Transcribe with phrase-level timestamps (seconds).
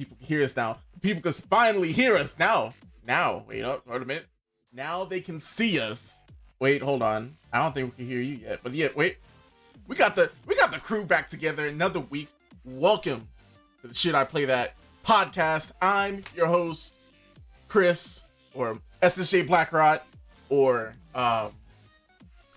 [0.00, 0.78] people can hear us now.
[1.02, 2.72] People can finally hear us now.
[3.06, 4.26] Now, wait up, wait a minute.
[4.72, 6.24] Now they can see us.
[6.58, 7.36] Wait, hold on.
[7.52, 8.60] I don't think we can hear you yet.
[8.62, 9.18] But yeah, wait.
[9.88, 12.28] We got the we got the crew back together another week.
[12.64, 13.28] Welcome
[13.82, 14.74] to the shit I play that
[15.04, 15.72] podcast.
[15.82, 16.94] I'm your host,
[17.68, 18.24] Chris,
[18.54, 20.00] or SSJ Blackrot,
[20.48, 21.50] or um,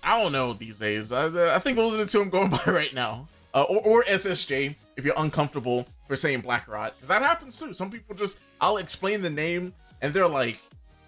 [0.01, 1.11] I don't know these days.
[1.11, 3.27] I, I think those are the two I'm going by right now.
[3.53, 7.73] Uh, or, or SSJ if you're uncomfortable for saying Blackrot, because that happens too.
[7.73, 10.59] Some people just I'll explain the name and they're like,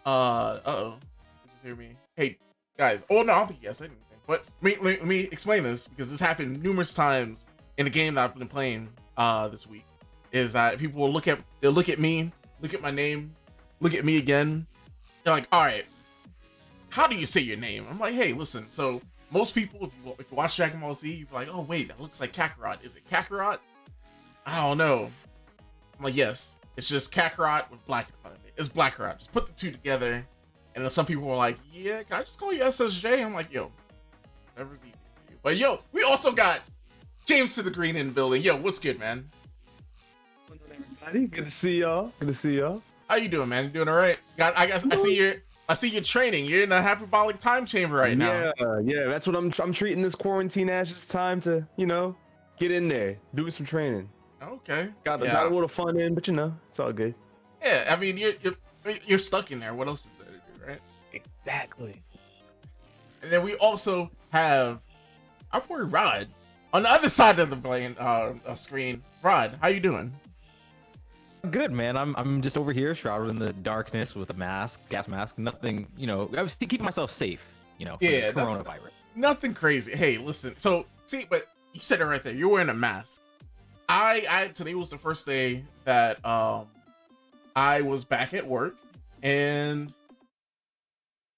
[0.05, 0.95] uh, oh,
[1.63, 1.89] hear me?
[2.15, 2.37] Hey
[2.77, 4.01] guys, oh no, I don't think guys said anything.
[4.27, 7.45] But let me, let me explain this because this happened numerous times
[7.77, 9.85] in a game that I've been playing uh this week.
[10.31, 13.35] Is that people will look at they'll look at me, look at my name,
[13.79, 14.65] look at me again.
[15.23, 15.85] They're like, all right,
[16.89, 17.85] how do you say your name?
[17.89, 18.67] I'm like, hey, listen.
[18.69, 19.01] So
[19.31, 21.99] most people, if you, if you watch Dragon Ball Z, you're like, oh wait, that
[21.99, 22.83] looks like Kakarot.
[22.83, 23.59] Is it Kakarot?
[24.45, 25.09] I don't know.
[25.97, 28.53] I'm like, yes, it's just Kakarot with black in front of it.
[28.57, 29.17] It's Blackrot.
[29.17, 30.25] Just put the two together.
[30.75, 33.25] And then some people were like, yeah, can I just call you SSJ?
[33.25, 33.71] I'm like, yo,
[34.53, 35.37] whatever's easy for you.
[35.41, 36.61] But yo, we also got
[37.25, 38.41] James to the Green in the building.
[38.41, 39.29] Yo, what's good, man?
[41.11, 42.11] Good to see y'all.
[42.19, 42.81] Good to see y'all.
[43.07, 43.65] How you doing, man?
[43.65, 44.19] You doing all right?
[44.37, 45.35] Got I guess I see you're
[45.69, 46.45] I see you training.
[46.45, 48.51] You're in a hyperbolic time chamber right now.
[48.59, 49.05] Yeah, yeah.
[49.05, 49.53] That's what I'm.
[49.59, 52.15] I'm treating this quarantine as just time to, you know,
[52.59, 54.09] get in there, do some training.
[54.47, 54.89] Okay.
[55.03, 55.33] Got, yeah.
[55.33, 57.15] got a little fun in, but you know, it's all good.
[57.63, 58.55] Yeah, I mean, you're you're,
[59.05, 59.73] you're stuck in there.
[59.73, 60.79] What else is there to do, right?
[61.13, 62.01] Exactly.
[63.21, 64.79] And then we also have
[65.51, 66.27] our boy Rod
[66.73, 69.01] on the other side of the blame, uh, screen.
[69.23, 70.13] Rod, how you doing?
[71.49, 71.97] Good man.
[71.97, 75.39] I'm I'm just over here, shrouded in the darkness with a mask, gas mask.
[75.39, 76.29] Nothing, you know.
[76.37, 78.65] I was keeping myself safe, you know, yeah, coronavirus.
[78.65, 79.95] Nothing, nothing crazy.
[79.95, 80.55] Hey, listen.
[80.57, 82.33] So see, but you said it right there.
[82.33, 83.21] You're wearing a mask.
[83.87, 86.67] I I today was the first day that um
[87.55, 88.75] I was back at work
[89.23, 89.93] and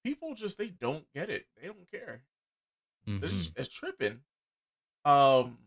[0.03, 1.45] people just they don't get it.
[1.59, 2.21] They don't care.
[3.07, 3.19] Mm-hmm.
[3.19, 4.21] They're just it's tripping.
[5.05, 5.57] Um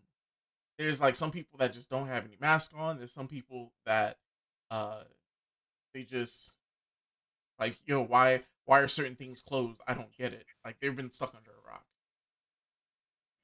[0.79, 2.99] there's like some people that just don't have any mask on.
[2.99, 4.17] There's some people that
[4.71, 5.03] uh
[5.93, 6.55] they just
[7.59, 9.81] like you know why why are certain things closed?
[9.87, 10.47] I don't get it.
[10.65, 11.85] Like they've been stuck under a rock.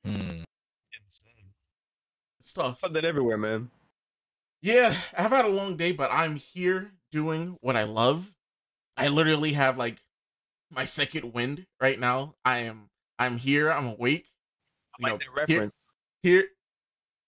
[0.04, 0.42] Hmm.
[2.54, 2.80] Tough.
[2.80, 3.70] Something everywhere, man.
[4.62, 8.32] Yeah, I've had a long day, but I'm here doing what I love.
[8.96, 10.02] I literally have like
[10.70, 12.34] my second wind right now.
[12.44, 14.26] I am I'm here, I'm awake.
[14.98, 15.72] You like know, reference.
[16.22, 16.44] Here, here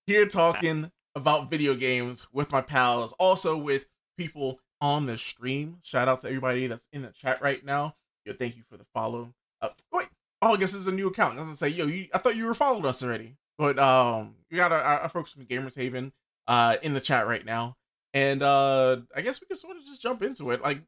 [0.06, 3.86] here talking about video games with my pals, also with
[4.16, 5.78] people on the stream.
[5.82, 7.94] Shout out to everybody that's in the chat right now.
[8.24, 9.34] Yo, thank you for the follow.
[9.60, 10.08] Uh, wait,
[10.40, 11.36] oh, I guess it's a new account.
[11.36, 13.36] Doesn't say, yo, you, I thought you were followed us already.
[13.58, 16.12] But um, we got our, our folks from Gamers Haven
[16.46, 17.76] uh in the chat right now,
[18.14, 20.62] and uh, I guess we can sort of just jump into it.
[20.62, 20.80] Like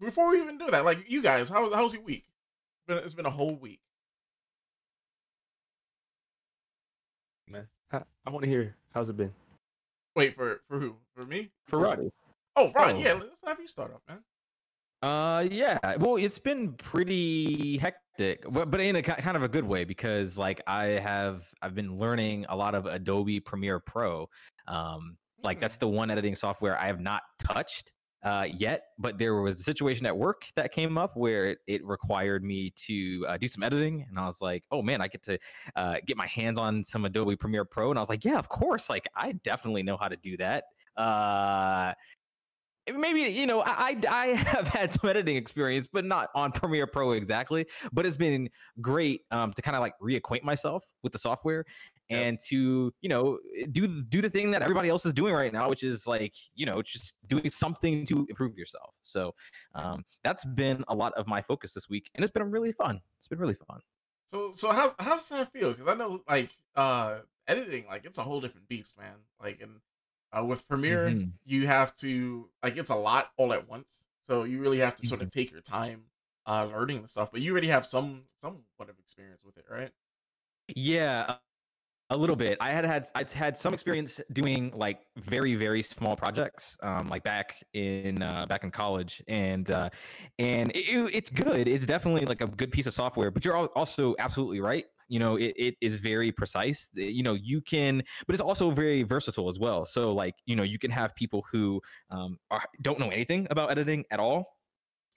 [0.00, 2.24] before we even do that, like you guys, how's how's your week?
[2.26, 3.80] It's been, it's been a whole week.
[7.48, 9.32] Man, I, I want to hear how's it been.
[10.16, 10.96] Wait for for who?
[11.14, 11.50] For me?
[11.66, 12.10] For Roddy.
[12.56, 12.94] Oh, Rod.
[12.94, 12.98] Oh.
[12.98, 14.20] Yeah, let's have you start off, man.
[15.02, 15.78] Uh, yeah.
[15.96, 20.60] Well, it's been pretty hectic, but in a kind of a good way because like
[20.66, 24.28] I have I've been learning a lot of Adobe Premiere Pro.
[24.68, 25.80] Um, like that's hmm.
[25.80, 27.92] the one editing software I have not touched
[28.24, 31.84] uh, yet, but there was a situation at work that came up where it, it
[31.84, 35.22] required me to uh, do some editing, and I was like, "Oh man, I get
[35.24, 35.38] to
[35.76, 38.48] uh, get my hands on some Adobe Premiere Pro," and I was like, "Yeah, of
[38.48, 38.88] course!
[38.88, 40.64] Like, I definitely know how to do that."
[40.96, 41.92] Uh,
[42.92, 47.12] maybe you know I I have had some editing experience, but not on Premiere Pro
[47.12, 47.66] exactly.
[47.92, 48.50] But it's been
[48.80, 51.64] great um, to kind of like reacquaint myself with the software
[52.10, 53.38] and to you know
[53.72, 56.66] do do the thing that everybody else is doing right now, which is like you
[56.66, 58.94] know just doing something to improve yourself.
[59.02, 59.34] So
[59.74, 63.00] um, that's been a lot of my focus this week, and it's been really fun.
[63.18, 63.80] It's been really fun.
[64.26, 65.72] So so how how's that feel?
[65.72, 69.16] Because I know like uh editing like it's a whole different beast, man.
[69.40, 69.80] Like and
[70.36, 71.30] uh, with Premiere, mm-hmm.
[71.44, 75.06] you have to like it's a lot all at once, so you really have to
[75.06, 75.38] sort of mm-hmm.
[75.38, 76.04] take your time
[76.46, 77.30] uh, learning the stuff.
[77.32, 79.90] But you already have some somewhat of experience with it, right?
[80.74, 81.36] Yeah,
[82.10, 82.58] a little bit.
[82.60, 87.22] I had had I had some experience doing like very very small projects, um, like
[87.22, 89.90] back in uh, back in college, and uh,
[90.38, 90.84] and it,
[91.14, 91.68] it's good.
[91.68, 93.30] It's definitely like a good piece of software.
[93.30, 97.60] But you're also absolutely right you know it, it is very precise you know you
[97.60, 101.14] can but it's also very versatile as well so like you know you can have
[101.14, 101.80] people who
[102.10, 104.56] um, are, don't know anything about editing at all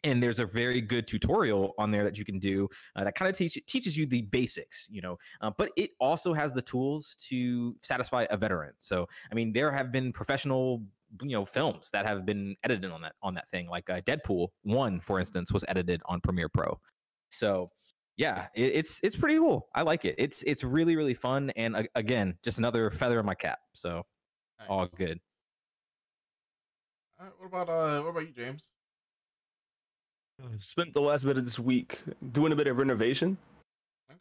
[0.03, 3.27] and there's a very good tutorial on there that you can do uh, that kind
[3.27, 7.15] of teach, teaches you the basics you know uh, but it also has the tools
[7.19, 10.83] to satisfy a veteran so i mean there have been professional
[11.21, 13.67] you know films that have been edited on that on that thing.
[13.67, 16.79] Like uh, Deadpool one, for instance, was edited on Premiere Pro.
[17.29, 17.71] So
[18.17, 19.67] yeah, it, it's it's pretty cool.
[19.73, 20.15] I like it.
[20.17, 23.59] It's it's really really fun, and uh, again, just another feather in my cap.
[23.73, 24.03] So
[24.67, 25.19] all good.
[27.19, 28.71] All right, what about uh what about you, James?
[30.41, 31.99] i Spent the last bit of this week
[32.31, 33.37] doing a bit of renovation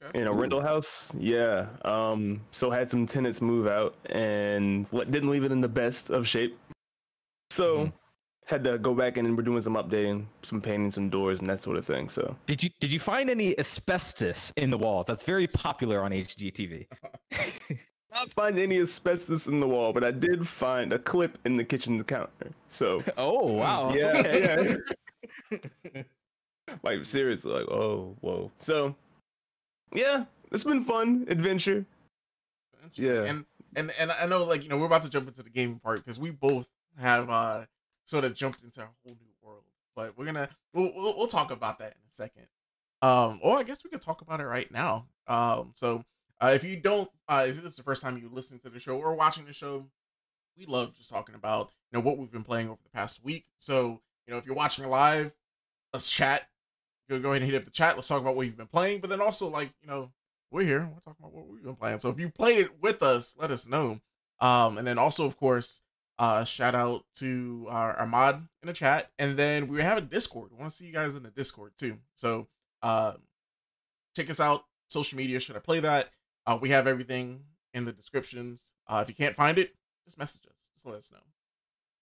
[0.02, 0.19] Okay.
[0.19, 0.34] in a Ooh.
[0.34, 1.12] rental house.
[1.19, 1.66] Yeah.
[1.84, 2.40] Um.
[2.50, 6.26] So had some tenants move out and what didn't leave it in the best of
[6.26, 6.58] shape.
[7.50, 7.93] So Mhm.
[8.46, 11.50] Had to go back in and we're doing some updating, some painting, some doors and
[11.50, 12.08] that sort of thing.
[12.08, 15.06] So Did you did you find any asbestos in the walls?
[15.06, 16.87] That's very popular on HGTV.
[18.14, 21.64] not find any asbestos in the wall, but I did find a clip in the
[21.64, 22.50] kitchen counter.
[22.69, 23.93] So oh wow.
[23.93, 24.76] yeah,
[25.50, 25.62] yeah.
[26.84, 28.52] like seriously, like oh whoa.
[28.60, 28.94] So
[29.93, 31.84] yeah, it's been fun adventure.
[32.94, 33.25] Yeah.
[33.25, 33.44] And
[33.75, 35.98] and and I know like you know we're about to jump into the gaming part
[35.98, 37.66] because we both have uh
[38.06, 39.62] sort of jumped into a whole new world.
[39.94, 42.47] But we're gonna we'll, we'll we'll talk about that in a second.
[43.03, 45.06] Um, or I guess we could talk about it right now.
[45.26, 46.05] Um, so
[46.41, 48.81] uh, if you don't, uh, if this is the first time you listen to the
[48.81, 49.87] show or watching the show,
[50.56, 53.44] we love just talking about you know what we've been playing over the past week.
[53.58, 55.32] So you know if you're watching live,
[55.93, 56.49] let's chat.
[57.08, 57.97] Go go ahead and hit up the chat.
[57.97, 59.00] Let's talk about what you've been playing.
[59.00, 60.11] But then also like you know
[60.50, 60.81] we're here.
[60.81, 61.99] We're talking about what we've been playing.
[61.99, 64.00] So if you played it with us, let us know.
[64.41, 65.82] Um, and then also, of course,
[66.18, 69.10] uh, shout out to our, mod in the chat.
[69.18, 70.50] And then we have a Discord.
[70.52, 71.98] We want to see you guys in the Discord too.
[72.14, 72.48] So
[72.82, 73.14] uh,
[74.14, 74.64] check us out.
[74.88, 75.40] Social media.
[75.40, 76.10] Should I play that?
[76.46, 77.40] Uh, we have everything
[77.74, 78.72] in the descriptions.
[78.86, 79.74] Uh, if you can't find it,
[80.04, 80.70] just message us.
[80.74, 81.18] Just let us know.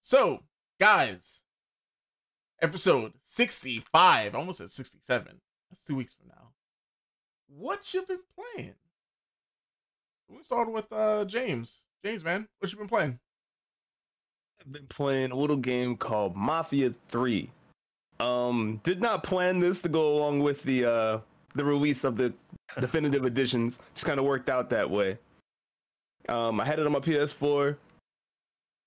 [0.03, 0.43] So,
[0.79, 1.41] guys,
[2.61, 4.35] episode 65.
[4.35, 5.41] Almost at 67.
[5.71, 6.55] That's two weeks from now
[7.57, 8.75] what you been playing?
[10.29, 11.85] We started with uh James.
[12.05, 13.19] James, man, what you been playing?
[14.67, 17.51] I've been playing a little game called Mafia 3.
[18.21, 21.19] Um, did not plan this to go along with the uh
[21.55, 22.33] the release of the
[22.81, 23.79] definitive editions.
[23.95, 25.19] Just kind of worked out that way.
[26.29, 27.77] Um, I had it on my PS4.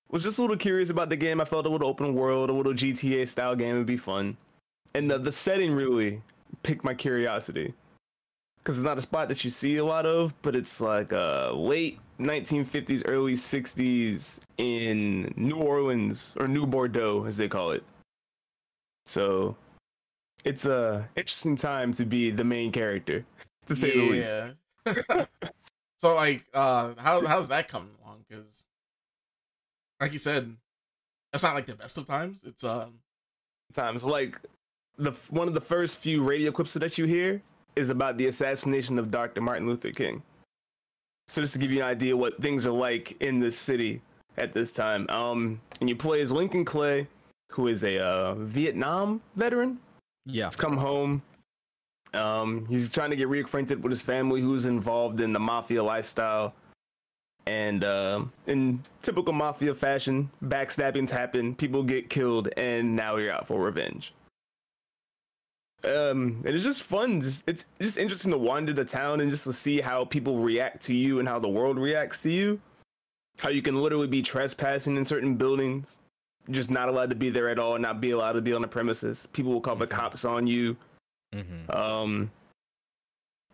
[0.10, 1.40] Was just a little curious about the game.
[1.42, 4.36] I felt a little open world, a little GTA style game would be fun,
[4.96, 6.22] and the the setting really
[6.64, 7.74] piqued my curiosity.
[8.64, 11.52] Cause it's not a spot that you see a lot of, but it's like uh
[11.54, 17.84] late 1950s, early 60s in New Orleans or New Bordeaux, as they call it.
[19.06, 19.56] So
[20.44, 23.26] it's a interesting time to be the main character,
[23.68, 24.34] to say the least.
[24.86, 25.26] Yeah.
[26.00, 28.26] so like uh how how's that coming along?
[28.28, 28.66] Because
[30.02, 30.56] like you said,
[31.32, 32.44] that's not like the best of times.
[32.44, 33.00] It's um
[33.74, 34.40] Times like
[34.98, 37.42] the one of the first few radio clips that you hear
[37.76, 39.42] is about the assassination of Dr.
[39.42, 40.24] Martin Luther King.
[41.28, 44.02] So just to give you an idea what things are like in this city
[44.38, 45.06] at this time.
[45.10, 47.08] Um, and you play as Lincoln Clay,
[47.52, 49.80] who is a uh, Vietnam veteran.
[50.26, 50.46] Yeah.
[50.46, 51.22] He's come home.
[52.14, 56.54] Um, he's trying to get reacquainted with his family, who's involved in the mafia lifestyle.
[57.46, 63.48] And uh, in typical mafia fashion, backstabbings happen, people get killed, and now you're out
[63.48, 64.14] for revenge.
[65.84, 67.22] Um, and it's just fun.
[67.22, 70.84] Just, it's just interesting to wander the town and just to see how people react
[70.84, 72.60] to you and how the world reacts to you.
[73.40, 76.00] How you can literally be trespassing in certain buildings,
[76.50, 78.68] just not allowed to be there at all, not be allowed to be on the
[78.68, 79.28] premises.
[79.34, 79.92] People will call the Mhm.
[79.92, 80.76] cops on you.
[81.34, 81.70] Mm-hmm.
[81.70, 82.32] Um,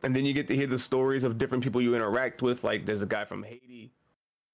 [0.03, 2.63] and then you get to hear the stories of different people you interact with.
[2.63, 3.91] Like there's a guy from Haiti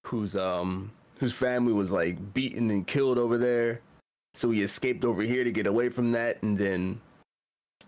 [0.05, 3.82] whose um whose family was like beaten and killed over there,
[4.34, 7.01] so he escaped over here to get away from that, and then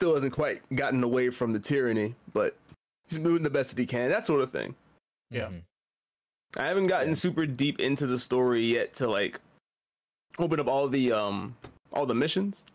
[0.02, 2.56] still hasn't quite gotten away from the tyranny, but
[3.08, 4.10] he's doing the best that he can.
[4.10, 4.74] That sort of thing.
[5.30, 5.50] Yeah.
[5.50, 5.60] Mm-hmm.
[6.60, 7.16] I haven't gotten Yeah.
[7.16, 9.40] super deep into the story yet to like
[10.40, 11.56] open up all the um
[11.94, 12.66] all the missions,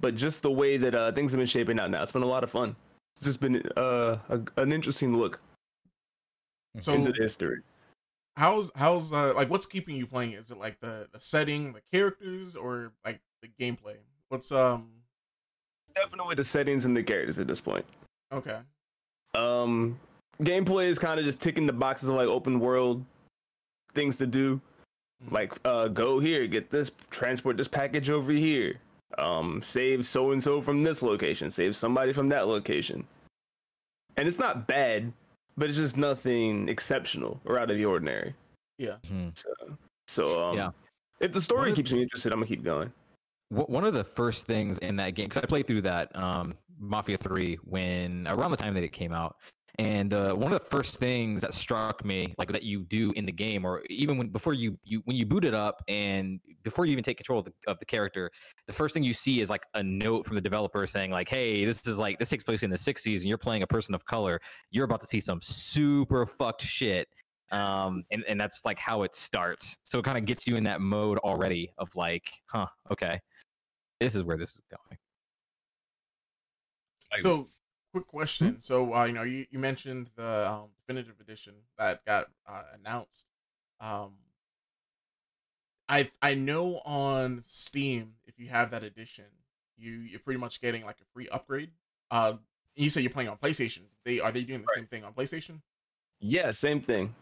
[0.00, 2.26] but just the way that uh, things have been shaping out now, it's been a
[2.26, 2.74] lot of fun.
[3.14, 5.40] It's just been uh, a, an interesting look
[6.80, 7.60] so into the history.
[8.36, 10.32] how's how's uh like what's keeping you playing?
[10.32, 13.98] Is it like the the setting, the characters, or like the gameplay?
[14.30, 14.99] What's um
[16.02, 17.84] Definitely the settings and the characters at this point.
[18.32, 18.58] okay.
[19.34, 19.98] Um,
[20.42, 23.04] gameplay is kind of just ticking the boxes of like open world
[23.94, 24.60] things to do.
[25.24, 25.32] Mhm.
[25.32, 28.80] Like, uh, go here, get this, transport this package over here.
[29.18, 33.06] Um, save so and so from this location, save somebody from that location.
[34.16, 35.12] And it's not bad,
[35.56, 38.34] but it's just nothing exceptional or out of the ordinary.
[38.80, 39.36] Mhm.
[39.36, 39.52] So,
[40.06, 40.70] so um, Yeah.
[41.20, 42.92] if the story One keeps me interested, I'm gonna keep going.
[43.50, 47.16] One of the first things in that game, because I played through that um, Mafia
[47.18, 49.36] 3 when around the time that it came out,
[49.78, 53.24] And uh, one of the first things that struck me, like that you do in
[53.24, 56.84] the game, or even when before you you when you boot it up and before
[56.84, 58.30] you even take control of the, of the character,
[58.66, 61.64] the first thing you see is like a note from the developer saying like, "Hey,
[61.64, 64.04] this is like this takes place in the '60s, and you're playing a person of
[64.04, 64.38] color.
[64.70, 67.08] You're about to see some super fucked shit."
[67.52, 69.78] Um, and and that's like how it starts.
[69.84, 73.18] So it kind of gets you in that mode already of like, huh, okay,
[74.00, 74.98] this is where this is going.
[77.20, 77.48] So,
[77.92, 78.60] quick question.
[78.60, 83.26] So, uh, you know, you, you mentioned the um, definitive edition that got uh, announced.
[83.80, 84.12] Um,
[85.88, 89.24] I I know on Steam, if you have that edition,
[89.76, 91.70] you you're pretty much getting like a free upgrade.
[92.12, 92.34] Uh,
[92.76, 93.80] you say you're playing on PlayStation.
[94.04, 94.76] They are they doing the Right.
[94.76, 95.60] same thing on PlayStation?
[96.20, 97.12] Yeah, same thing.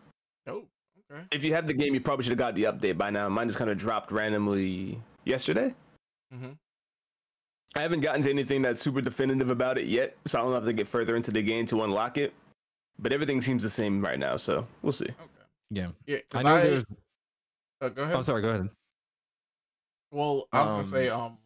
[0.46, 0.64] No.
[1.10, 1.22] Okay.
[1.30, 3.26] If you have the game, you probably should have got the update by now.
[3.30, 5.74] Mine just kind of dropped randomly yesterday.
[6.34, 6.58] Mhm.
[7.78, 10.64] I haven't gotten to anything that's super definitive about it yet, so I don't have
[10.64, 12.34] to get further into the game to unlock it.
[12.98, 15.04] But everything seems the same right now, so we'll see.
[15.04, 15.14] Okay.
[15.70, 16.18] Yeah, Yeah.
[16.34, 16.84] I know I, there's.
[17.80, 18.16] uh, go ahead.
[18.16, 18.42] I'm sorry.
[18.42, 18.68] Go ahead.
[20.10, 21.38] Well, I was gonna say, um,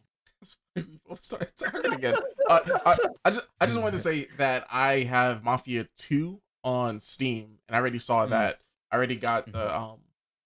[0.75, 2.15] I'm sorry, talking again.
[2.49, 6.99] Uh, I, I just, I just wanted to say that I have Mafia Two on
[6.99, 8.29] Steam, and I already saw Mm.
[8.31, 8.59] that.
[8.91, 9.99] I already got the um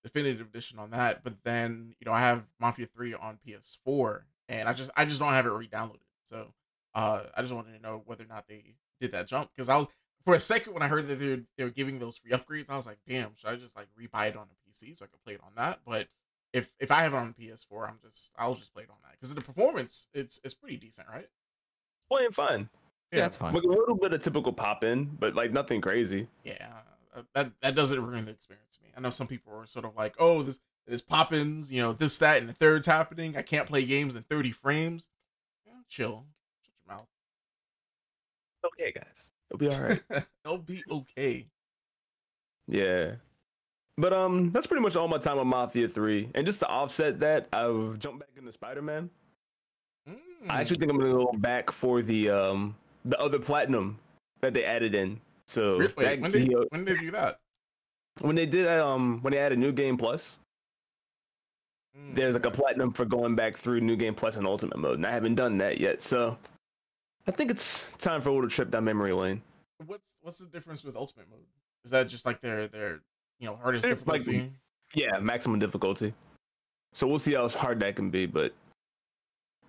[0.04, 4.68] definitive edition on that, but then you know I have Mafia Three on PS4, and
[4.68, 6.00] I just, I just don't have it re-downloaded.
[6.24, 6.54] So,
[6.96, 9.78] uh, I just wanted to know whether or not they did that jump because I
[9.78, 9.88] was
[10.28, 12.76] for a second when I heard that they're they were giving those free upgrades, I
[12.76, 15.24] was like, damn, should I just like re-buy it on a PC so I could
[15.24, 15.80] play it on that?
[15.86, 16.08] But
[16.52, 19.14] if if I have it on PS4, I'm just I'll just play it on that
[19.14, 21.28] because the performance it's it's pretty decent, right?
[22.10, 22.70] Playing fine.
[23.14, 23.54] Yeah, that's fine.
[23.54, 26.28] With a little bit of typical pop in, but like nothing crazy.
[26.44, 26.68] Yeah,
[27.16, 28.90] uh, that that doesn't ruin the experience to me.
[28.98, 32.18] I know some people are sort of like, oh, this this pop-ins, you know, this
[32.20, 33.36] that and the third's happening.
[33.36, 35.10] I can't play games in 30 frames.
[35.66, 36.26] Yeah, chill,
[36.64, 37.08] shut your mouth.
[38.66, 39.30] Okay, guys.
[39.50, 40.02] It'll be all right.
[40.46, 41.48] It'll be okay.
[42.68, 43.16] yeah.
[44.00, 46.30] But um, that's pretty much all my time on Mafia 3.
[46.36, 49.10] And just to offset that, I've jumped back into Spider-Man.
[50.08, 52.76] I Mm, actually think I'm gonna go back for the um
[53.06, 53.98] the other platinum
[54.42, 55.20] that they added in.
[55.48, 57.40] So Re- wait, that- when did the, uh, when did they do that?
[58.22, 60.38] when they did um when they added New Game Plus,
[61.98, 64.96] Mm, there's like a platinum for going back through New Game Plus and Ultimate mode,
[64.98, 66.02] and I haven't done that yet.
[66.02, 66.38] So
[67.28, 69.42] I think it's time for a little trip down memory lane.
[69.86, 71.46] What's what's the difference with ultimate mode?
[71.86, 73.00] Is that just like their their
[73.40, 74.52] you know hardest They're, like, difficulty?
[74.94, 76.14] Yeah, maximum difficulty.
[76.94, 78.54] So we'll see how hard that can be, but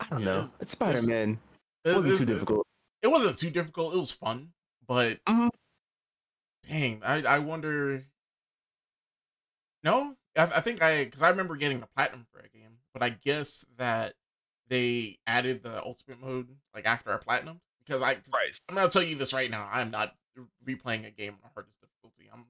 [0.00, 0.32] I don't Yeah, know.
[0.40, 1.38] it's- It's Spider Man.
[1.85, 2.66] It wasn't it's- too it's- difficult.
[3.02, 3.94] It wasn't too difficult.
[3.94, 4.52] It was fun,
[4.87, 5.50] but Mhm.
[6.68, 8.06] dang, I I wonder.
[9.85, 13.02] No, I, I think I because I remember getting the platinum for a game, but
[13.02, 14.14] I guess that
[14.68, 18.61] they added the ultimate mode like after our platinum because I Right.
[18.68, 19.68] I'm gonna tell you this right now.
[19.73, 20.14] I'm not
[20.66, 22.30] replaying a game on the hardest difficulty.
[22.33, 22.45] I'm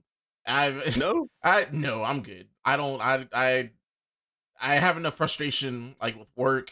[0.47, 1.28] I've No?
[1.42, 2.49] I no, I'm good.
[2.64, 3.00] I don't.
[3.00, 3.71] I I
[4.61, 6.71] I have enough frustration like with work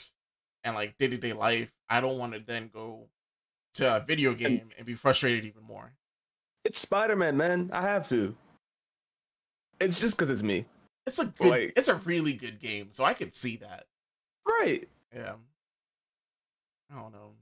[0.65, 1.73] and like day to day life.
[1.89, 3.09] I don't want to then go
[3.75, 5.93] to a video game and be frustrated even more.
[6.65, 7.71] It's Spider Man, man.
[7.73, 8.35] I have to.
[9.79, 10.65] It's just because it's me.
[11.07, 11.49] It's a good.
[11.49, 13.87] Like- it's a really good game, so I can see that.
[14.47, 14.89] Right.
[15.15, 15.35] Yeah.
[16.93, 17.33] I don't know.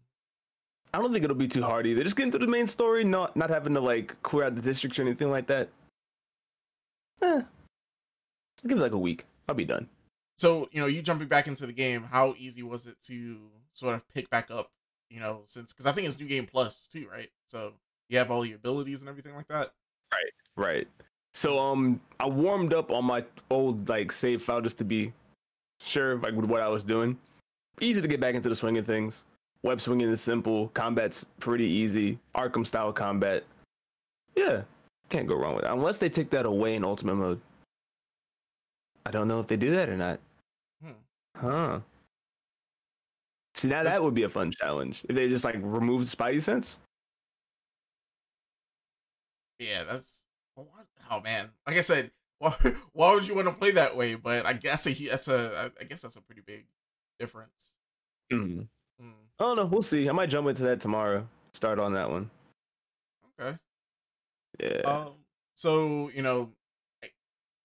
[0.93, 2.05] I don't think it'll be too hard either.
[2.05, 4.99] Just getting through the main story, not not having to like clear out the districts
[4.99, 5.69] or anything like that.
[7.21, 7.43] Eh.
[7.43, 9.25] I'll give it like a week.
[9.49, 9.89] I'll be done.
[10.39, 12.05] So you know, you jumping back into the game.
[12.05, 13.39] How easy was it to
[13.73, 14.71] sort of pick back up?
[15.11, 17.31] You know, since because I think it's new game plus too, right?
[17.47, 17.75] So
[18.09, 19.73] you have all your abilities and everything like that.
[20.13, 20.89] Right, right.
[21.35, 25.13] So um I warmed up on my old like save file just to be
[25.81, 27.19] sure like with what I was doing.
[27.81, 29.25] Easy to get back into the swing of things.
[29.63, 30.69] Web swinging is simple.
[30.69, 32.19] Combat's pretty easy.
[32.35, 33.45] Arkham style combat.
[34.37, 34.63] Yeah.
[35.09, 35.71] Can't go wrong with it.
[35.71, 37.41] Unless they take that away in ultimate mode.
[39.07, 40.21] I don't know if they do that or not.
[40.83, 40.91] Hmm.
[41.37, 41.81] Huh.
[43.55, 45.03] See now That's- that would be a fun challenge.
[45.09, 46.79] If they just like remove the Spidey sense.
[49.59, 50.24] Yeah, that's
[50.57, 51.51] oh man.
[51.67, 52.55] Like I said, why,
[52.93, 54.15] why would you want to play that way?
[54.15, 56.67] But I guess a, that's a I guess that's a pretty big
[57.19, 57.75] difference.
[58.33, 58.67] Mm.
[59.01, 59.09] Hmm,
[59.39, 59.67] I don't know.
[59.67, 60.09] We'll see.
[60.09, 61.27] I might jump into that tomorrow.
[61.53, 62.31] Start on that one.
[63.41, 63.57] okay.
[64.61, 64.81] Yeah.
[64.85, 65.13] Um.
[65.57, 66.51] So you know,
[67.03, 67.11] I-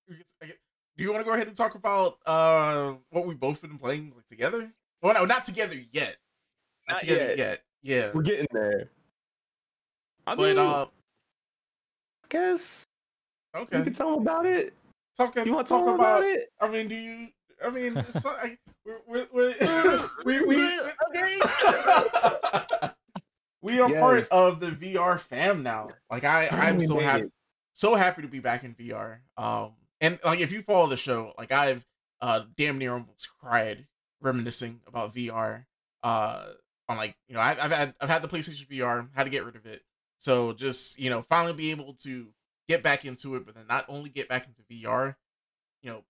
[0.10, 0.56] I guess- I guess-
[0.98, 4.12] do you want to go ahead and talk about uh what we've both been playing
[4.16, 4.72] like together?
[5.02, 6.18] Well, no, not together yet.
[6.88, 7.38] Not, Not together yet.
[7.38, 7.62] yet.
[7.82, 8.12] Yeah.
[8.14, 8.90] We're getting there.
[10.28, 10.86] I But mean, uh,
[12.30, 12.84] guess
[13.56, 13.78] Okay.
[13.80, 14.74] you can tell them about it.
[15.18, 16.20] Talk, You want to talk talk about.
[16.22, 16.50] about it?
[16.62, 17.28] I mean, do you?
[17.66, 18.60] I mean, it's like,
[19.08, 19.56] we're, we're,
[20.24, 20.80] we're, we we.
[21.10, 21.40] okay.
[23.62, 25.90] we are part of the VR fam now.
[26.10, 27.32] Like I, I'm so happy, it.
[27.74, 29.18] so happy to be back in VR.
[29.38, 31.86] Um, and like if you follow the show, like I've
[32.22, 33.88] uh damn near almost cried
[34.22, 35.66] reminiscing about VR.
[36.04, 36.46] Uh,
[36.88, 39.44] on like you know I, I've had I've had the PlayStation VR, had to get
[39.46, 39.82] rid of it.
[40.20, 42.28] So just you know finally be able to
[42.68, 45.16] get back into it, but then not only get back into VR,
[45.82, 46.04] you know,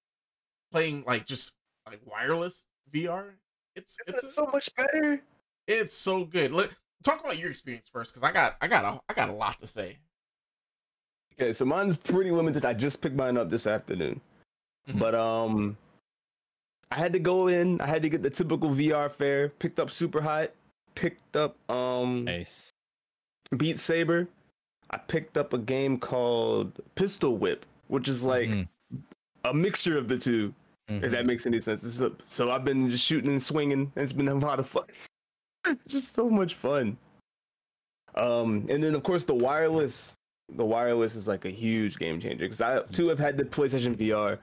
[0.71, 1.55] playing like just
[1.87, 3.35] like wireless VR.
[3.75, 5.21] It's it's It's so much better.
[5.67, 6.51] it's so good.
[6.51, 6.71] Let
[7.03, 9.61] talk about your experience first, because I got I got a I got a lot
[9.61, 9.99] to say.
[11.39, 12.65] Okay, so mine's pretty limited.
[12.65, 14.19] I just picked mine up this afternoon.
[14.89, 14.99] Mhm.
[14.99, 15.77] But um
[16.91, 19.91] I had to go in, I had to get the typical VR fare, picked up
[19.91, 20.51] Super Hot,
[20.95, 22.71] picked up um Nice.
[23.57, 24.27] Beat Saber.
[24.91, 28.67] I picked up a game called Pistol Whip, which is like Mhm.
[29.45, 30.53] a mixture of the 2
[30.87, 31.11] if Mhm.
[31.11, 32.01] that makes any sense.
[32.01, 34.85] A- so I've been just shooting and swinging, and it's been a lot of fun.
[35.87, 36.97] just so much fun.
[38.15, 40.15] Um, and then of course the wireless,
[40.49, 43.95] the wireless is like a huge game changer because I too have had the PlayStation
[43.95, 44.39] VR,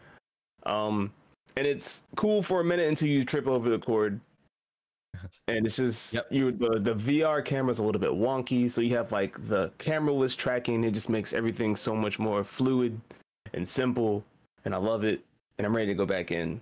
[0.65, 1.13] um,
[1.57, 4.21] and it's cool for a minute until you trip over the cord.
[5.49, 6.27] And it's just Yep.
[6.31, 10.37] you the the VR camera's a little bit wonky, so you have like the cameraless
[10.37, 10.85] tracking.
[10.85, 13.01] It just makes everything so much more fluid
[13.55, 14.25] and simple,
[14.65, 15.25] and I love it.
[15.59, 16.61] And I'm ready to go back in.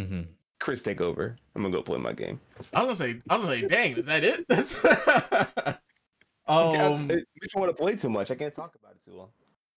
[0.00, 0.22] Mm-hmm.
[0.58, 1.36] Chris, take over.
[1.54, 2.40] I'm gonna go play my game.
[2.72, 4.46] I was gonna say I was gonna say, dang, is that it?
[4.48, 4.82] That's
[6.48, 8.30] Yeah, um it makes me want to play too much.
[8.30, 9.28] I can't talk about it too long.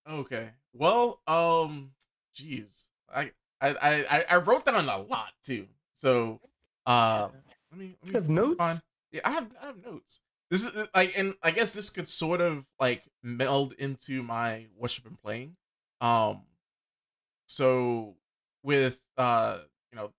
[0.10, 0.52] okay.
[0.74, 1.92] Well, um
[2.36, 2.86] jeez.
[3.14, 5.68] I I I I wrote down a lot too.
[5.94, 6.40] So
[6.86, 7.30] uh
[7.76, 8.58] let me let me have notes?
[8.58, 10.22] find- Yeah, I have I have notes.
[10.50, 14.96] This is like and I guess this could sort of like meld into my what
[14.98, 15.56] you've been playing.
[16.02, 16.44] Um
[17.48, 18.16] so
[18.64, 19.60] with uh
[19.92, 20.12] you know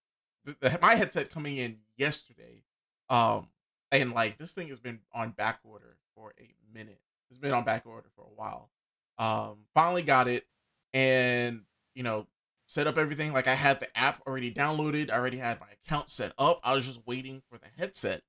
[0.44, 2.62] the, the, my headset coming in yesterday
[3.10, 3.48] um
[3.90, 7.64] and like this thing has been on back order for a minute it's been on
[7.64, 8.70] back order for a while
[9.18, 10.46] um finally got it
[10.94, 11.62] and
[11.94, 12.26] you know
[12.66, 13.32] set up everything.
[13.32, 15.10] Like i had the app already downloaded.
[15.10, 16.60] I already had my account set up.
[16.62, 18.22] I was just waiting for the headset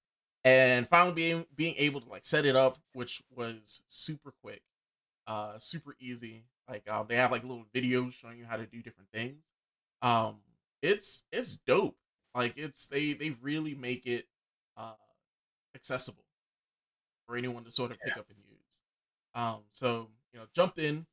[0.43, 4.61] and finally being being able to like set it up which was super quick
[5.25, 6.45] uh super easy.
[6.69, 9.43] Like um, they have like little videos showing you how to do different things.
[10.01, 10.37] Um
[10.81, 11.97] it's it's dope.
[12.33, 14.25] Like it's they they really make it
[14.77, 14.93] uh
[15.75, 16.23] accessible
[17.25, 18.79] for anyone to sort of pick up and use.
[19.35, 21.07] Um so you know jumped in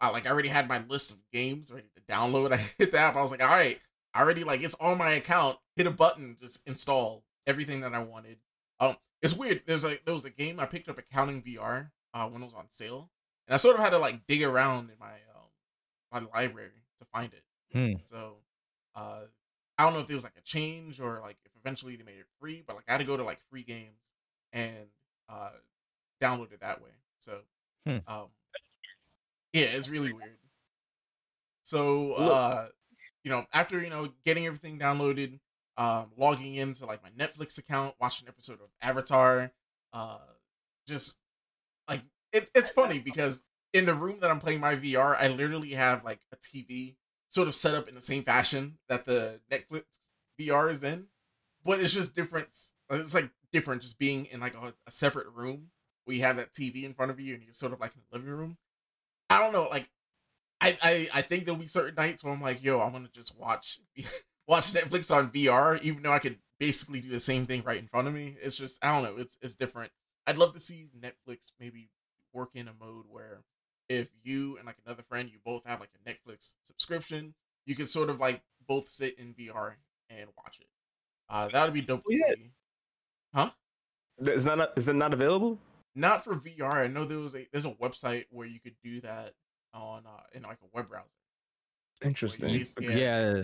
[0.00, 2.98] I like I already had my list of games ready to download I hit the
[2.98, 3.80] app I was like all right
[4.12, 7.98] I already like it's on my account hit a button just install everything that I
[8.00, 8.38] wanted
[8.80, 12.28] um it's weird there's a there was a game I picked up accounting VR uh
[12.28, 13.10] when it was on sale
[13.46, 15.48] and I sort of had to like dig around in my um
[16.12, 17.94] my library to find it Hmm.
[18.04, 18.36] so
[18.94, 19.22] uh
[19.76, 22.18] I don't know if there was like a change or like if eventually they made
[22.20, 23.98] it free, but like I had to go to like free games
[24.52, 24.86] and
[25.28, 25.50] uh
[26.22, 26.90] download it that way.
[27.18, 27.40] So
[27.84, 27.98] Hmm.
[28.06, 28.26] um
[29.54, 30.38] yeah, it's really weird.
[31.64, 32.68] So uh
[33.22, 35.40] you know, after you know getting everything downloaded,
[35.78, 39.52] um logging into like my Netflix account, watching an episode of Avatar,
[39.92, 40.18] uh
[40.86, 41.18] just
[41.88, 45.72] like it, it's funny because in the room that I'm playing my VR, I literally
[45.72, 46.96] have like a TV
[47.28, 49.84] sort of set up in the same fashion that the Netflix
[50.40, 51.06] VR is in,
[51.64, 52.48] but it's just different.
[52.90, 55.70] It's like different just being in like a, a separate room
[56.04, 58.02] where you have that TV in front of you and you're sort of like in
[58.10, 58.58] the living room.
[59.30, 59.88] I don't know, like
[60.60, 63.38] I I, I think there'll be certain nights where I'm like, yo, I'm gonna just
[63.38, 63.80] watch
[64.48, 67.88] watch Netflix on VR, even though I could basically do the same thing right in
[67.88, 68.36] front of me.
[68.42, 69.92] It's just I don't know, it's it's different.
[70.26, 71.90] I'd love to see Netflix maybe
[72.32, 73.44] work in a mode where
[73.88, 77.34] if you and like another friend, you both have like a Netflix subscription,
[77.66, 79.76] you could sort of like both sit in VR
[80.08, 80.68] and watch it.
[81.28, 82.34] Uh, that would be dope to Yeah.
[82.34, 82.52] see.
[84.18, 85.58] Is that not, is that not available?
[85.96, 86.74] Not for VR.
[86.84, 89.32] I know there was a there's a website where you could do that
[89.72, 91.06] on uh, in like a web browser.
[92.02, 92.58] Interesting.
[92.58, 92.90] bas- Yeah.
[92.96, 93.42] Yeah.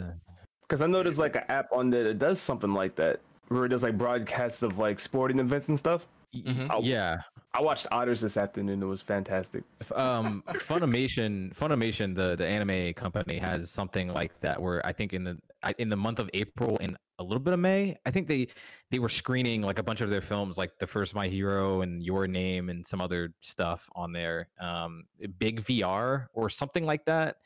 [0.62, 3.64] Because I know there's like an app on there that does something like that, where
[3.64, 6.06] it does like broadcasts of like sporting events and stuff.
[6.32, 6.70] Y- Mhm.
[6.70, 7.22] I'll- Yeah.
[7.52, 8.80] I watched Otters this afternoon.
[8.82, 9.64] It was fantastic.
[9.94, 15.24] Um funimation funimation the the anime company has something like that where i think in
[15.24, 15.36] the
[15.78, 18.48] in the month of april and a little bit of may i think they
[18.90, 22.02] they were screening like a bunch of their films like the first my hero and
[22.02, 25.04] your name and some other stuff on there um
[25.38, 27.36] big vr or something like that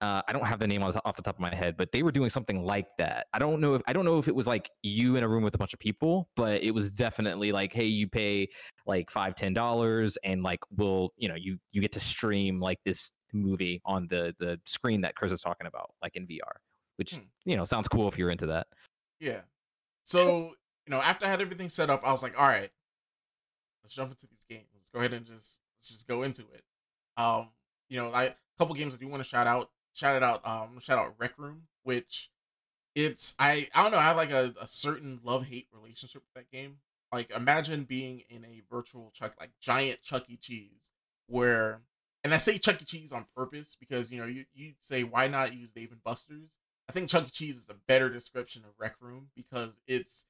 [0.00, 2.12] uh, I don't have the name off the top of my head, but they were
[2.12, 3.26] doing something like that.
[3.32, 5.42] I don't know if I don't know if it was like you in a room
[5.42, 8.46] with a bunch of people, but it was definitely like, hey, you pay
[8.86, 12.78] like five ten dollars and like we'll you know you you get to stream like
[12.84, 16.38] this movie on the the screen that chris is talking about like in vr
[16.96, 17.24] which Hmm.
[17.44, 18.66] you know sounds cool if you're into that
[19.20, 19.40] Yeah.
[20.02, 20.54] So,
[20.86, 22.70] you know, after I had everything set up, I was like, all right,
[23.82, 24.68] let's jump into these games.
[24.74, 26.64] Let's go ahead and just let's just go into it.
[27.16, 27.48] Um,
[27.88, 29.70] you know, like a couple games I do want to shout out.
[29.94, 30.46] Shout it out.
[30.46, 32.30] Um, shout out Rec Room, which
[32.94, 33.98] it's I I don't know.
[33.98, 36.76] I have like a, a certain love hate relationship with that game.
[37.12, 40.36] Like imagine being in a virtual Chuck like giant Chuck E.
[40.36, 40.90] Cheese
[41.26, 41.80] where
[42.24, 42.84] and I say Chuck E.
[42.84, 46.56] Cheese on purpose because you know you you say why not use Dave and Buster's.
[46.88, 47.30] I think Chuck E.
[47.30, 50.24] Cheese is a better description of Rec Room because it's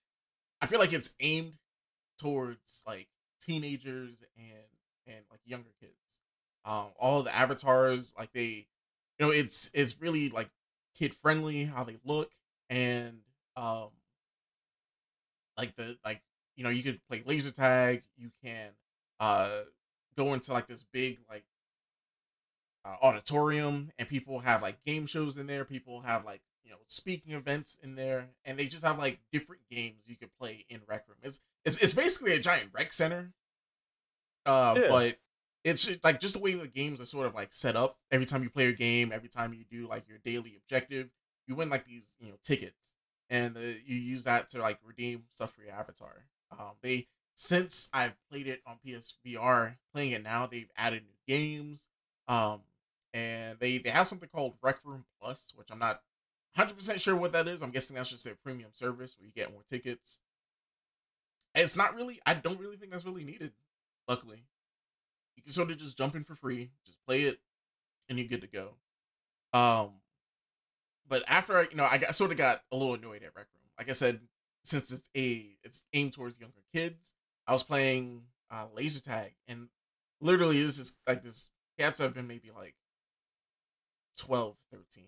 [0.61, 1.55] I feel like it's aimed
[2.19, 3.09] towards like
[3.45, 4.67] teenagers and
[5.07, 5.93] and like younger kids.
[6.65, 8.67] Um, all the avatars like they,
[9.19, 10.51] you know, it's it's really like
[10.99, 12.31] kid friendly how they look
[12.69, 13.21] and
[13.57, 13.89] um
[15.57, 16.23] like the like
[16.57, 18.71] you know you could play laser tag you can
[19.21, 19.61] uh
[20.17, 21.45] go into like this big like
[22.85, 26.79] uh, auditorium and people have like game shows in there people have like you know
[26.87, 30.81] speaking events in there and they just have like different games you could play in
[30.87, 31.19] rec room.
[31.23, 33.33] It's it's, it's basically a giant rec center.
[34.47, 34.89] Uh Yeah.
[34.89, 35.19] but
[35.65, 37.99] it's just, like just the way the games are sort of like set up.
[38.11, 41.11] Every time you play a game every time you do like your daily objective
[41.47, 42.95] you win like these you know tickets.
[43.31, 46.25] And uh, you use that to like redeem stuff for your avatar.
[46.53, 47.09] Um they
[47.41, 51.85] since i've played it on psvr playing it now they've added new games
[52.29, 52.61] um
[53.15, 56.03] and they they have something called rec room plus which i'm not
[56.57, 57.63] 100% sure what that is.
[57.63, 60.21] I'm guessing that's just their premium service where you get more tickets.
[61.55, 63.53] It's not really i don't really think that's really needed
[64.07, 64.45] luckily.
[65.37, 67.39] You can sort of just jump in for free just play it
[68.09, 68.75] and you're good to go.
[69.53, 69.91] Um
[71.09, 73.47] but after I, you know, I got sort of got a little annoyed at Rec
[73.55, 73.71] Room.
[73.79, 74.21] Like I said,
[74.63, 77.15] since it's a it's aimed towards younger kids,
[77.47, 79.69] I was playing uh, laser tag, and
[80.21, 82.75] literally this is like this cats have been maybe like
[84.19, 85.05] 12, 13.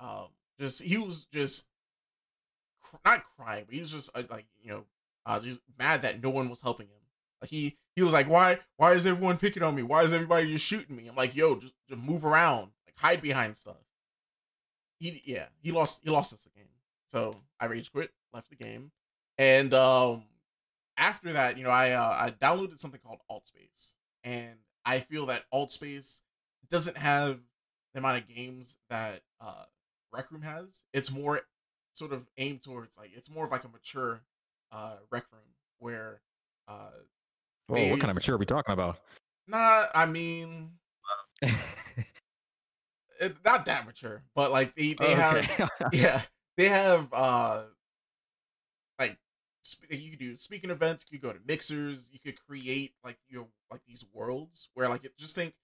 [0.00, 1.68] Um, just he was just
[2.82, 4.84] cr- not crying, but he was just uh, like you know,
[5.26, 7.00] uh, just mad that no one was helping him.
[7.40, 9.82] Like he he was like, why why is everyone picking on me?
[9.82, 11.06] Why is everybody just shooting me?
[11.08, 13.76] I'm like, yo, just, just move around, like hide behind stuff
[14.98, 16.68] he yeah he lost he lost us the game
[17.08, 18.90] so i rage quit left the game
[19.38, 20.24] and um
[20.96, 25.44] after that you know i uh, i downloaded something called altspace and i feel that
[25.52, 26.22] Alt Space
[26.70, 27.40] doesn't have
[27.92, 29.64] the amount of games that uh
[30.12, 31.42] rec room has it's more
[31.92, 34.20] sort of aimed towards like it's more of like a mature
[34.72, 35.42] uh rec room
[35.78, 36.20] where
[36.68, 36.90] uh
[37.68, 38.98] Whoa, what kind of mature are we talking about?
[39.46, 40.70] nah i mean
[43.20, 45.64] it, not that mature but like they, they have Okay.
[45.92, 46.22] yeah
[46.56, 47.62] they have uh
[49.90, 53.46] you could do speaking events you could go to mixers you could create like your
[53.70, 55.54] like these worlds where like just think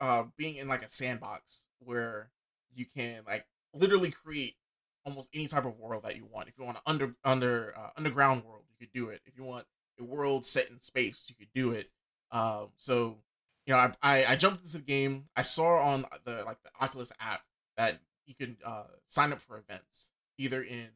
[0.00, 2.30] uh being in like a sandbox where
[2.74, 4.56] you can like literally create
[5.04, 6.48] almost any type of world that you want.
[6.48, 9.20] If you want an under under uh, underground world you could do it.
[9.26, 9.66] If you want
[9.98, 11.90] a world set in space you could do it.
[12.30, 13.18] Um so
[13.66, 15.24] you know I, I i jumped into the game.
[15.36, 17.42] I saw on the like the oculus app
[17.76, 20.88] that you can uh sign up for events either in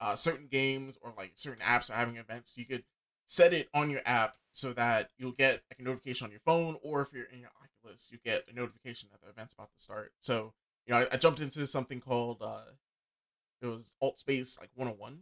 [0.00, 2.84] uh certain games or like certain apps are having events you could
[3.26, 6.76] set it on your app so that you'll get like a notification on your phone
[6.82, 9.82] or if you're in your oculus you get a notification that the event's about to
[9.82, 10.12] start.
[10.18, 10.54] So
[10.86, 12.72] you know i, I jumped into something called uh
[13.62, 15.20] it was alt space like 101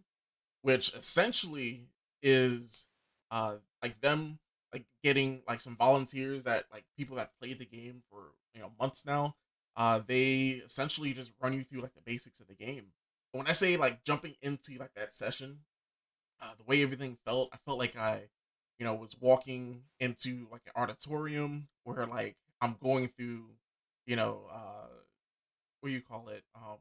[0.63, 1.89] which essentially
[2.23, 2.87] is
[3.31, 4.39] uh like them
[4.73, 8.71] like getting like some volunteers that like people that played the game for you know
[8.79, 9.35] months now
[9.77, 12.87] uh they essentially just run you through like the basics of the game
[13.33, 15.61] When i say like jumping into like that session
[16.43, 18.23] uh the way everything felt i felt like i
[18.79, 23.47] you know was walking into like an auditorium where like i'm going through
[24.07, 24.89] you know uh
[25.81, 26.45] what do you call it?
[26.55, 26.79] Um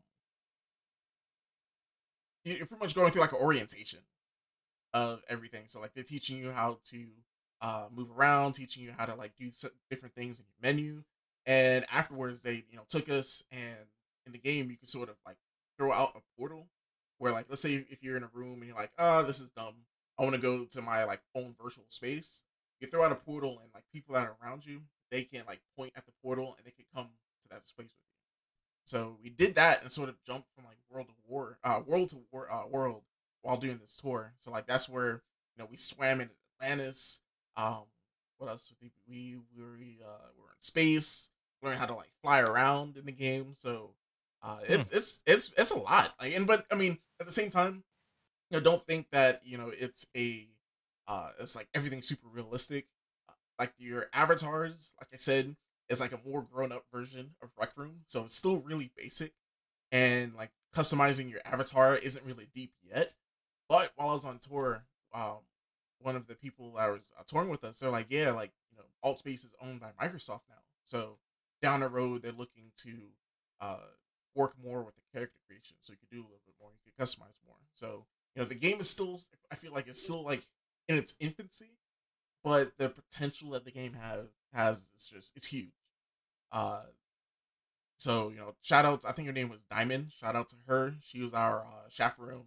[2.43, 3.99] you- you're pretty much going through like an orientation
[4.93, 5.67] of everything.
[5.69, 7.07] So like they're teaching you how to
[7.61, 9.51] uh move around teaching you how to like do
[9.89, 11.03] different things in your menu.
[11.45, 13.87] And afterwards they you know took us and
[14.25, 15.37] in the game you can sort of like
[15.77, 16.67] throw out a portal
[17.17, 19.49] where like let's say if you're in a room and you're like oh this is
[19.49, 19.75] dumb.
[20.17, 22.43] I want to go to my like own virtual space.
[22.79, 25.61] You throw out a portal and like people that are around you they can like
[25.77, 27.09] point at the portal and they can come
[27.41, 28.15] to that space with you.
[28.85, 32.09] So we did that and sort of jumped from like world to war uh world
[32.09, 33.03] to war uh, world
[33.41, 34.33] while doing this tour.
[34.39, 35.21] So like that's where
[35.55, 37.21] you know we swam in atlantis
[37.57, 37.83] um
[38.37, 41.29] what else we we uh we were in space
[41.65, 43.53] learn how to like fly around in the game.
[43.53, 43.91] So
[44.45, 46.13] uh it's it's it's it's a lot.
[46.21, 47.83] Like and but i mean at the same time
[48.49, 50.47] you know don't think that you know it's a
[51.07, 52.87] uh it's like everything super realistic.
[53.27, 55.55] Uh, like your avatars like i said
[55.89, 59.33] is like a more grown up version of rec room so it's still really basic.
[59.91, 63.13] And like customizing your avatar isn't really deep yet.
[63.69, 65.39] But while i was on tour um
[65.99, 68.77] one of the people that was uh, touring with us, they're like, yeah, like you
[68.77, 71.17] know, Altspace is owned by Microsoft now, so
[71.61, 72.91] down the road they're looking to
[73.61, 73.77] uh
[74.35, 76.91] work more with the character creation, so you could do a little bit more, you
[76.91, 77.57] could customize more.
[77.73, 79.21] So you know, the game is still,
[79.51, 80.45] I feel like it's still like
[80.87, 81.77] in its infancy,
[82.43, 85.71] but the potential that the game has has is just it's huge.
[86.51, 86.83] Uh,
[87.97, 89.03] so you know, shout out.
[89.07, 90.11] I think her name was Diamond.
[90.19, 90.93] Shout out to her.
[91.01, 92.45] She was our uh, chaperone.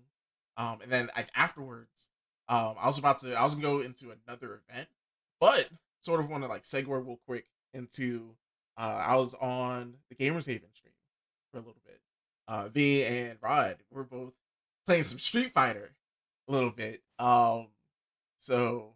[0.56, 2.08] Um, and then like afterwards,
[2.48, 4.88] um, I was about to I was gonna go into another event,
[5.40, 5.68] but
[6.00, 8.34] sort of want to like segue real quick into
[8.76, 10.87] uh, I was on the Gamers Haven stream
[11.62, 12.00] for a little bit.
[12.46, 14.32] Uh, V and Rod we're both
[14.86, 15.94] playing some Street Fighter
[16.48, 17.02] a little bit.
[17.18, 17.68] Um,
[18.38, 18.94] so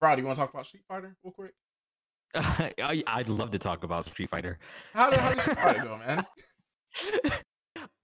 [0.00, 1.52] Rod, you want to talk about Street Fighter real quick?
[2.34, 4.58] I, I'd love to talk about Street Fighter.
[4.92, 6.26] How did, how did Street Fighter go, man?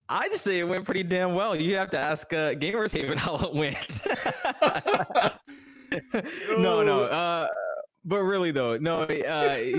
[0.09, 1.57] I just say it went pretty damn well.
[1.57, 4.03] You have to ask uh, Gamers Haven how it went.
[6.59, 7.05] no, no.
[7.05, 7.49] Uh,
[8.05, 8.99] but really though, no.
[8.99, 9.07] Uh,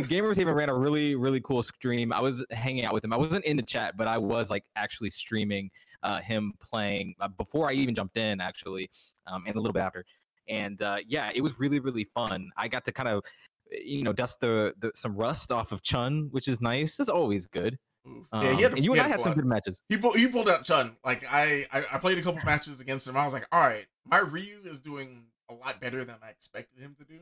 [0.04, 2.14] Gamers Haven ran a really, really cool stream.
[2.14, 3.14] I was hanging out with him.
[3.14, 5.70] I wasn't in the chat, but I was like actually streaming
[6.04, 8.90] uh, him playing uh, before I even jumped in, actually,
[9.28, 10.06] um, and a little bit after.
[10.48, 12.50] And uh, yeah, it was really, really fun.
[12.58, 13.24] I got to kind of,
[13.72, 17.00] you know, dust the, the some rust off of Chun, which is nice.
[17.00, 17.78] It's always good.
[18.06, 19.82] Um, yeah, he had and you he and I had had some pull good matches.
[19.88, 20.98] He pulled, he pulled out Chun.
[21.06, 23.16] Like I, I, I played a couple matches against him.
[23.16, 26.82] I was like, all right, my Ryu is doing a lot better than I expected
[26.82, 27.20] him to do.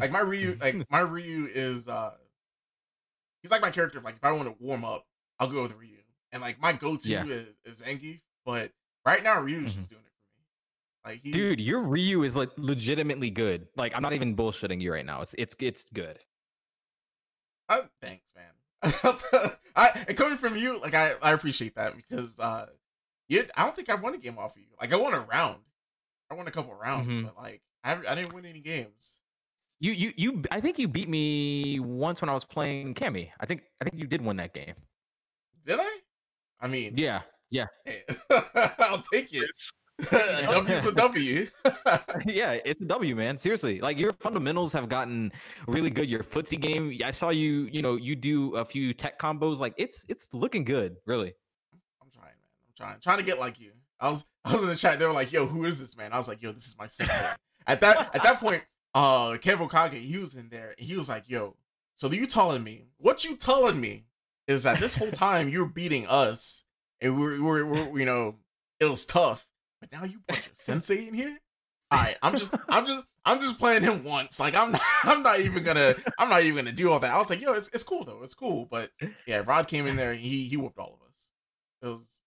[0.00, 2.12] Like my Ryu, like my Ryu is, uh
[3.42, 4.00] he's like my character.
[4.00, 5.06] Like if I want to warm up,
[5.38, 5.96] I'll go with Ryu.
[6.32, 7.24] And like my go-to Yeah.
[7.26, 8.70] is, is Zangief, but
[9.04, 9.76] right now Ryu's Mhm.
[9.78, 11.12] just doing it for me.
[11.12, 13.66] Like he, Dude, your Ryu is like legitimately good.
[13.76, 15.22] Like I'm not even bullshitting you right now.
[15.22, 16.18] It's it's it's good.
[17.68, 18.46] Uh, thanks, man.
[19.76, 22.66] I and coming from you, like I, I appreciate that because uh,
[23.28, 24.68] you, I don't think I won a game off of you.
[24.80, 25.60] Like I won a round,
[26.30, 27.24] I won a couple rounds, Mhm.
[27.24, 29.18] but like I, I didn't win any games.
[29.80, 30.42] You you you.
[30.50, 33.30] I think you beat me once when I was playing Cammy.
[33.40, 34.74] I think I think you did win that game.
[35.66, 35.98] Did I?
[36.60, 37.22] I mean, Yeah.
[37.50, 37.66] yeah.
[38.78, 39.50] I'll take it.
[40.12, 41.46] a W's a W.
[42.26, 43.38] yeah, it's a W, man.
[43.38, 45.32] Seriously, like your fundamentals have gotten
[45.66, 46.08] really good.
[46.08, 47.68] Your footsie game, I saw you.
[47.72, 49.60] You know, you do a few tech combos.
[49.60, 51.32] Like it's it's looking good, really.
[52.02, 52.34] I'm trying, man.
[52.68, 53.72] I'm trying, trying to get like you.
[53.98, 54.98] I was, I was in the chat.
[54.98, 56.86] They were like, "Yo, who is this man?" I was like, "Yo, this is my
[56.86, 57.34] sensei."
[57.66, 58.62] at that, at that point,
[58.94, 61.56] uh, Kev Okage, he was in there, and he was like, "Yo,
[62.00, 64.04] so you telling me what you telling me
[64.48, 66.64] is that this whole time you're beating us,
[67.00, 68.36] and we're, we're, we're you know,
[68.80, 69.46] it was tough,
[69.80, 71.38] but now you brought your sensei in here.
[71.90, 74.40] All right, I'm just, I'm just, I'm just playing him once.
[74.40, 77.12] Like I'm, not, I'm not even gonna, I'm not even gonna do all that.
[77.12, 78.66] I was like, yo, it's, it's cool though, it's cool.
[78.70, 78.90] But
[79.26, 81.26] yeah, Rod came in there, and he, he whooped all of us.
[81.82, 82.20] It was,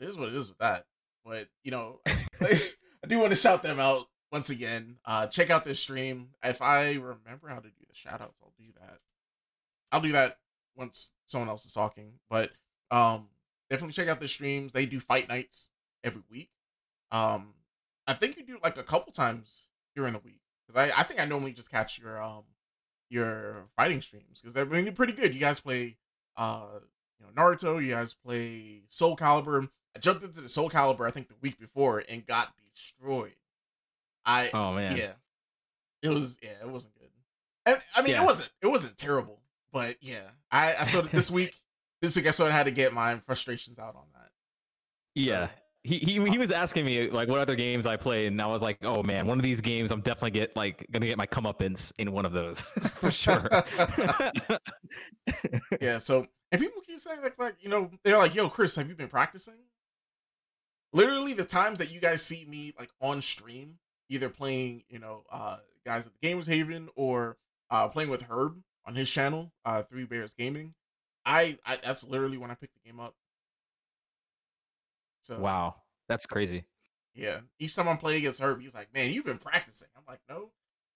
[0.00, 0.84] it is what it is with that.
[1.24, 4.96] But you know, I do want to shout them out once again.
[5.04, 6.30] Uh, check out this stream.
[6.42, 8.98] If I remember how to do the shout outs, I'll do that.
[9.92, 10.38] I'll do that
[10.76, 12.14] once someone else is talking.
[12.28, 12.50] But
[12.90, 13.28] um,
[13.70, 14.72] definitely check out the streams.
[14.72, 15.68] They do fight nights
[16.02, 16.50] every week.
[17.12, 17.54] Um,
[18.08, 21.20] I think you do like a couple times during the week because I, I think
[21.20, 22.42] I normally just catch your um
[23.08, 25.32] your fighting streams because they're really pretty good.
[25.32, 25.96] You guys play
[26.36, 26.80] uh
[27.20, 27.80] you know Naruto.
[27.80, 29.70] You guys play Soul Calibur.
[29.94, 33.36] I jumped into the Soul Calibur I think the week before and got destroyed.
[34.24, 34.96] I Oh man.
[34.96, 35.12] yeah,
[36.02, 37.08] it was yeah it wasn't good.
[37.66, 38.22] And I mean Yeah.
[38.22, 39.40] it wasn't it wasn't terrible,
[39.72, 41.54] but yeah I I sort of this week
[42.02, 44.30] this week I sort of had to get my frustrations out on that.
[45.14, 45.48] Yeah.
[45.86, 48.46] He, he he uh, was asking me like what other games I played, and I
[48.46, 51.26] was like, oh man, one of these games I'm definitely get like gonna get my
[51.26, 52.60] comeuppance in one of those
[52.94, 53.46] for sure.
[55.80, 58.88] yeah so and people keep saying like like you know they're like yo chris have
[58.88, 59.54] you been practicing
[60.92, 63.74] literally the times that you guys see me like on stream
[64.14, 67.36] either playing you know uh guys at the gamers haven or
[67.70, 70.74] uh playing with herb on his channel uh three bears gaming.
[71.26, 73.14] I, I that's literally when i picked the game up.
[75.22, 75.76] So wow,
[76.08, 76.64] that's crazy.
[77.14, 77.40] yeah.
[77.58, 79.88] Each time i'm playing against herb he's like man you've been practicing.
[79.96, 80.50] I'm like no.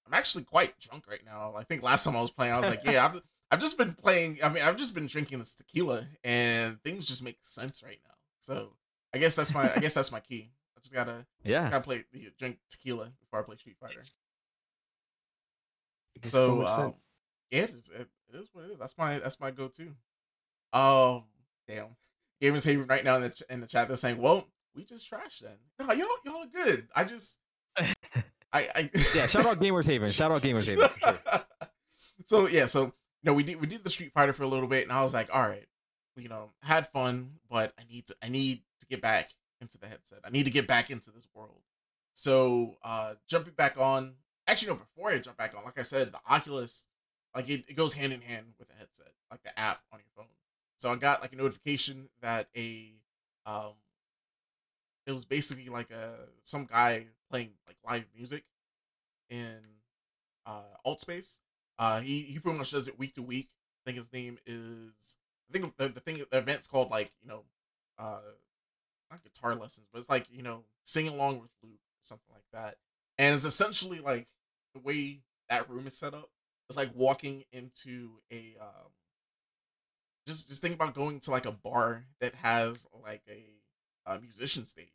[0.07, 1.55] I'm actually quite drunk right now.
[1.57, 3.95] I think last time i was playing i was like yeah i've, I've just been
[3.95, 7.99] playing i mean i've just been drinking this tequila and things just make sense right
[8.07, 8.15] now.
[8.39, 8.75] So
[9.15, 11.65] i guess that's my i guess that's my key i just gotta Yeah.
[11.71, 12.05] gotta play
[12.39, 14.01] drink tequila before i play street fighter
[16.17, 16.95] Makes so much um,
[17.51, 19.95] yeah it is, it, it is what it is that's my that's my go-to
[20.73, 21.25] um
[21.67, 21.87] damn
[22.43, 25.11] gamers haven right now in the, ch- in the chat they're saying well we just
[25.11, 27.39] trashed then no y'all y'all are good i just
[27.79, 27.87] i
[28.53, 29.27] i Yeah.
[29.27, 30.11] Shout out Gamers Haven.
[30.11, 30.89] Shout out Gamers Haven.
[30.89, 31.45] For sure.
[32.27, 32.93] so yeah so you
[33.25, 35.15] know we did we did the street fighter for a little bit and i was
[35.15, 35.67] like all right
[36.17, 39.87] you know had fun but i need to i need to get back into the
[39.87, 41.63] headset i need to get back into this world
[42.15, 44.15] So uh jumping back on,
[44.49, 46.89] actually no, before I jump back on, like I said, the Oculus,
[47.35, 50.13] like it, it goes hand in hand with the headset, like the app on your
[50.17, 50.35] phone.
[50.79, 52.95] So I got like a notification that a
[53.47, 53.75] um
[55.07, 58.45] it was basically like a some guy playing like live music
[59.31, 59.59] in
[60.47, 61.41] uh alt space.
[61.79, 63.49] Uh he he pretty much does it week to week.
[63.85, 65.17] I think his name is
[65.51, 67.45] I think the, the thing the event's called like, you know,
[67.99, 68.21] uh
[69.11, 72.45] not guitar lessons, but it's like, you know, sing along with Luke or something like
[72.53, 72.77] that.
[73.19, 74.29] And it's essentially like
[74.75, 76.31] the way that room is set up.
[76.69, 78.91] It's like walking into a um
[80.27, 84.65] just just think about going to like a bar that has like a, a musician
[84.65, 84.89] stage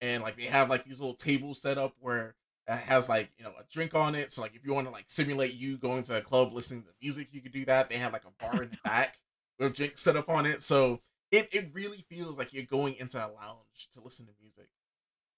[0.00, 2.34] and like they have like these little tables set up where
[2.66, 4.92] it has like you know a drink on it so like if you want to
[4.92, 7.96] like simulate you going to a club listening to music you could do that they
[7.96, 9.18] have like a bar in the back
[9.58, 13.18] with drinks set up on it so it, it really feels like you're going into
[13.18, 14.68] a lounge to listen to music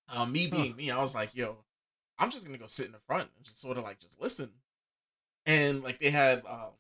[0.09, 0.77] um me being huh.
[0.77, 1.57] me i was like yo
[2.19, 4.51] i'm just gonna go sit in the front and just sort of like just listen
[5.47, 6.73] and like they had um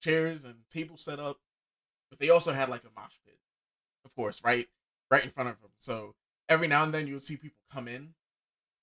[0.00, 1.38] chairs and tables set up,
[2.10, 3.38] but they also had like a mosh pit,
[4.04, 4.66] of course, right,
[5.10, 5.70] right in front of them.
[5.76, 6.14] So
[6.48, 8.14] every now and then you'll see people come in,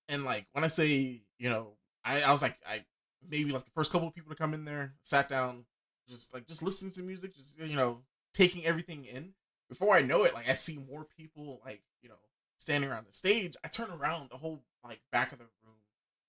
[0.09, 2.85] and like when I say, you know, I, I was like, I
[3.27, 5.65] maybe like the first couple of people to come in there, sat down,
[6.07, 7.99] just like just listening to music, just you know,
[8.35, 9.33] taking everything in.
[9.69, 12.15] Before I know it, like I see more people like you know
[12.57, 13.55] standing around the stage.
[13.63, 15.77] I turn around, the whole like back of the room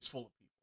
[0.00, 0.54] is full of people,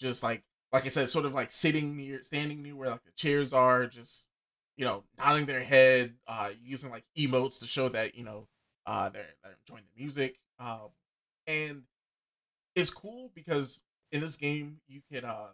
[0.00, 3.12] just like like I said, sort of like sitting near, standing near where like the
[3.12, 4.28] chairs are, just
[4.76, 8.46] you know, nodding their head, uh, using like emotes to show that you know,
[8.86, 10.38] uh, they're they're enjoying the music.
[10.58, 10.90] Um,
[11.46, 11.82] and
[12.74, 15.48] it's cool because in this game you can uh,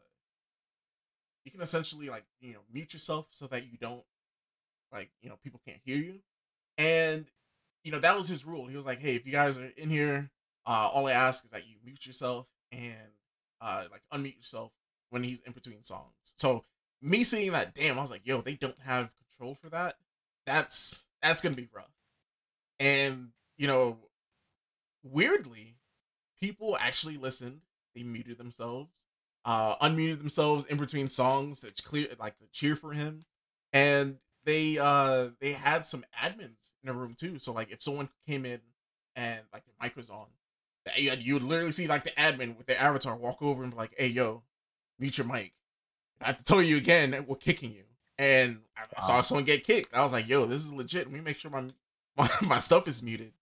[1.44, 4.04] you can essentially like you know mute yourself so that you don't
[4.94, 6.20] like you know people can't hear you,
[6.78, 7.26] and
[7.82, 8.66] you know that was his rule.
[8.66, 10.30] He was like, hey, if you guys are in here,
[10.66, 13.12] uh, all I ask is that you mute yourself and
[13.60, 14.72] uh, like unmute yourself
[15.10, 16.12] when he's in between songs.
[16.36, 16.64] So
[17.02, 19.96] me seeing that, damn, I was like, yo, they don't have control for that.
[20.46, 21.92] That's that's gonna be rough.
[22.80, 23.98] And you know,
[25.02, 25.76] weirdly,
[26.40, 27.60] people actually listened.
[27.94, 28.90] They muted themselves,
[29.44, 33.24] uh, unmuted themselves in between songs to clear, like to cheer for him,
[33.72, 37.38] and they uh they had some admins in the room too.
[37.38, 38.60] So like if someone came in
[39.16, 40.26] and like the mic was on,
[40.96, 43.78] you you would literally see like the admin with the avatar walk over and be
[43.78, 44.42] like, "Hey, yo,
[44.98, 45.52] mute your mic.
[46.20, 47.84] I have to tell you again we're kicking you.
[48.16, 48.60] And
[48.96, 49.94] I saw someone get kicked.
[49.94, 51.06] I was like, yo, this is legit.
[51.06, 51.64] Let me make sure my
[52.16, 53.32] my, my stuff is muted.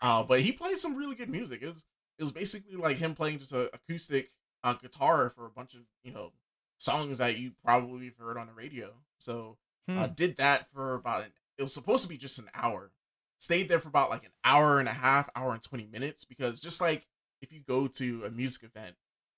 [0.00, 1.62] Uh, but he played some really good music.
[1.62, 1.84] It was
[2.18, 4.30] it was basically like him playing just a acoustic
[4.62, 6.32] uh, guitar for a bunch of you know
[6.76, 8.90] songs that you probably have heard on the radio.
[9.16, 9.56] So
[9.88, 9.98] hmm.
[9.98, 11.32] uh, did that for about an.
[11.56, 12.92] It was supposed to be just an hour.
[13.38, 16.60] Stayed there for about like an hour and a half, hour and twenty minutes because
[16.60, 17.06] just like
[17.40, 18.96] if you go to a music event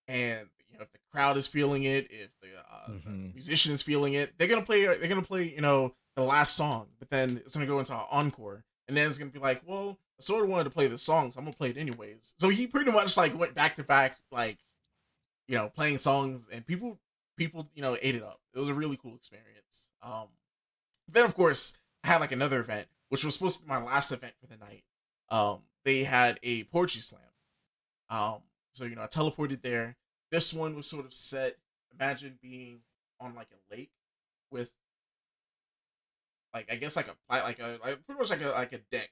[0.08, 3.28] and you know if the crowd is feeling it, if the, uh, mm-hmm.
[3.28, 4.84] the musician is feeling it, they're gonna play.
[4.84, 5.52] They're gonna play.
[5.54, 9.06] You know the last song, but then it's gonna go into an encore, and then
[9.06, 11.44] it's gonna be like, well, I sort of wanted to play the song, so I'm
[11.44, 12.34] gonna play it anyways.
[12.38, 14.58] So he pretty much like went back to back, like
[15.46, 16.98] you know, playing songs, and people
[17.36, 18.40] people you know ate it up.
[18.54, 19.90] It was a really cool experience.
[20.02, 20.28] Um,
[21.12, 24.12] then of course I had like another event, which was supposed to be my last
[24.12, 24.85] event for the night.
[25.29, 27.23] Um, they had a poetry slam.
[28.09, 28.38] Um,
[28.73, 29.96] so you know I teleported there
[30.31, 31.57] this one was sort of set.
[31.99, 32.81] Imagine being
[33.20, 33.90] on like a lake
[34.51, 34.73] with
[36.55, 39.11] like I guess like a like a like pretty much like a like a deck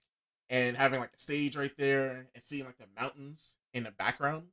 [0.48, 4.44] and having like a stage right there and seeing like the mountains in the background.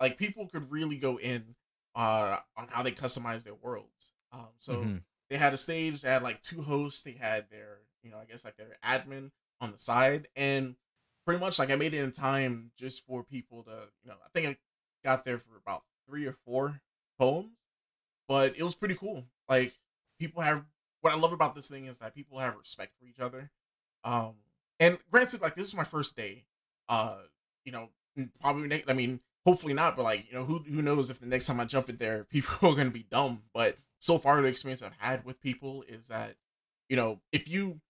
[0.00, 1.54] Like people could really go in
[1.94, 4.12] uh on how they customize their worlds.
[4.32, 4.96] Um so mm-hmm.
[5.32, 8.26] They had a stage, they had like two hosts, they had their, you know, I
[8.26, 9.30] guess like their admin
[9.62, 10.76] on the side and
[11.24, 13.70] pretty much like I made it in time just for people to,
[14.04, 14.56] you know, I think I
[15.02, 16.82] got there for about three or four
[17.18, 17.56] poems,
[18.28, 19.24] but it was pretty cool.
[19.48, 19.72] Like
[20.20, 20.64] people have
[21.00, 23.50] what I love about this thing is that people have respect for each other.
[24.04, 24.34] Um,
[24.78, 26.44] and granted, like this is my first day.
[26.90, 27.16] Uh,
[27.64, 27.88] you know,
[28.40, 28.90] probably next.
[28.90, 31.58] I mean, hopefully not, but like you know, who who knows if the next time
[31.58, 33.42] I jump in there, people are gonna be dumb.
[33.54, 36.34] But so far, the experience I've had with people is that
[36.88, 37.80] you know, if you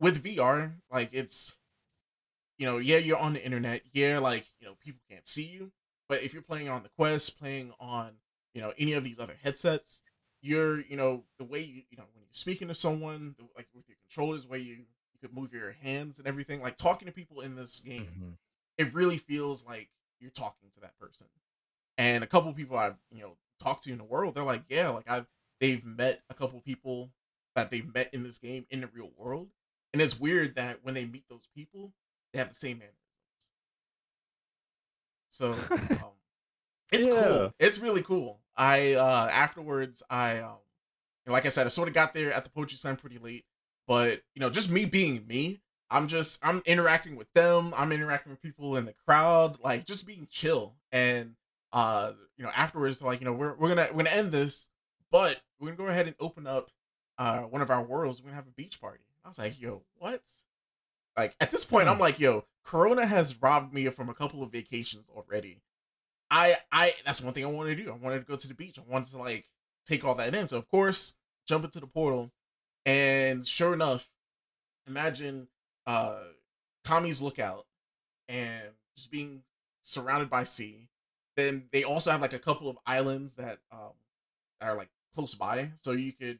[0.00, 1.56] with VR, like it's
[2.58, 5.70] you know, yeah, you're on the internet, yeah, like you know, people can't see you,
[6.08, 8.14] but if you're playing on the Quest, playing on
[8.54, 10.02] you know any of these other headsets,
[10.40, 13.68] you're you know the way you you know when you're speaking to someone, the, like
[13.72, 17.06] with your controllers, the way you you could move your hands and everything, like talking
[17.06, 18.30] to people in this game, mm-hmm.
[18.78, 21.28] it really feels like you're talking to that person.
[21.98, 24.88] And a couple people I've you know talked to in the world, they're like, yeah,
[24.88, 25.28] like I've
[25.62, 27.12] they've met a couple people
[27.56, 29.50] that they've met in this game in the real world,
[29.94, 31.94] and it's weird that when they meet those people,
[32.34, 32.92] they have the same manner
[35.30, 36.12] So um,
[36.92, 37.14] it's Yeah.
[37.14, 37.54] cool.
[37.60, 38.40] It's really cool.
[38.56, 40.58] I uh afterwards I um
[41.26, 43.46] like I said, I sort of got there at the poetry slam pretty late,
[43.88, 47.74] but you know, just me being me, I'm just I'm interacting with them.
[47.76, 50.76] I'm interacting with people in the crowd, like just being chill.
[50.92, 51.36] And
[51.72, 54.68] uh, you know, afterwards, like you know, we're we're gonna we're gonna end this,
[55.12, 56.70] but we're gonna go ahead and open up
[57.18, 58.20] uh one of our worlds.
[58.20, 59.04] We're gonna have a beach party.
[59.24, 60.20] I was like, yo, what?
[61.16, 64.50] Like at this point, I'm like, yo, Corona has robbed me from a couple of
[64.50, 65.62] vacations already.
[66.30, 67.90] I I that's one thing I wanted to do.
[67.90, 68.78] I wanted to go to the beach.
[68.78, 69.46] I wanted to like
[69.86, 70.46] take all that in.
[70.48, 71.14] So of course,
[71.46, 72.32] jump into the portal,
[72.84, 74.08] and sure enough,
[74.88, 75.46] imagine
[75.86, 76.18] uh
[76.84, 77.66] Kami's lookout
[78.28, 79.42] and just being
[79.82, 80.88] surrounded by sea.
[81.36, 83.92] Then they also have like a couple of islands that um
[84.60, 86.38] are like close by, so you could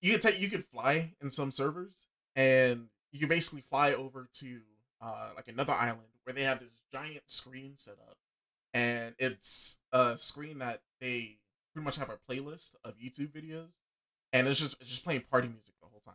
[0.00, 4.28] you could take you could fly in some servers, and you can basically fly over
[4.40, 4.60] to
[5.00, 8.16] uh like another island where they have this giant screen set up,
[8.72, 11.38] and it's a screen that they
[11.72, 13.72] pretty much have a playlist of YouTube videos,
[14.32, 16.14] and it's just it's just playing party music the whole time.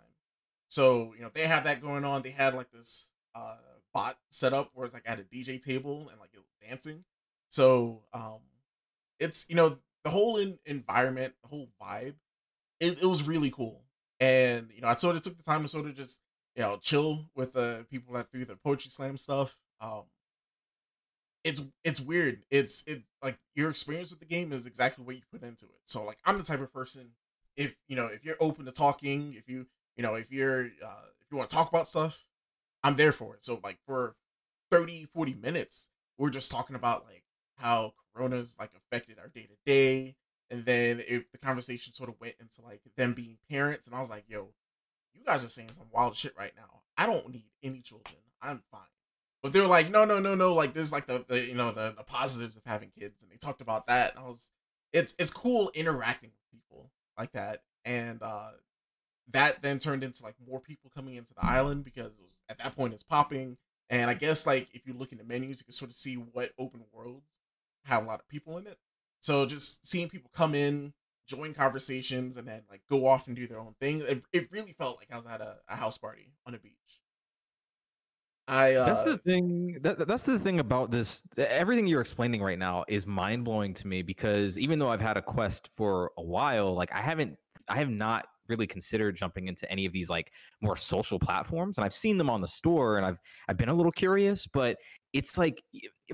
[0.68, 2.22] So you know they have that going on.
[2.22, 3.56] They had like this uh
[3.94, 7.04] bot set up where it's like at a DJ table and like it was dancing.
[7.50, 8.40] So um,
[9.20, 12.16] it's you know the whole in- environment, the whole vibe,
[12.80, 13.84] it, it was really cool.
[14.20, 16.22] And you know I sort of took the time to sort of just
[16.56, 19.56] you know chill with the people that threw the poetry slam stuff.
[19.82, 20.04] Um,
[21.44, 22.44] it's it's weird.
[22.50, 25.82] It's it like your experience with the game is exactly what you put into it.
[25.86, 27.12] So like I'm the type of person
[27.60, 31.06] if you know if you're open to talking, if you you know if you're uh,
[31.22, 32.26] if you want to talk about stuff,
[32.84, 33.44] I'm there for it.
[33.44, 34.16] So like for
[34.72, 37.19] 30 40 minutes, we're just talking about like
[37.60, 40.16] how corona's like affected our day to day
[40.52, 44.00] and then it, the conversation sort of went into like them being parents and I
[44.00, 44.50] was like, "Yo,
[45.14, 46.82] you guys are saying some wild shit right now.
[46.98, 48.16] I don't need any children.
[48.42, 48.82] I'm fine."
[49.42, 50.54] But they were like, no, no, no, no.
[50.54, 53.32] Like this, is like the, the you know the the positives of having kids, and
[53.32, 54.16] they talked about that.
[54.16, 54.52] And I was,
[54.92, 58.52] it's it's cool interacting with people like that, and uh
[59.32, 62.76] that then turned into like more people coming into the island because was at that
[62.76, 63.58] point it's popping.
[63.92, 66.16] And I guess like if you look in the menus, you can sort of see
[66.16, 67.39] what open worlds
[67.86, 68.78] have a lot of people in it.
[69.22, 70.94] So just seeing people come in,
[71.28, 74.74] join conversations, and then like go off and do their own thing, it, it really
[74.74, 76.74] felt like I was at a, a house party on a beach.
[78.50, 79.78] I uh, That's the thing.
[79.82, 81.24] That, that's the thing about this.
[81.38, 85.18] Everything you're explaining right now is mind blowing to me because even though I've had
[85.18, 87.38] a quest for a while, like I haven't,
[87.70, 91.78] I have not really considered jumping into any of these like more social platforms.
[91.78, 94.78] And I've seen them on the store, and I've I've been a little curious, but
[95.14, 95.62] it's like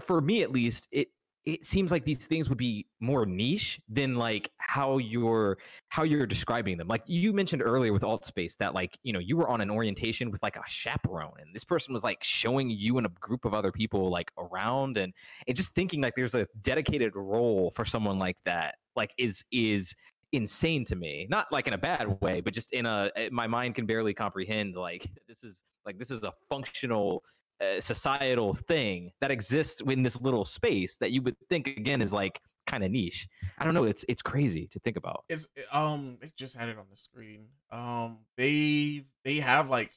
[0.01, 1.07] for me at least, it
[1.45, 5.57] it seems like these things would be more niche than like how you're
[5.89, 6.87] how you're describing them.
[6.87, 9.69] Like you mentioned earlier with alt space that like, you know, you were on an
[9.69, 13.45] orientation with like a chaperone and this person was like showing you and a group
[13.45, 15.13] of other people like around and
[15.47, 19.95] and just thinking like there's a dedicated role for someone like that like is is
[20.31, 21.27] insane to me.
[21.29, 24.13] Not like in a bad way, but just in a eh, my mind can barely
[24.13, 27.23] comprehend like this is like this is a functional
[27.61, 32.13] uh, societal thing that exists in this little space that you would think again is
[32.13, 33.27] like kind of niche.
[33.57, 33.83] I don't know.
[33.85, 35.23] It's it's crazy to think about.
[35.29, 37.47] it's um they just had it on the screen.
[37.71, 39.91] Um they they have like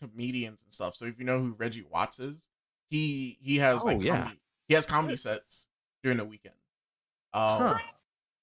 [0.00, 0.96] comedians and stuff.
[0.96, 2.48] So if you know who Reggie Watts is,
[2.90, 4.16] he he has Oh, like yeah.
[4.16, 5.68] comedy, he has comedy sets
[6.02, 6.54] during the weekend.
[7.32, 7.78] Um Huh.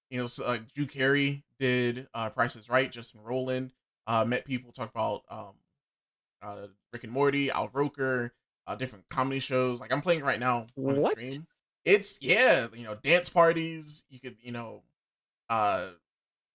[0.10, 3.72] you know, so, like Drew Carey did uh Price is Right, Justin Roiland,
[4.08, 5.54] uh met people talk about um
[6.42, 8.34] uh Rick and Morty, Al Roker,
[8.68, 9.80] uh different comedy shows.
[9.80, 11.12] Like I'm playing right now on What?
[11.14, 11.48] stream.
[11.86, 14.84] It's yeah, you know, dance parties, you could, you know,
[15.50, 15.88] uh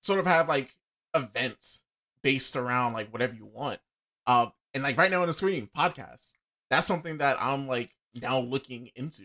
[0.02, 0.74] sort of have like
[1.14, 1.82] events
[2.22, 3.80] based around like whatever you want.
[4.26, 6.32] Uh and like right now on the screen, podcasts.
[6.70, 9.24] That's something that I'm like now looking into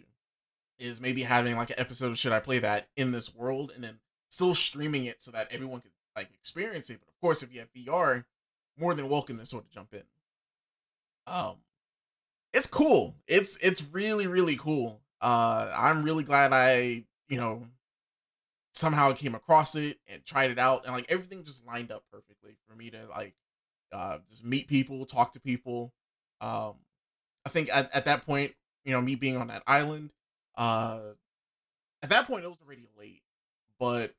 [0.79, 3.83] is maybe having like an episode of Should I Play That in this world and
[3.83, 3.99] then
[4.29, 6.99] still streaming it so that everyone could like experience it.
[6.99, 8.25] But of course, if you have VR,
[8.77, 10.03] more than welcome to sort of jump in.
[11.27, 11.57] Um,
[12.53, 13.15] it's cool.
[13.27, 15.01] It's it's really really cool.
[15.21, 17.63] Uh, I'm really glad I you know
[18.73, 22.55] somehow came across it and tried it out and like everything just lined up perfectly
[22.67, 23.35] for me to like
[23.91, 25.93] uh just meet people, talk to people.
[26.39, 26.75] Um,
[27.45, 28.53] I think at, at that point,
[28.85, 30.11] you know, me being on that island,
[30.55, 30.99] uh,
[32.01, 33.23] at that point it was already late,
[33.79, 34.15] but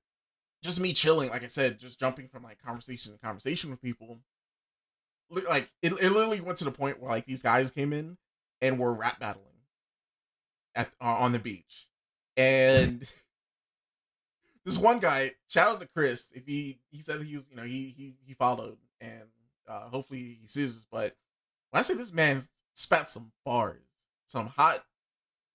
[0.63, 4.21] just me chilling, like I said, just jumping from like conversation to conversation with people.
[5.33, 8.17] Li- Like it, it literally went to the point where like these guys came in
[8.61, 9.47] and were rap battling
[10.75, 11.89] at uh, on the beach,
[12.37, 13.07] and
[14.65, 17.65] this one guy, shout out to Chris, if he he said he was, you know,
[17.65, 19.25] he he he followed and
[19.69, 21.15] uh hopefully he sees this, but
[21.71, 22.41] when I say this man
[22.75, 23.83] spat some bars,
[24.27, 24.85] some hot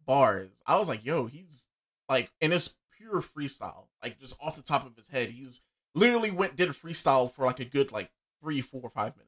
[0.06, 0.50] bars.
[0.66, 1.68] I was like, yo, he's
[2.10, 5.30] like, and it's pure freestyle, like just off the top of his head.
[5.30, 5.62] He's
[5.96, 8.10] literally went did a freestyle for like a good like
[8.42, 9.27] three, four, five minutes,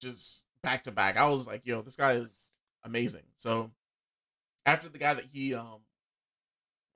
[0.00, 1.16] just back to back.
[1.16, 2.50] I was like, yo, this guy is
[2.84, 3.22] amazing.
[3.36, 3.70] So
[4.64, 5.80] after the guy that he um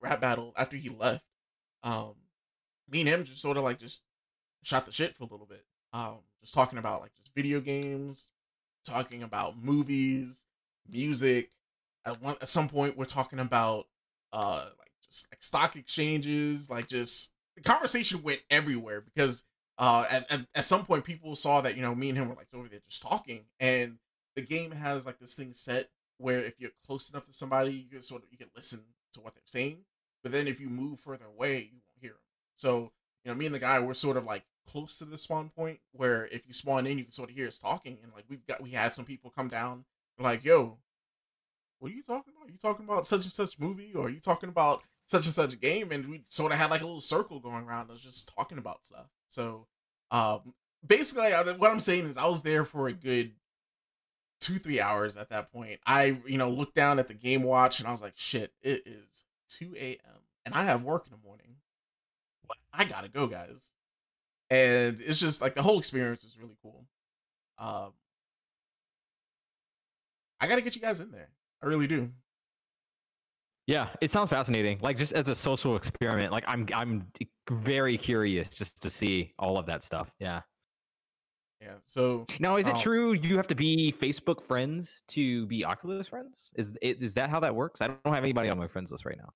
[0.01, 1.25] rap battled, after he left,
[1.83, 2.15] um,
[2.89, 4.03] me and him just sort of like just
[4.63, 5.65] shot the shit for a little bit.
[5.93, 8.31] Um, just talking about like just video games,
[8.85, 10.45] talking about movies,
[10.89, 11.51] music.
[12.05, 13.87] At one at some point, we're talking about
[14.33, 19.45] uh like just like stock exchanges, like just the conversation went everywhere because
[19.81, 22.37] uh at, at, at some point people saw that you know me and him were
[22.37, 23.99] like over there just talking and
[24.37, 27.91] the game has like this thing set where if you're close enough to somebody you
[27.91, 28.81] can sort of you can listen
[29.12, 29.78] to what they're saying
[30.22, 32.20] but then if you move further away you won't hear them
[32.55, 32.93] so
[33.24, 35.81] you know me and the guy we're sort of like close to the spawn point
[35.93, 38.47] where if you spawn in you can sort of hear us talking and like we've
[38.47, 39.85] got we had some people come down
[40.18, 40.78] like yo
[41.81, 42.49] what are you talking about?
[42.49, 45.35] Are you talking about such and such movie or are you talking about such and
[45.35, 45.91] such game?
[45.91, 48.85] And we sort of had like a little circle going around us just talking about
[48.85, 49.66] stuff so
[50.11, 50.53] um
[50.87, 53.33] basically what i'm saying is i was there for a good
[54.41, 55.81] two three hours at that point.
[55.87, 58.83] I you know looked down at the game watch and i was like shit it
[58.87, 61.57] is 2 a.m and i have work in the morning.
[62.72, 63.70] I gotta go guys.
[64.49, 66.87] And it's just like the whole experience is really cool.
[67.59, 67.93] Um
[70.41, 71.28] i gotta get you guys in there.
[71.62, 72.11] I really do
[73.71, 74.81] yeah, it sounds fascinating.
[74.83, 77.07] Like just as a social experiment, like I'm I'm
[77.49, 80.12] very curious just to see all of that stuff.
[80.18, 80.41] Yeah.
[81.61, 81.75] Yeah.
[81.87, 86.09] So now, is it um, true you have to be Facebook friends to be Oculus
[86.09, 86.51] friends?
[86.57, 87.81] Is is that how that works?
[87.81, 89.31] I don't have anybody on my friends list right now.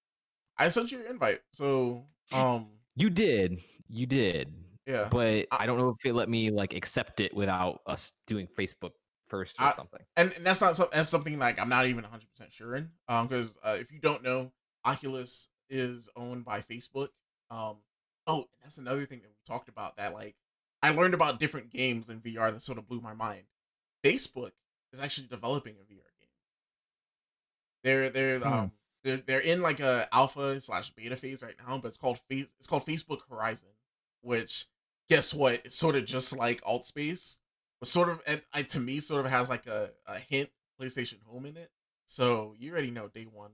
[0.58, 1.38] I sent you an invite.
[1.52, 4.52] So um, you did, you did.
[4.84, 5.06] Yeah.
[5.12, 8.92] But I don't know if it let me like accept it without us doing Facebook
[9.26, 10.00] first or I, something.
[10.16, 12.90] And, and that's not so, that's something like I'm not even 100 percent sure in.
[13.08, 14.52] Um, because uh, if you don't know,
[14.84, 17.08] Oculus is owned by Facebook.
[17.50, 17.76] Um,
[18.26, 20.36] oh, that's another thing that we talked about that like
[20.82, 23.44] I learned about different games in VR that sort of blew my mind.
[24.04, 24.52] Facebook
[24.92, 26.28] is actually developing a VR game.
[27.82, 28.52] They're they're hmm.
[28.52, 28.72] um
[29.02, 32.46] they're they're in like a alpha slash beta phase right now, but it's called face
[32.58, 33.68] it's called Facebook Horizon,
[34.22, 34.66] which
[35.08, 35.54] guess what?
[35.64, 36.60] It's sort of just like
[37.84, 41.46] Sort of and I, to me sort of has like a, a hint PlayStation Home
[41.46, 41.70] in it.
[42.06, 43.50] So you already know day one.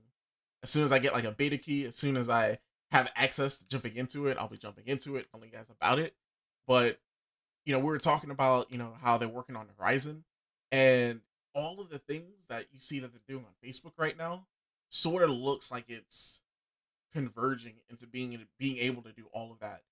[0.63, 2.59] As soon as I get like a beta key, as soon as I
[2.91, 5.99] have access to jumping into it, I'll be jumping into it, telling you guys about
[5.99, 6.15] it.
[6.67, 6.99] But
[7.65, 10.23] you know, we were talking about, you know, how they're working on Horizon
[10.71, 11.21] and
[11.53, 14.47] all of the things that you see that they're doing on Facebook right now
[14.89, 16.39] sort of looks like it's
[17.13, 19.83] converging into being being able to do all of that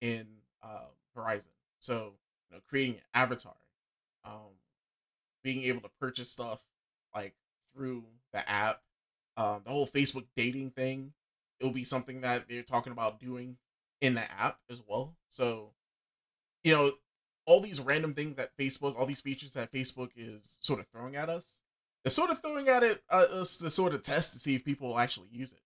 [0.00, 0.26] in
[0.62, 1.52] uh, Horizon.
[1.80, 2.14] So,
[2.48, 3.56] you know, creating an avatar,
[4.28, 4.52] um,
[5.42, 6.60] being able to purchase stuff
[7.14, 7.34] like
[7.74, 8.80] through the app,
[9.36, 11.12] um, the whole Facebook dating thing.
[11.60, 13.56] It'll be something that they're talking about doing
[14.00, 15.16] in the app as well.
[15.28, 15.72] So,
[16.62, 16.92] you know,
[17.46, 21.16] all these random things that Facebook, all these features that Facebook is sort of throwing
[21.16, 21.62] at us,
[22.04, 24.64] they're sort of throwing at it uh, us to sort of test to see if
[24.64, 25.60] people actually use it.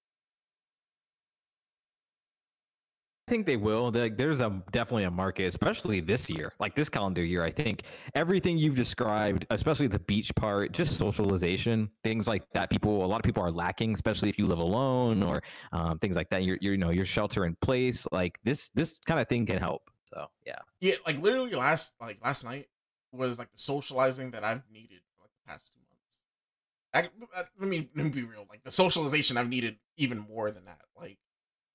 [3.33, 3.91] Think they will.
[3.91, 7.43] There's a definitely a market, especially this year, like this calendar year.
[7.43, 12.69] I think everything you've described, especially the beach part, just socialization, things like that.
[12.69, 16.15] People, a lot of people are lacking, especially if you live alone or um, things
[16.15, 16.45] like that.
[16.45, 18.07] You're, you're, you know, your shelter in place.
[18.13, 19.91] Like this, this kind of thing can help.
[20.05, 20.97] So yeah, yeah.
[21.07, 22.67] Like literally last, like last night
[23.13, 27.11] was like the socializing that I've needed for like the past two months.
[27.35, 28.45] I, let me let me be real.
[28.51, 30.83] Like the socialization I've needed even more than that.
[30.95, 31.17] Like,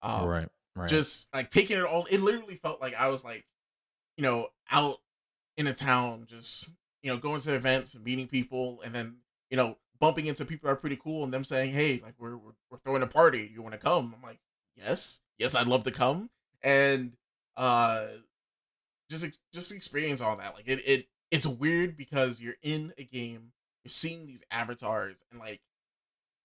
[0.04, 0.48] um, right
[0.78, 0.88] Right.
[0.88, 2.06] Just like taking it all.
[2.06, 3.46] It literally felt like I was like,
[4.16, 4.98] you know, out
[5.58, 6.72] in a town, just
[7.02, 9.18] you know, going to events and meeting people, and then
[9.50, 12.38] you know, bumping into people that are pretty cool, and them saying, "Hey, like we're
[12.38, 13.50] we're, we're throwing a party.
[13.52, 14.40] You want to come?" I'm like,
[14.76, 16.30] "Yes, yes, I'd love to come."
[16.62, 17.14] And
[17.56, 18.06] uh,
[19.10, 20.54] just just experience all that.
[20.54, 23.52] Like it it it's weird because you're in a game,
[23.84, 25.62] you're seeing these avatars, and like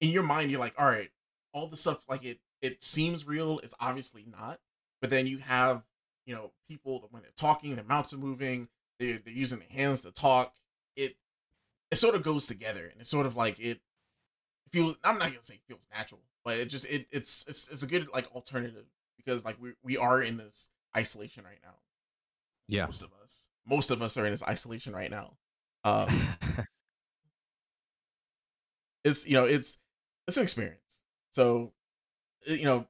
[0.00, 1.10] in your mind, you're like, "All right,
[1.52, 3.58] all the stuff like it it seems real.
[3.58, 4.60] It's obviously not.
[5.00, 5.82] But then you have,
[6.24, 10.02] you know, people when they're talking, their mouths are moving, they're, they're using their hands
[10.02, 10.54] to talk.
[10.96, 11.16] It
[11.90, 13.80] it sort of goes together, and it's sort of like it
[14.70, 14.96] feels.
[15.02, 17.86] I'm not gonna say it feels natural, but it just it it's it's it's a
[17.86, 18.86] good like alternative
[19.16, 21.74] because like we we are in this isolation right now.
[22.68, 25.36] Yeah, most of us, most of us are in this isolation right now.
[25.84, 26.28] Um,
[29.04, 29.80] it's you know it's
[30.28, 31.02] it's an experience.
[31.32, 31.72] So
[32.47, 32.86] you know,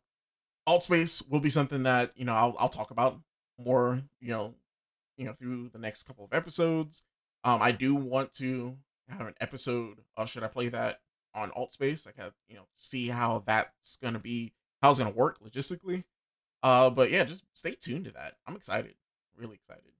[0.67, 3.19] alt space will be something that you know I'll I'll talk about
[3.59, 4.03] more.
[4.21, 4.55] You know,
[5.17, 7.03] you know through the next couple of episodes.
[7.45, 8.77] Um, I do want to
[9.09, 11.01] have an episode of should I play that
[11.35, 12.07] on alt space.
[12.07, 16.05] I gotta you know see how that's gonna be, how it's gonna work logistically.
[16.63, 18.35] Uh, but yeah, just stay tuned to that.
[18.47, 18.95] I'm excited,
[19.37, 19.93] really excited.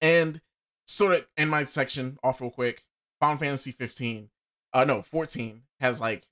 [0.00, 0.40] And
[0.86, 2.84] sort of in my section, off real quick,
[3.18, 4.28] Final Fantasy 15,
[4.74, 6.26] uh, no 14 has like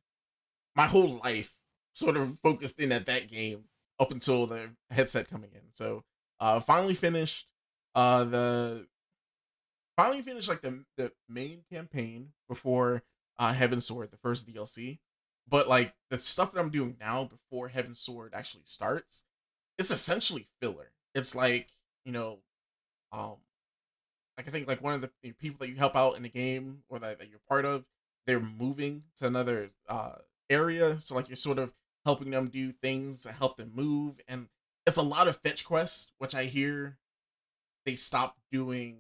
[0.75, 1.55] my whole life
[1.95, 3.65] sort of focused in at that game
[3.99, 5.63] up until the headset coming in.
[5.73, 6.05] So
[6.41, 7.47] uh finally finished
[7.95, 8.87] uh the
[9.97, 13.03] finally finished like the the main campaign before
[13.39, 14.99] uh Heavensward, the first DLC.
[15.49, 19.25] But like the stuff that I'm doing now before Heavensward actually starts,
[19.79, 20.93] it's essentially filler.
[21.15, 21.69] It's like,
[22.05, 22.39] you know,
[23.13, 23.37] um
[24.37, 26.83] like I think like one of the people that you help out in the game
[26.89, 27.85] or that, that you're part of,
[28.27, 30.17] they're moving to another uh
[30.51, 31.01] area.
[31.01, 31.73] So like you're sort of
[32.05, 34.21] helping them do things help them move.
[34.29, 34.49] And
[34.87, 36.99] it's a lot of fetch quests, which I hear
[37.87, 38.99] they stopped doing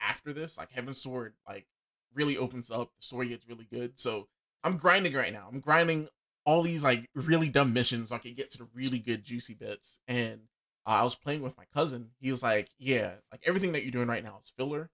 [0.00, 0.58] after this.
[0.58, 1.66] Like Heavensward, like
[2.14, 2.90] really opens up.
[2.96, 3.98] The story gets really good.
[3.98, 4.28] So
[4.64, 5.48] I'm grinding right now.
[5.50, 6.08] I'm grinding
[6.44, 9.54] all these like really dumb missions so I can get to the really good juicy
[9.54, 10.00] bits.
[10.06, 10.42] And
[10.86, 12.10] uh, I was playing with my cousin.
[12.20, 14.90] He was like, "Yeah, like everything that you're doing right now is filler."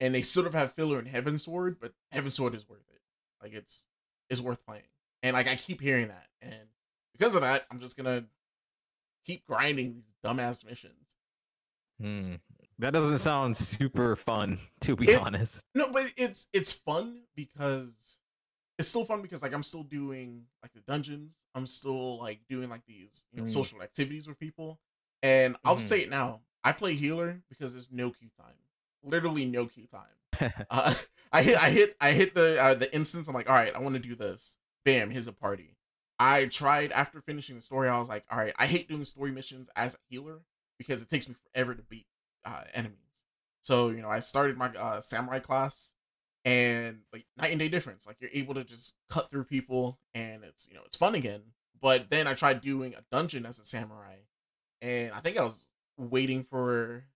[0.00, 3.00] And they sort of have filler in Heavensward, but Heavensward is worth it.
[3.42, 3.86] Like it's
[4.30, 4.84] it's worth playing.
[5.22, 6.68] And like I keep hearing that, and
[7.12, 8.24] because of that, I'm just gonna
[9.26, 11.16] keep grinding these dumbass missions.
[12.00, 12.34] Hmm.
[12.78, 15.62] That doesn't sound super fun, to be It's- honest.
[15.74, 18.18] No, but it's it's fun because
[18.78, 21.36] it's still fun because like I'm still doing like the dungeons.
[21.54, 23.52] I'm still like doing like these you know Mm.
[23.52, 24.78] social activities with people.
[25.22, 26.42] And I'll say it now.
[26.62, 28.54] I play healer because there's no queue time.
[29.02, 30.52] Literally no queue time.
[30.70, 30.94] Uh,
[31.32, 33.26] I hit I hit I hit the uh, the instance.
[33.26, 34.58] I'm like, all right, I want to do this.
[34.86, 35.74] Bam, here's a party.
[36.20, 37.88] I tried after finishing the story.
[37.88, 40.42] I was like, all right, I hate doing story missions as a healer
[40.78, 42.06] because it takes me forever to beat
[42.44, 43.00] uh, enemies.
[43.62, 45.94] So you know, I started my uh, samurai class,
[46.44, 48.06] and like night and day difference.
[48.06, 51.42] Like you're able to just cut through people, and it's you know it's fun again.
[51.82, 54.18] But then I tried doing a dungeon as a samurai,
[54.80, 55.66] and I think I was
[55.98, 57.06] waiting for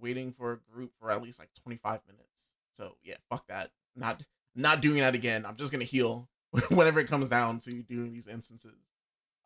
[0.00, 2.52] waiting for a group for at least like 25 minutes.
[2.72, 3.72] So yeah, fuck that.
[3.96, 4.22] Not
[4.54, 5.44] not doing that again.
[5.44, 6.28] I'm just gonna heal
[6.68, 8.76] whenever it comes down to doing these instances.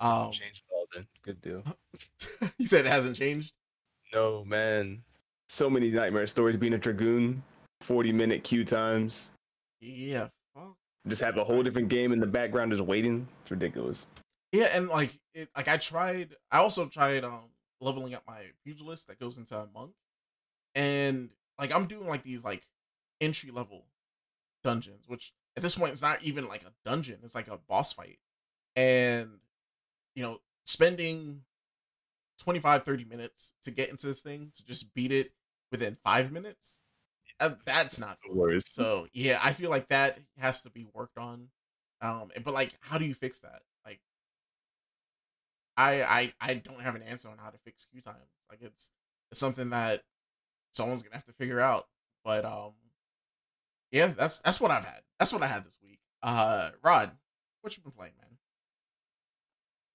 [0.00, 1.07] Um, Change it all then.
[1.22, 1.62] Good deal.
[2.59, 3.52] you said it hasn't changed.
[4.12, 5.02] No man,
[5.48, 6.57] so many nightmare stories.
[6.57, 7.42] Being a dragoon,
[7.80, 9.30] forty minute queue times.
[9.80, 10.76] Yeah, fuck.
[11.07, 13.26] Just have a whole different game in the background just waiting.
[13.42, 14.07] It's ridiculous.
[14.52, 16.36] Yeah, and like it, like I tried.
[16.50, 17.50] I also tried um
[17.80, 19.92] leveling up my pugilist that goes into a monk,
[20.74, 22.62] and like I'm doing like these like
[23.20, 23.84] entry level
[24.62, 27.18] dungeons, which at this point it's not even like a dungeon.
[27.24, 28.18] It's like a boss fight,
[28.74, 29.38] and
[30.14, 31.42] you know spending
[32.40, 35.32] 25 30 minutes to get into this thing to just beat it
[35.70, 36.80] within five minutes
[37.40, 38.74] uh, that's not The worst.
[38.74, 41.48] so yeah, I feel like that has to be worked on.
[42.00, 43.62] Um, but like, how do you fix that?
[43.84, 44.00] Like,
[45.76, 48.16] I I I don't have an answer on how to fix queue times.
[48.50, 48.90] Like, it's
[49.30, 50.02] it's something that
[50.72, 51.86] someone's gonna have to figure out.
[52.24, 52.72] But um,
[53.93, 55.01] yeah, that's that's what I've had.
[55.18, 55.99] That's what I had this week.
[56.22, 57.12] Uh, Rod,
[57.62, 58.30] what you been playing, man?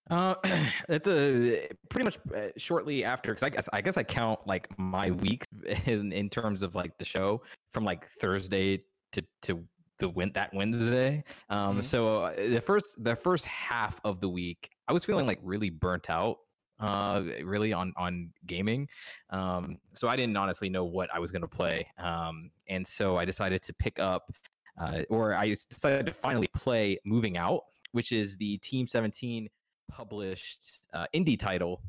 [0.10, 0.36] Uh,
[0.90, 4.68] at the pretty much uh, shortly after, because I guess I guess I count like
[4.78, 5.48] my weeks
[5.86, 8.84] in in terms of like the show from like Thursday
[9.14, 9.64] to to
[10.00, 11.24] the win that Wednesday.
[11.50, 11.84] Um, Mhm.
[11.84, 15.70] so uh, the first the first half of the week, I was feeling like really
[15.70, 16.38] burnt out.
[16.82, 18.88] Uh, really on on gaming.
[19.30, 21.88] Um, so I didn't honestly know what I was gonna play.
[22.00, 24.32] Um, and so I decided to pick up,
[24.80, 27.62] uh, or I decided to finally play Moving Out,
[27.92, 29.48] which is the Team 17
[29.90, 31.84] published uh, indie title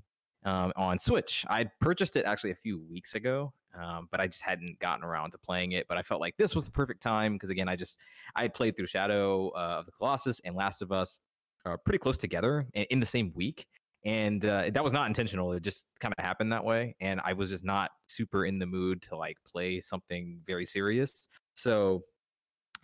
[0.45, 1.47] um, on Switch.
[1.49, 5.31] I purchased it actually a few weeks ago, um, but I just hadn't gotten around
[5.31, 5.87] to playing it.
[5.89, 7.99] But I felt like this was the perfect time because again, I just
[8.37, 11.21] I played through Shadow uh, of the Colossus and Last of Us
[11.65, 13.67] uh, pretty close together in the same week.
[14.05, 15.53] And uh, that was not intentional.
[15.53, 16.97] It just kind of happened that way.
[17.01, 21.29] And I was just not super in the mood to like play something very serious.
[21.55, 22.03] So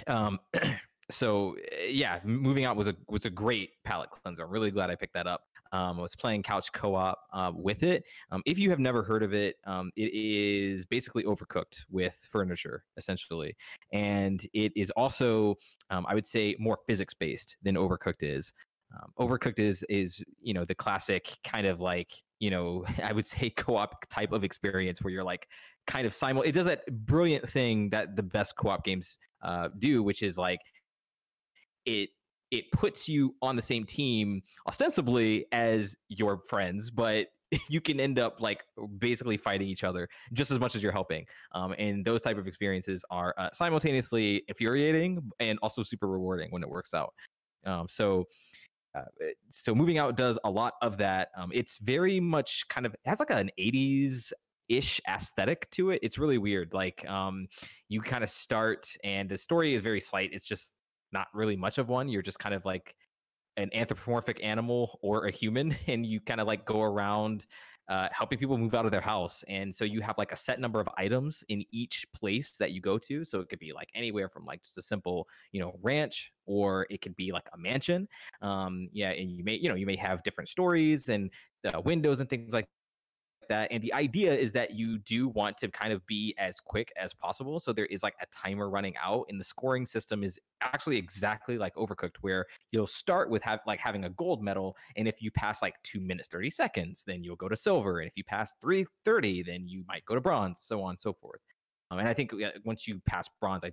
[0.07, 0.39] um
[1.11, 4.91] so uh, yeah moving out was a was a great palate cleanser i'm really glad
[4.91, 5.43] i picked that up
[5.73, 8.05] um, I was playing couch co-op uh, with it.
[8.31, 12.85] Um, if you have never heard of it, um, it is basically overcooked with furniture,
[12.97, 13.57] essentially,
[13.93, 15.57] and it is also,
[15.91, 18.53] um, I would say, more physics-based than Overcooked is.
[18.95, 23.27] Um, Overcooked is is you know the classic kind of like you know I would
[23.27, 25.47] say co-op type of experience where you're like
[25.87, 26.43] kind of simul.
[26.43, 30.61] It does that brilliant thing that the best co-op games uh, do, which is like
[31.85, 32.11] it
[32.51, 37.27] it puts you on the same team ostensibly as your friends, but
[37.69, 38.63] you can end up like
[38.99, 41.27] basically fighting each other just as much as you're helping.
[41.53, 46.63] Um, and those type of experiences are uh, simultaneously infuriating and also super rewarding when
[46.63, 47.13] it works out.
[47.67, 48.27] Um, so.
[48.99, 51.29] Uh, so moving out does a lot of that.
[51.37, 54.33] Um, it's very much kind of has like an 80s
[54.69, 56.01] ish aesthetic to it.
[56.03, 56.75] It's really weird.
[56.75, 57.47] Like um,
[57.89, 60.31] you kind of start and the story is very slight.
[60.33, 60.75] It's just
[61.13, 62.09] not really much of one.
[62.09, 62.95] You're just kind of like
[63.57, 67.47] an anthropomorphic animal or a human, and you kind of like go around
[67.89, 69.45] uh, helping people move out of their house.
[69.49, 72.81] And so you have like a set number of items in each place that you
[72.81, 73.25] go to.
[73.25, 76.87] So it could be like anywhere from like just a simple, you know, ranch, or
[76.91, 78.07] it could be like a mansion.
[78.43, 81.33] Um, yeah, and you may, you know, you may have different stories and
[81.65, 82.69] uh, windows and things like
[83.49, 83.69] that.
[83.71, 87.15] And the idea is that you do want to kind of be as quick as
[87.15, 87.61] possible.
[87.61, 91.59] So there is like a timer running out, and the scoring system is actually exactly
[91.59, 95.31] like Overcooked, where you'll start with have like having a gold medal, and if you
[95.31, 98.55] pass like two minutes thirty seconds, then you'll go to silver, and if you pass
[98.61, 101.41] three thirty, then you might go to bronze, so on and so forth.
[101.91, 102.33] Um, and I think
[102.65, 103.73] once you pass bronze, I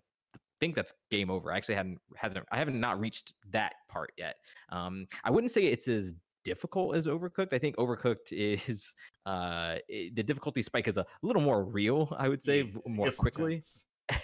[0.60, 1.52] think that's game over.
[1.52, 4.36] I actually hadn't hasn't I haven't not reached that part yet.
[4.72, 6.14] Um, I wouldn't say it's as
[6.46, 7.52] difficult as Overcooked.
[7.52, 8.94] I think Overcooked is
[9.26, 12.16] uh it, the difficulty spike is a little more real.
[12.18, 13.62] I would say Yeah, more quickly.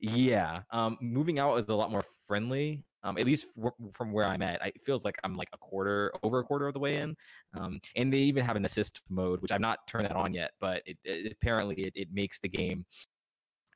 [0.00, 0.62] Yeah.
[0.70, 2.84] Um, moving out is a lot more friendly.
[3.02, 6.12] Um, at least w- from where I'm at, it feels like I'm like a quarter,
[6.22, 7.16] over a quarter of the way in.
[7.54, 10.52] Um, and they even have an assist mode, which I've not turned that on yet,
[10.60, 12.86] but it, it apparently it, it makes the game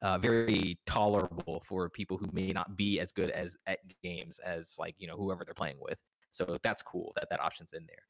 [0.03, 4.77] uh, very tolerable for people who may not be as good as at games as
[4.79, 6.03] like you know whoever they're playing with.
[6.33, 8.05] So that's cool that that option's in there.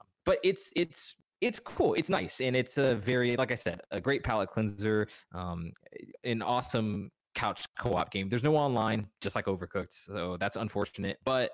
[0.00, 1.94] Um, but it's it's it's cool.
[1.94, 5.06] It's nice, and it's a very like I said, a great palate cleanser.
[5.34, 5.72] Um,
[6.24, 8.28] an awesome couch co-op game.
[8.28, 11.18] There's no online, just like Overcooked, so that's unfortunate.
[11.24, 11.50] But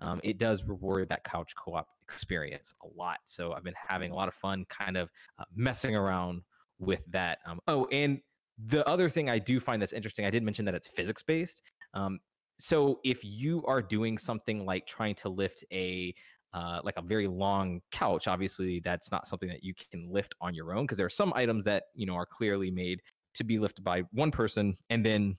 [0.00, 3.18] um, it does reward that couch co-op experience a lot.
[3.24, 6.42] So I've been having a lot of fun, kind of uh, messing around
[6.78, 7.38] with that.
[7.46, 8.20] Um, oh, and
[8.58, 11.62] the other thing I do find that's interesting, I did mention that it's physics based.
[11.94, 12.18] Um,
[12.60, 16.14] so if you are doing something like trying to lift a
[16.52, 20.52] uh, like a very long couch, obviously that's not something that you can lift on
[20.52, 23.00] your own because there are some items that you know are clearly made
[23.34, 25.36] to be lifted by one person, and then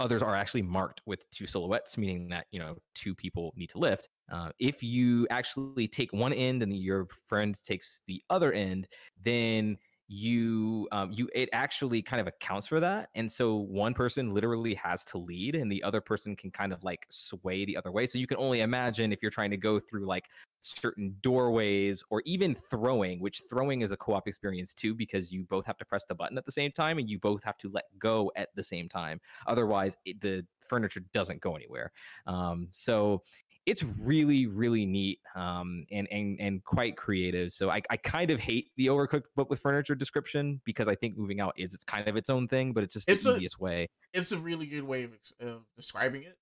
[0.00, 3.78] others are actually marked with two silhouettes, meaning that you know two people need to
[3.78, 4.08] lift.
[4.32, 8.86] Uh, if you actually take one end and your friend takes the other end,
[9.22, 9.76] then
[10.08, 14.72] you um, you it actually kind of accounts for that and so one person literally
[14.72, 18.06] has to lead and the other person can kind of like sway the other way
[18.06, 20.24] so you can only imagine if you're trying to go through like
[20.62, 25.66] certain doorways or even throwing which throwing is a co-op experience too because you both
[25.66, 27.84] have to press the button at the same time and you both have to let
[27.98, 31.90] go at the same time otherwise it, the furniture doesn't go anywhere.
[32.26, 33.22] Um, so
[33.68, 37.52] it's really really neat um, and and and quite creative.
[37.52, 41.16] So I, I kind of hate the overcooked but with furniture description because I think
[41.16, 43.36] moving out is it's kind of its own thing, but it's just It's the a-
[43.36, 43.88] easiest way.
[44.14, 46.36] It's a really good way of, of describing it.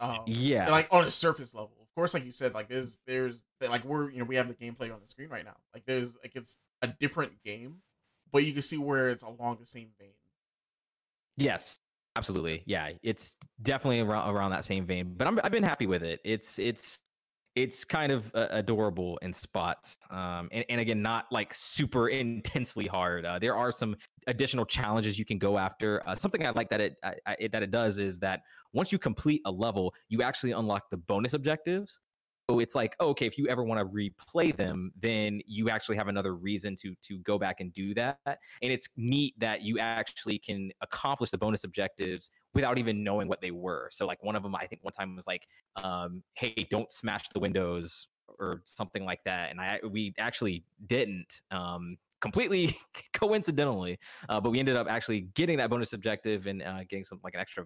[0.00, 1.72] Um, Yeah, like on a surface level.
[1.80, 4.54] Of course, like you said, like there's there's like we're you know we have the
[4.54, 5.56] gameplay on the screen right now.
[5.72, 7.76] Like there's like it's a different game,
[8.32, 10.14] but you can see where it's along the same vein.
[11.36, 11.78] yes,
[12.16, 12.62] absolutely.
[12.66, 15.14] Yeah, it's definitely around, around that same vein.
[15.16, 16.20] But I'm, I've been happy with it.
[16.24, 17.00] It's it's
[17.54, 22.86] it's kind of uh, adorable in spots, um, and, and again, not like super intensely
[22.86, 23.24] hard.
[23.24, 23.96] Uh, there are some
[24.26, 26.02] additional challenges you can go after.
[26.06, 28.40] Uh, something I like that it, I, I, that it does is that
[28.72, 32.00] once you complete a level, you actually unlock the bonus objectives.
[32.50, 35.96] So it's like, oh, okay, if you ever want to replay them, then you actually
[35.96, 38.18] have another reason to to go back and do that.
[38.26, 43.40] And it's neat that you actually can accomplish the bonus objectives without even knowing what
[43.40, 43.88] they were.
[43.92, 47.28] So like one of them, I think one time was like, um, hey, don't smash
[47.30, 49.50] the windows or something like that.
[49.50, 51.40] And I we actually didn't.
[51.50, 52.74] Um, completely
[53.12, 53.98] coincidentally
[54.30, 57.34] uh, but we ended up actually getting that bonus objective and uh, getting some like
[57.34, 57.64] an extra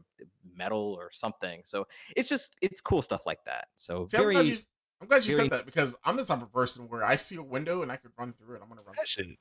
[0.57, 1.87] medal or something so
[2.17, 4.57] it's just it's cool stuff like that so See, I'm very glad you,
[5.01, 7.37] I'm glad you very- said that because I'm the type of person where I see
[7.37, 8.63] a window and I could run through it.
[8.63, 8.97] I'm gonna run.
[8.97, 9.39] Smash it.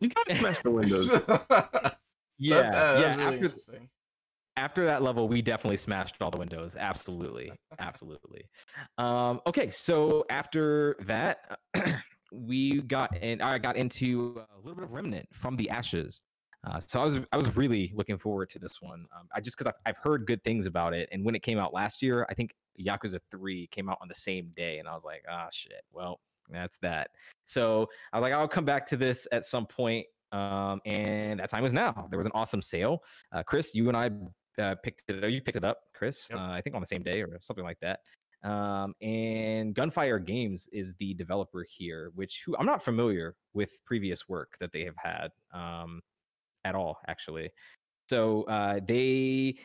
[0.00, 1.08] You gotta smash the windows.
[1.08, 1.48] through it.
[1.48, 1.96] that's,
[2.38, 3.88] yeah uh, that's yeah really after interesting.
[4.56, 8.44] after that level we definitely smashed all the windows absolutely absolutely
[8.98, 11.58] um okay so after that
[12.32, 16.20] we got and i got into a little bit of remnant from the ashes
[16.66, 19.06] uh, so I was I was really looking forward to this one.
[19.18, 21.58] Um, I just because I've, I've heard good things about it, and when it came
[21.58, 24.94] out last year, I think Yakuza Three came out on the same day, and I
[24.94, 25.82] was like, ah, shit.
[25.90, 26.20] Well,
[26.50, 27.10] that's that.
[27.44, 30.06] So I was like, I'll come back to this at some point.
[30.32, 32.06] Um, and that time is now.
[32.10, 33.02] There was an awesome sale.
[33.32, 34.10] Uh, Chris, you and I
[34.62, 35.30] uh, picked it.
[35.30, 36.26] You picked it up, Chris.
[36.30, 36.38] Yep.
[36.38, 38.00] Uh, I think on the same day or something like that.
[38.42, 44.28] Um, and Gunfire Games is the developer here, which who I'm not familiar with previous
[44.28, 46.00] work that they have had um,
[46.64, 47.50] at all, actually.
[48.08, 49.58] So uh, they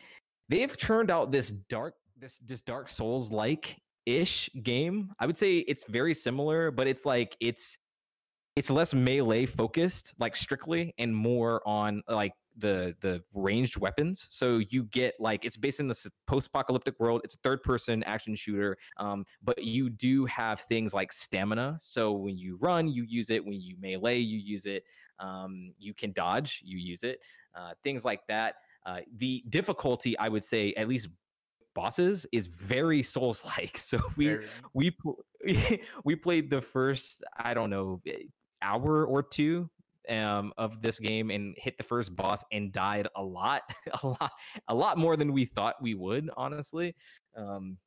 [0.48, 5.10] they've turned out this dark this this Dark Souls like ish game.
[5.18, 7.78] I would say it's very similar, but it's like it's
[8.56, 14.26] it's less melee focused, like strictly, and more on like the the ranged weapons.
[14.30, 17.20] So you get like it's based in this post apocalyptic world.
[17.24, 21.76] It's third person action shooter, um, but you do have things like stamina.
[21.80, 23.44] So when you run, you use it.
[23.44, 24.84] When you melee, you use it.
[25.18, 27.20] Um, you can dodge, you use it.
[27.54, 28.56] Uh, things like that.
[28.84, 31.08] Uh, the difficulty, I would say, at least
[31.74, 34.46] bosses is very souls like so we Very.
[34.72, 34.96] we
[36.04, 38.22] we played the first i don't know eh,
[38.62, 39.68] hour or two
[40.10, 43.62] um, of this game and hit the first boss and died a lot
[44.02, 44.32] a lot
[44.68, 46.94] a lot more than we thought we would honestly.
[47.36, 47.78] Um,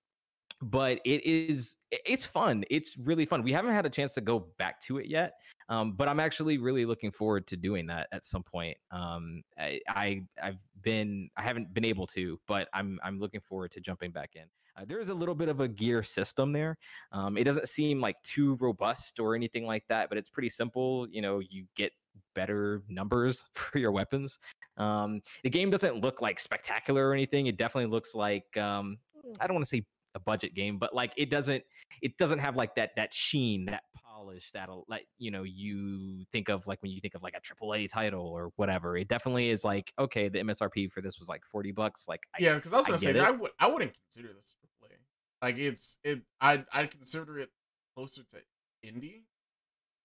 [0.61, 2.65] but it is it's fun.
[2.69, 3.43] It's really fun.
[3.43, 5.33] We haven't had a chance to go back to it yet
[5.69, 8.75] um, but i'm actually really looking forward to doing that at some point.
[8.91, 13.71] Um, I, I i've been i haven't been able to but i'm i'm looking forward
[13.71, 14.45] to jumping back in.
[14.75, 16.77] Uh, there is a little bit of a gear system there.
[17.11, 21.07] Um, it doesn't seem like too robust or anything like that but it's pretty simple.
[21.09, 21.93] You know you get
[22.35, 24.37] better numbers for your weapons
[24.77, 28.97] um, the game doesn't look like spectacular or anything it definitely looks like um,
[29.39, 29.85] i don't want to say
[30.15, 31.63] a budget game but like it doesn't
[32.01, 36.49] it doesn't have like that that sheen that polish that'll like you know you think
[36.49, 39.63] of like when you think of like a AAA title or whatever it definitely is
[39.63, 42.87] like okay the msrp for this was like 40 bucks like Yeah, because I was
[42.87, 44.97] gonna say that I would I wouldn't consider this AAA.
[45.41, 47.49] Like it's it I I consider it
[47.95, 48.37] closer to
[48.85, 49.21] indie.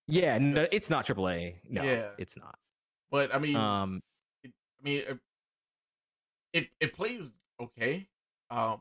[0.07, 2.11] Yeah no, it's not AAA no Yeah.
[2.19, 2.59] it's not
[3.11, 4.01] But I mean, um
[4.45, 4.51] I
[4.83, 5.19] mean, it,
[6.53, 8.09] it it plays okay.
[8.51, 8.81] Um,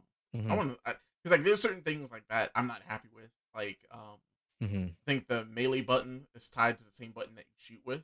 [0.50, 3.30] I mhm, want to because like there's certain things like that I'm not happy with.
[3.56, 4.18] Like, um,
[4.60, 7.82] mhm, I think the melee button is tied to the same button that you shoot
[7.86, 8.04] with.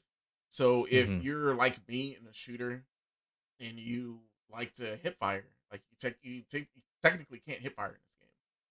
[0.50, 1.20] So if Mhm.
[1.20, 2.84] you're like me in a shooter,
[3.60, 4.20] and you
[4.52, 7.94] like to hip fire, like you take you, te- you technically can't hip fire in
[7.94, 8.30] this game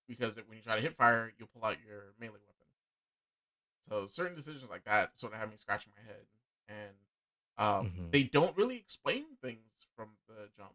[0.09, 2.58] because when you try to hip fire, you'll pull out your melee weapon.
[3.89, 6.27] So certain decisions like that sort of have me scratching my head,
[6.69, 6.97] and
[7.57, 8.11] um, Mhm.
[8.11, 10.75] they don't really explain things from the jump.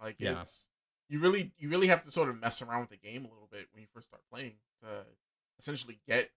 [0.00, 0.40] Like Yeah.
[0.40, 0.68] it's
[1.08, 3.48] you really you really have to sort of mess around with the game a little
[3.50, 5.06] bit when you first start playing to
[5.58, 6.30] essentially get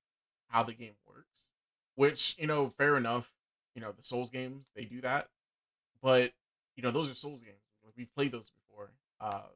[0.48, 1.52] how the game works.
[1.96, 3.32] Which you know, fair enough.
[3.76, 5.30] You know, the Souls games they do that,
[6.02, 6.34] but
[6.76, 7.56] you know those are Souls games.
[7.84, 9.48] Like, we've played those before, uh,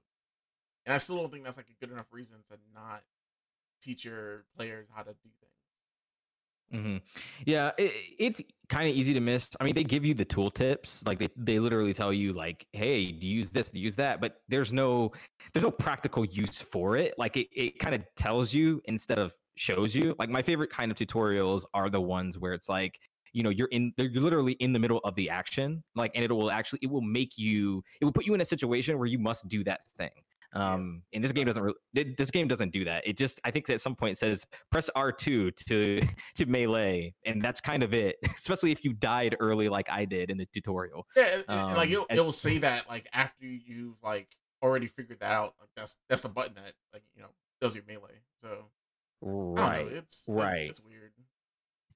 [0.86, 3.04] and I still don't think that's like a good enough reason to not
[3.82, 5.55] teach your players how to do things.
[6.72, 6.98] Hmm
[7.46, 9.50] Yeah, it, it's kind of easy to miss.
[9.60, 12.66] I mean, they give you the tool tips, like they, they literally tell you, like,
[12.74, 15.12] "Hey, do use this, do use that," but there's no
[15.54, 17.14] there's no practical use for it.
[17.18, 20.16] Like it, it kind of tells you instead of shows you.
[20.20, 23.00] Like my favorite kind of tutorials are the ones where it's like,
[23.32, 26.32] you know, you're in you're literally in the middle of the action, like, and it
[26.32, 29.20] will actually it will make you it will put you in a situation where you
[29.20, 30.12] must do that thing.
[30.56, 33.06] Um, and this game doesn't really, this game doesn't do that.
[33.08, 36.02] It just, I think at some point it says press R2 to
[36.36, 38.16] to melee, and that's kind of it.
[38.36, 41.06] Especially if you died early, like I did in the tutorial.
[41.16, 44.30] Yeah, and, and, like Um, it'll, it'll say that like after you've like
[44.64, 45.54] already figured that out.
[45.60, 47.30] Like that's that's the button that like you know
[47.62, 48.22] does your melee.
[48.42, 48.66] So
[49.22, 49.88] Right.
[49.88, 50.70] it's it's- right.
[50.70, 51.12] It's, weird.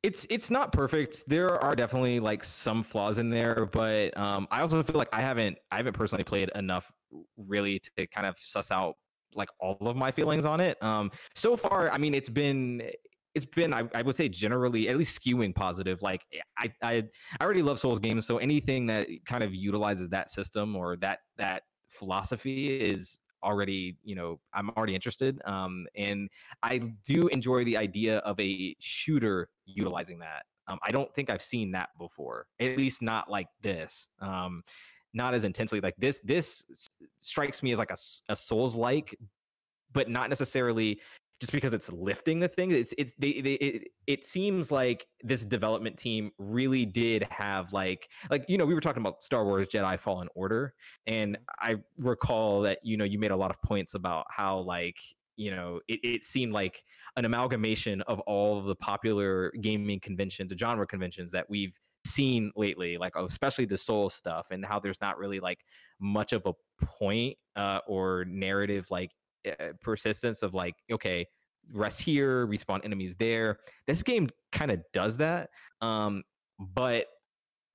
[0.01, 1.23] It's it's not perfect.
[1.27, 5.19] There are definitely like some flaws in there, but um, I also feel like I
[5.19, 6.89] haven't I haven't personally played enough
[7.37, 8.95] really to kind of suss out
[9.35, 10.81] like all of my feelings on it.
[10.83, 12.89] Um, so far, I mean, it's been
[13.35, 16.01] it's been I, I would say generally at least skewing positive.
[16.01, 16.25] Like
[16.57, 17.03] I I
[17.39, 21.19] I already love Souls games, so anything that kind of utilizes that system or that
[21.37, 25.39] that philosophy is already you know I'm already interested.
[25.45, 26.29] Um, and
[26.63, 30.43] I do enjoy the idea of a shooter utilizing that.
[30.67, 34.07] Um, I don't think I've seen that before, at least not like this.
[34.21, 34.61] Um,
[35.13, 36.19] not as intensely like this.
[36.23, 36.63] This
[37.19, 39.15] strikes me as like a Souls like,
[39.91, 40.99] but not necessarily
[41.39, 42.71] just because it's lifting the thing.
[42.71, 48.09] It's it's they, they it, it seems like this development team really did have like
[48.29, 50.73] like you know we were talking about Star Wars Jedi Fallen Order,
[51.07, 51.71] and mm-hmm.
[51.71, 54.97] I recall that you know you made a lot of points about how like
[55.37, 56.83] you know it, it seemed like
[57.15, 61.77] an amalgamation of all of the popular gaming conventions and genre conventions that we've
[62.09, 65.59] seen lately like especially the soul stuff and how there's not really like
[65.99, 66.53] much of a
[66.83, 69.11] point uh, or narrative like
[69.47, 71.25] uh, persistence of like okay
[71.71, 73.59] rest here respawn enemies there.
[73.87, 75.49] This game kind of does that
[75.81, 76.23] um
[76.59, 77.05] but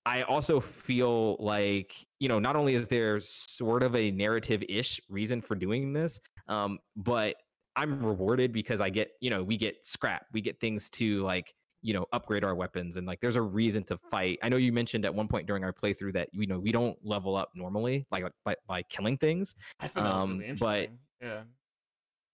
[0.06, 5.00] I also feel like, you know, not only is there sort of a narrative ish
[5.08, 7.36] reason for doing this, um, but
[7.76, 11.54] I'm rewarded because I get, you know, we get scrap, we get things to like,
[11.84, 14.38] you know, upgrade our weapons and like there's a reason to fight.
[14.42, 16.96] I know you mentioned at one point during our playthrough that you know we don't
[17.04, 19.54] level up normally, like by, by killing things.
[19.80, 20.98] I think that was Um, really but- interesting.
[21.20, 21.42] yeah,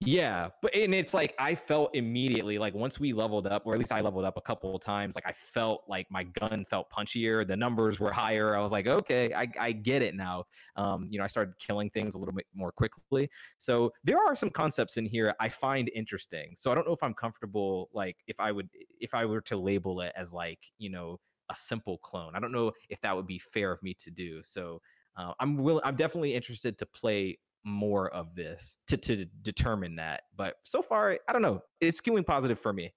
[0.03, 3.79] Yeah, but and it's like I felt immediately like once we leveled up, or at
[3.79, 6.89] least I leveled up a couple of times, like I felt like my gun felt
[6.91, 8.57] punchier, the numbers were higher.
[8.57, 10.45] I was like, okay, I, I get it now.
[10.77, 13.29] Um, you know, I started killing things a little bit more quickly.
[13.59, 16.55] So there are some concepts in here I find interesting.
[16.57, 18.71] So I don't know if I'm comfortable, like if I would
[19.01, 21.19] if I were to label it as like, you know,
[21.51, 22.35] a simple clone.
[22.35, 24.43] I don't know if that would be fair of me to do.
[24.45, 24.81] So
[25.17, 30.23] uh, I'm will I'm definitely interested to play more of this to to determine that.
[30.37, 31.63] But so far, I don't know.
[31.81, 32.93] It's skewing positive for me.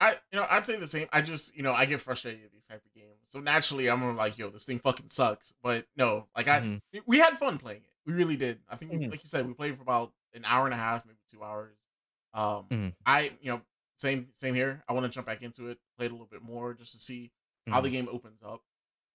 [0.00, 1.08] I you know I'd say the same.
[1.12, 4.16] I just you know I get frustrated at these type of games, so naturally I'm
[4.16, 5.52] like, yo, this thing fucking sucks.
[5.62, 6.80] But no, like I Mhm.
[7.06, 7.90] we had fun playing it.
[8.04, 8.60] We really did.
[8.68, 9.10] I think, we- Mhm.
[9.12, 11.76] like you said, we played for about an hour and a half, maybe two hours.
[12.34, 12.94] Um, Mhm.
[13.06, 13.62] I you know
[13.98, 14.82] same same here.
[14.88, 16.98] I want to jump back into it, play it a little bit more, just to
[16.98, 17.30] see
[17.68, 18.64] how the game opens up.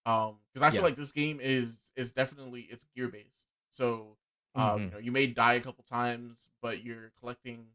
[0.08, 3.50] Um, because I feel like this game is is definitely it's gear based.
[3.72, 4.18] So,
[4.56, 4.94] um, you Mhm.
[4.94, 7.68] know, you may die a couple times, but you're collecting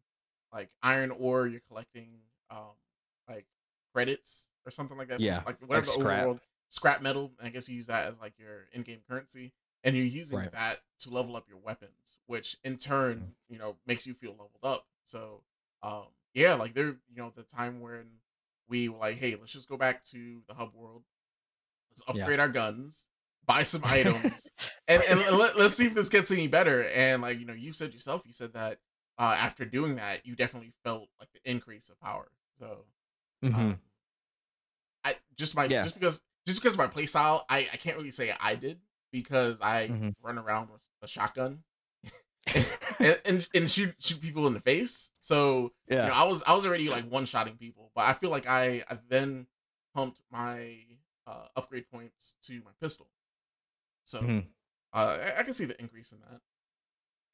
[0.53, 1.47] like iron ore.
[1.47, 2.21] You're collecting
[2.51, 2.75] um
[3.29, 3.47] like
[3.95, 5.23] credits or something like that.
[5.23, 6.29] so, Yeah, like whatever the scrap.
[6.29, 7.33] overworld scrap metal.
[7.43, 9.53] I guess you use that as like your in-game currency,
[9.85, 10.51] and you're using Right.
[10.53, 14.65] that to level up your weapons, which in turn, you know, makes you feel leveled
[14.65, 14.87] up.
[15.05, 15.45] So,
[15.83, 18.21] um, yeah, like there, you know, the time when
[18.69, 21.05] we were like, hey, let's just go back to the hub world,
[21.93, 22.23] let's Yeah.
[22.23, 23.07] upgrade our guns,
[23.47, 24.51] buy some items,
[24.89, 26.85] and and let, let's see if this gets any better.
[26.89, 28.79] And like you know, you said yourself, you said that
[29.19, 32.29] uh, after doing that, you definitely felt like the increase of power.
[32.59, 32.85] So,
[33.45, 33.55] Mhm.
[33.55, 33.79] um,
[35.05, 35.83] I just my Yeah.
[35.83, 38.81] just because just because of my play style, I I can't really say I did
[39.13, 40.15] because I Mhm.
[40.23, 41.65] run around with a shotgun
[42.99, 45.11] and, and and shoot shoot people in the face.
[45.21, 46.03] So Yeah.
[46.07, 48.47] you know, I was I was already like one shotting people, but I feel like
[48.47, 49.47] I I then
[49.95, 50.77] pumped my
[51.27, 53.09] uh, upgrade points to my pistol.
[54.05, 54.47] So Mhm.
[54.93, 56.41] uh, I, I can see the increase in that.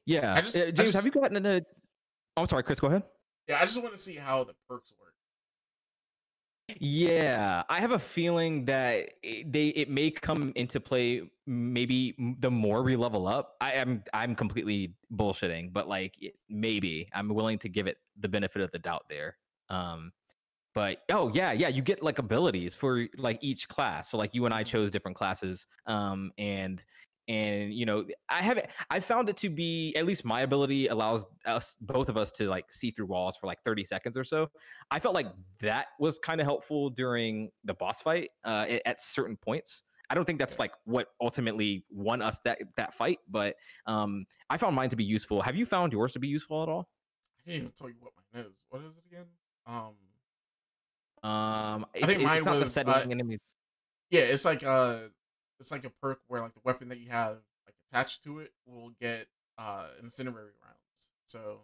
[0.07, 1.65] yeah, I just- Uh, I James, just- have you gotten into?
[2.37, 2.81] Oh, I'm sorry, Chris.
[2.81, 3.03] Go ahead.
[3.47, 5.15] Yeah, I just want to see how the perks work.
[6.81, 12.51] Yeah, I have a feeling that it, they it may come into play maybe the
[12.51, 13.57] more we level up.
[13.63, 16.15] I am I'm completely bullshitting, but like
[16.51, 19.39] maybe I'm willing to give it the benefit of the doubt there.
[19.71, 20.13] Um,
[20.79, 24.13] but oh yeah, yeah, you get like abilities for like each class.
[24.13, 26.81] So like you and I chose different classes, um, and
[27.27, 31.27] and you know I haven't I found it to be at least my ability allows
[31.45, 34.47] us both of us to like see through walls for like 30 seconds or so.
[34.93, 35.27] I felt like
[35.59, 39.83] that was kind of helpful during the boss fight uh, at, certain points.
[40.11, 43.57] I don't think that's like what ultimately won us that that fight, but
[43.87, 45.43] um, I found mine to be useful.
[45.43, 46.89] Have you found yours to be useful at all?
[47.41, 48.53] I can't even tell you what mine is.
[48.69, 49.27] What is it again?
[49.67, 49.95] Um,
[51.23, 53.41] Um, it's, think it's mine was, setting uh, enemies.
[54.11, 54.99] yeah, it's like uh,
[55.61, 58.53] it's like a perk where like the weapon that you have like attached to it
[58.67, 59.27] will get
[59.59, 61.09] uh incendiary rounds.
[61.27, 61.61] So.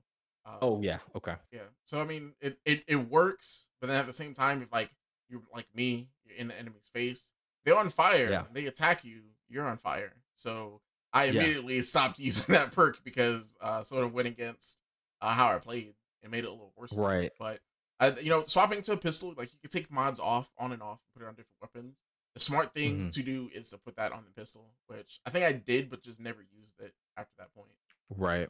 [0.46, 1.36] Uh, Oh yeah, okay.
[1.52, 1.60] Yeah.
[1.86, 4.90] So I mean, it, it it works, but then at the same time, if like
[5.30, 7.32] you're like me, you're in the enemy's face,
[7.64, 8.28] they're on fire.
[8.28, 8.42] Yeah.
[8.52, 10.12] They attack you, you're on fire.
[10.34, 10.82] So
[11.14, 11.40] I Yeah.
[11.40, 14.76] immediately stopped using that perk because uh sort of went against
[15.22, 15.94] uh, how I played.
[16.22, 16.92] and made it a little worse.
[16.92, 17.32] Right.
[17.38, 17.60] But
[18.00, 20.82] uh, you know, swapping to a pistol, like you can take mods off, on and
[20.82, 21.96] off, and put it on different weapons.
[22.34, 23.12] The smart thing Mhm.
[23.12, 26.02] to do is to put that on the pistol, which I think I did, but
[26.02, 27.70] just never used it after that point.
[28.10, 28.48] Right.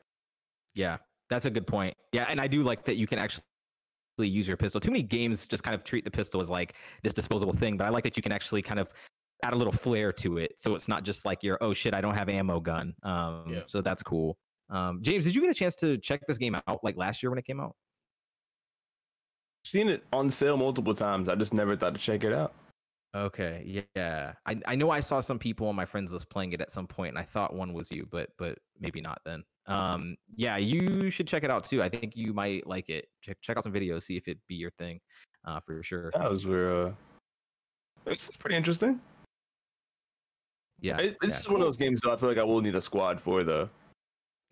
[0.75, 1.95] Yeah, that's a good point.
[2.13, 3.45] Yeah, and I do like that you can actually
[4.19, 4.81] use your pistol.
[4.81, 7.85] Too many games just kind of treat the pistol as like this disposable thing, but
[7.85, 8.89] I like that you can actually kind of
[9.43, 12.01] add a little flair to it, so it's not just like your oh shit, I
[12.01, 12.95] don't have ammo gun.
[13.03, 13.63] Um, Yeah.
[13.67, 14.39] so that's cool.
[14.71, 17.29] Um, James, did you get a chance to check this game out like last year
[17.31, 17.77] when it came out?
[19.65, 21.29] Seen it on sale multiple times.
[21.29, 22.55] I just never thought to check it out.
[23.17, 23.63] Okay,
[23.95, 26.73] yeah, I I know I saw some people on my friends list playing it at
[26.73, 29.45] some point, and I thought one was you, but but maybe not then.
[29.67, 31.81] Um, yeah, you should check it out too.
[31.83, 33.09] I think you might like it.
[33.23, 35.01] Check check out some videos, see if it be your thing,
[35.45, 36.11] uh, for sure.
[36.13, 36.93] That was where uh,
[38.07, 39.01] it's pretty interesting.
[40.81, 42.13] Yeah, It, this yeah, is one of those games though.
[42.13, 43.71] I feel like I will need a squad for the.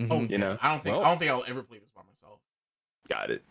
[0.00, 0.08] Mhm.
[0.10, 0.56] Oh, You know.
[0.62, 2.38] I don't think Well- I don't think I'll ever play this by myself.
[3.10, 3.42] Got it.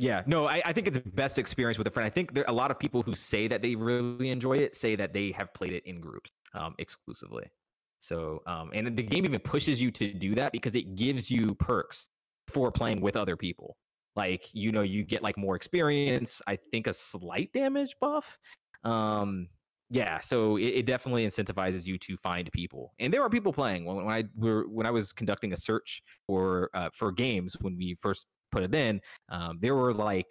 [0.00, 2.06] Yeah, no, I, I think it's best experience with a friend.
[2.06, 4.94] I think there a lot of people who say that they really enjoy it say
[4.94, 7.50] that they have played it in groups um, exclusively.
[7.98, 11.52] So, um, and the game even pushes you to do that because it gives you
[11.56, 12.10] perks
[12.46, 13.76] for playing with other people.
[14.14, 16.40] Like, you know, you get like more experience.
[16.46, 18.38] I think a slight damage buff.
[18.84, 19.48] Um,
[19.90, 23.84] yeah, so it, it, definitely incentivizes you to find people, and there are people playing.
[23.84, 27.76] When, when I were when I was conducting a search for uh, for games when
[27.76, 30.26] we first put it in, um, there were like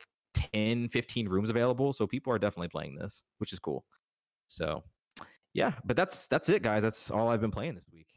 [0.54, 1.94] 10, 15 rooms available.
[1.94, 3.86] So people are definitely playing this, which is cool.
[4.48, 4.84] So
[5.54, 6.84] yeah, but that's that's it, guys.
[6.84, 8.08] That's all I've been playing this week.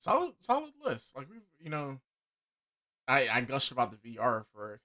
[0.00, 1.16] Solid, solid list.
[1.16, 2.00] Like we, you know,
[3.08, 4.80] I I gushed about the VR for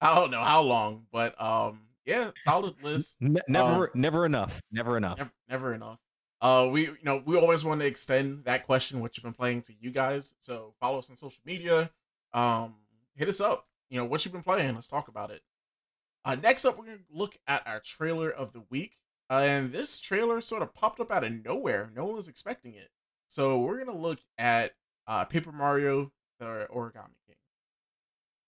[0.00, 3.16] I don't know how long, but um, yeah, solid list.
[3.22, 4.60] N- never, um, never enough.
[4.70, 5.18] Never enough.
[5.18, 5.98] Never, never enough.
[6.40, 9.62] Uh, we you know we always want to extend that question, what you've been playing,
[9.62, 10.34] to you guys.
[10.40, 11.90] So follow us on social media.
[12.34, 12.74] Um,
[13.14, 13.66] hit us up.
[13.90, 14.74] You know what you've been playing.
[14.74, 15.42] Let's talk about it.
[16.24, 18.96] Uh, next up, we're gonna look at our trailer of the week,
[19.30, 21.90] uh, and this trailer sort of popped up out of nowhere.
[21.94, 22.90] No one was expecting it.
[23.28, 24.72] So we're gonna look at
[25.06, 27.36] uh, Paper Mario: The Origami King.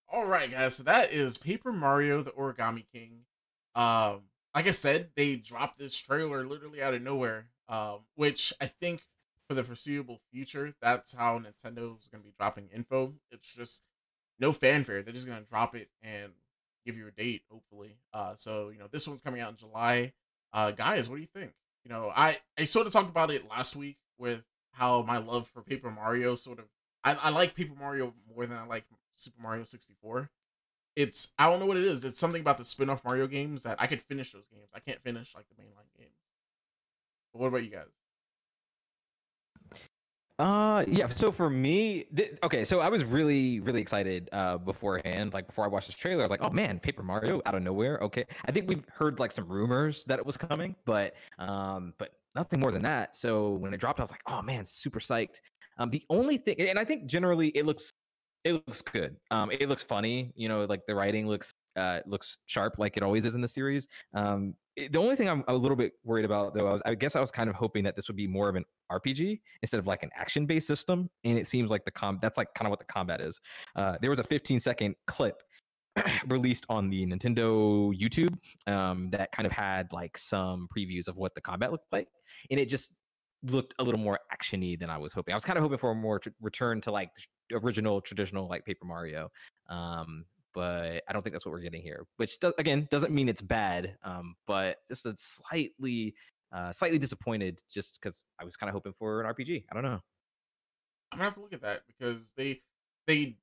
[0.08, 0.76] All right, guys.
[0.76, 3.26] So that is Paper Mario: The Origami King.
[3.74, 4.22] Um,
[4.54, 7.48] like I said, they dropped this trailer literally out of nowhere.
[7.68, 9.02] Um, which I think
[9.48, 13.14] for the foreseeable future, that's how Nintendo is gonna be dropping info.
[13.30, 13.82] It's just
[14.38, 15.02] no fanfare.
[15.02, 16.32] They're just gonna drop it and
[16.84, 17.98] give you a date, hopefully.
[18.12, 20.12] Uh, so you know, this one's coming out in July.
[20.52, 21.52] Uh, guys, what do you think?
[21.84, 25.48] You know, I I sort of talked about it last week with how my love
[25.48, 26.66] for Paper Mario sort of
[27.06, 28.84] I, I like Paper Mario more than I like
[29.14, 30.28] Super Mario 64.
[30.96, 32.04] It's I don't know what it is.
[32.04, 34.68] It's something about the spin-off Mario games that I could finish those games.
[34.74, 36.10] I can't finish like the mainline games.
[37.32, 37.86] But what about you guys?
[40.38, 45.32] Uh yeah, so for me, th- okay, so I was really really excited uh beforehand,
[45.32, 47.62] like before I watched this trailer, I was like, "Oh man, Paper Mario out of
[47.62, 48.26] nowhere." Okay.
[48.44, 52.60] I think we've heard like some rumors that it was coming, but um but nothing
[52.60, 53.16] more than that.
[53.16, 55.40] So when it dropped, I was like, "Oh man, super psyched."
[55.78, 57.90] Um the only thing and I think generally it looks
[58.44, 59.16] it looks good.
[59.30, 63.02] Um it looks funny, you know, like the writing looks uh, looks sharp like it
[63.02, 63.88] always is in the series.
[64.14, 66.94] Um, it, the only thing I'm a little bit worried about though, I, was, I
[66.94, 69.78] guess I was kind of hoping that this would be more of an RPG instead
[69.78, 71.08] of like an action based system.
[71.24, 73.40] And it seems like the com that's like kind of what the combat is.
[73.74, 75.42] Uh, there was a 15 second clip
[76.28, 78.36] released on the Nintendo YouTube
[78.70, 82.08] um, that kind of had like some previews of what the combat looked like,
[82.50, 82.92] and it just
[83.42, 85.32] looked a little more actiony than I was hoping.
[85.32, 87.10] I was kind of hoping for a more tr- return to like
[87.52, 89.30] original traditional like Paper Mario.
[89.68, 90.24] Um,
[90.56, 92.06] but I don't think that's what we're getting here.
[92.16, 96.14] Which does, again doesn't mean it's bad, um, but just a slightly,
[96.50, 99.64] uh, slightly disappointed just because I was kind of hoping for an RPG.
[99.70, 100.00] I don't know.
[101.12, 102.62] I'm gonna have to look at that because they
[103.06, 103.36] they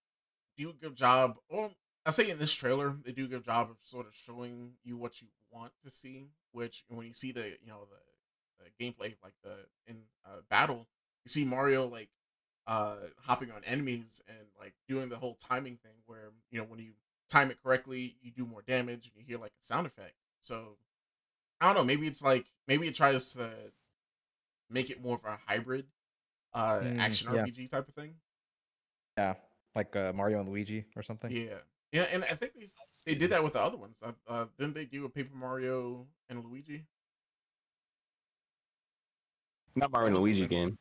[0.58, 1.36] do a good job.
[1.52, 4.72] Well, I say in this trailer they do a good job of sort of showing
[4.84, 6.30] you what you want to see.
[6.52, 10.88] Which when you see the you know the, the gameplay like the in uh, battle,
[11.26, 12.10] you see Mario like
[12.66, 12.96] uh
[13.26, 16.94] hopping on enemies and like doing the whole timing thing where you know when you
[17.30, 20.16] time it correctly, you do more damage and you hear like a sound effect.
[20.40, 20.78] So
[21.62, 23.50] I don't know, maybe it's like maybe it tries to
[24.70, 25.86] make it more of a hybrid
[26.54, 27.44] uh mm, action yeah.
[27.44, 28.16] RPG type of thing.
[29.18, 29.36] Yeah.
[29.76, 31.32] Like uh, Mario and Luigi or something.
[31.32, 31.60] Yeah.
[31.94, 32.68] Yeah, and I think they
[33.06, 34.02] they did that with the other ones.
[34.04, 36.86] Uh, uh, didn't they do a Paper Mario and Luigi?
[39.76, 40.78] Not Mario and Luigi game.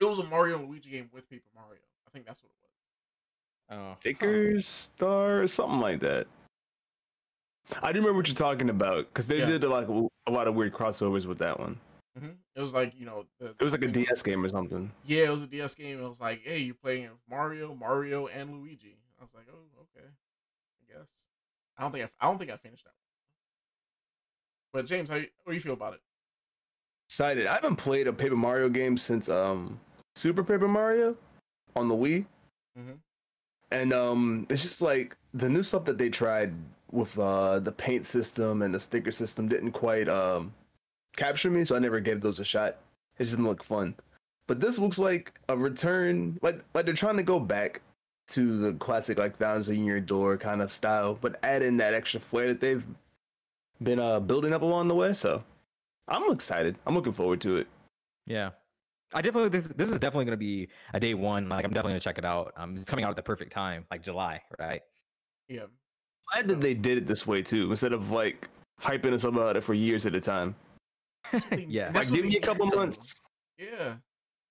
[0.00, 1.80] It was a Mario and Luigi game with Paper Mario.
[2.06, 2.63] I think that's what it was.
[3.70, 6.26] Oh, Stickers, Star, something like that.
[7.82, 9.46] I do remember what you're talking about because they yeah.
[9.46, 11.78] did like a lot of weird crossovers with that one.
[12.18, 12.30] Mm-hmm.
[12.54, 14.90] It was like you know, the, it was like a DS game or something.
[15.06, 15.98] Yeah, it was a DS game.
[15.98, 18.96] It was like, hey, you're playing Mario, Mario, and Luigi.
[19.18, 21.08] I was like, oh, okay, I guess.
[21.78, 22.90] I don't think I, I don't think I finished that.
[24.72, 24.82] One.
[24.82, 26.00] But James, how, how do you feel about it?
[27.08, 27.46] Excited.
[27.46, 29.80] I haven't played a Paper Mario game since um
[30.14, 31.16] Super Paper Mario
[31.74, 32.26] on the Wii.
[32.78, 32.92] Mm-hmm
[33.70, 36.54] and um, it's just like the new stuff that they tried
[36.90, 40.52] with uh, the paint system and the sticker system didn't quite um,
[41.16, 42.78] capture me, so I never gave those a shot.
[43.18, 43.94] It just didn't look fun.
[44.46, 47.80] But this looks like a return, like like they're trying to go back
[48.28, 52.20] to the classic like thousand year door kind of style, but add in that extra
[52.20, 52.84] flair that they've
[53.82, 55.12] been uh, building up along the way.
[55.12, 55.42] So
[56.08, 56.76] I'm excited.
[56.86, 57.66] I'm looking forward to it.
[58.26, 58.50] Yeah,
[59.12, 61.48] I definitely this this is definitely going to be a day one.
[61.48, 62.52] Like I'm definitely going to check it out.
[62.56, 64.80] Um, it's coming out at the perfect time, like July, right?
[65.48, 65.66] Yeah.
[66.32, 68.48] Glad that they did it this way too, instead of like
[68.80, 70.54] hyping us about it for years at a time.
[71.56, 71.90] yeah.
[71.94, 73.14] Like, give me a couple months.
[73.58, 73.94] Yeah.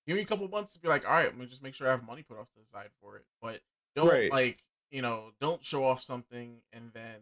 [0.08, 1.88] Give me a couple months to be like, all right, I'm gonna just make sure
[1.88, 3.26] I have money put off to the side for it.
[3.42, 3.62] But
[3.96, 4.32] don't right.
[4.32, 4.60] like,
[4.92, 7.22] you know, don't show off something and then,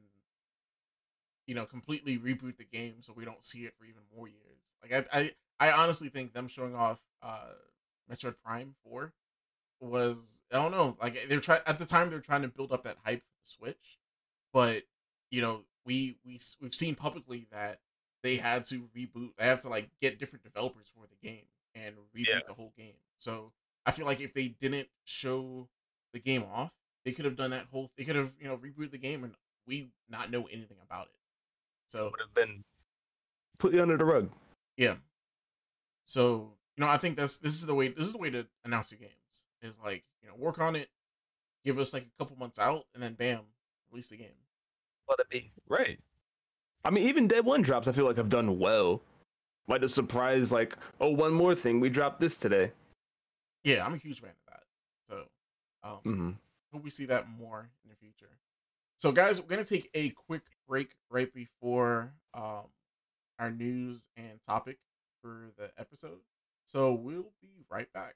[1.47, 4.71] you know, completely reboot the game so we don't see it for even more years.
[4.81, 5.31] Like I, I,
[5.69, 7.53] I honestly think them showing off uh
[8.11, 9.13] Metroid Prime 4
[9.79, 12.83] was I don't know, like they're trying at the time they're trying to build up
[12.83, 13.97] that hype for the Switch,
[14.53, 14.83] but
[15.29, 17.79] you know, we we we've seen publicly that
[18.23, 19.31] they had to reboot.
[19.37, 22.39] They have to like get different developers for the game and reboot Yeah.
[22.47, 22.93] the whole game.
[23.17, 23.53] So
[23.85, 25.67] I feel like if they didn't show
[26.13, 26.71] the game off,
[27.05, 27.89] they could have done that whole.
[27.97, 29.33] They could have you know rebooted the game and
[29.65, 31.13] we not know anything about it.
[31.87, 32.63] So it Would have been
[33.57, 34.29] put you under the rug.
[34.77, 34.95] yeah.
[36.05, 37.89] So you know, I think that's this is the way.
[37.89, 39.11] This is the way to announce your games.
[39.61, 40.89] Is like you know work on it,
[41.65, 43.41] give us like a couple months out, and then bam,
[43.91, 44.29] release the game.
[45.07, 45.51] Let it be.
[45.67, 45.99] Right.
[46.83, 49.01] I mean, even Dead One drops, I feel like have done well.
[49.67, 52.71] Like the surprise, like, oh, one more thing, we dropped this today.
[53.63, 54.63] Yeah, I'm a huge fan of that.
[55.09, 55.23] So
[55.83, 56.31] um, hmm
[56.71, 58.31] hope we see that more in the future.
[58.97, 62.65] So, guys, we're gonna take a quick break right before um,
[63.39, 64.77] our news and topic
[65.21, 66.19] for the episode.
[66.71, 68.15] So we'll be right back.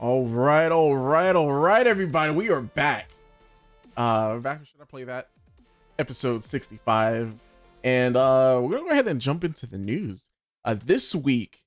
[0.00, 3.08] All right, all right, all right, everybody, we are back.
[3.96, 4.66] Uh, back.
[4.66, 5.28] Should I play that?
[6.00, 7.36] Episode sixty-five,
[7.84, 10.24] and uh, we're gonna go ahead and jump into the news.
[10.64, 11.62] Uh, this week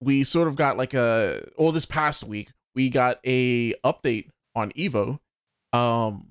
[0.00, 4.70] we sort of got like a, or this past week we got a update on
[4.72, 5.18] Evo.
[5.72, 6.28] Um,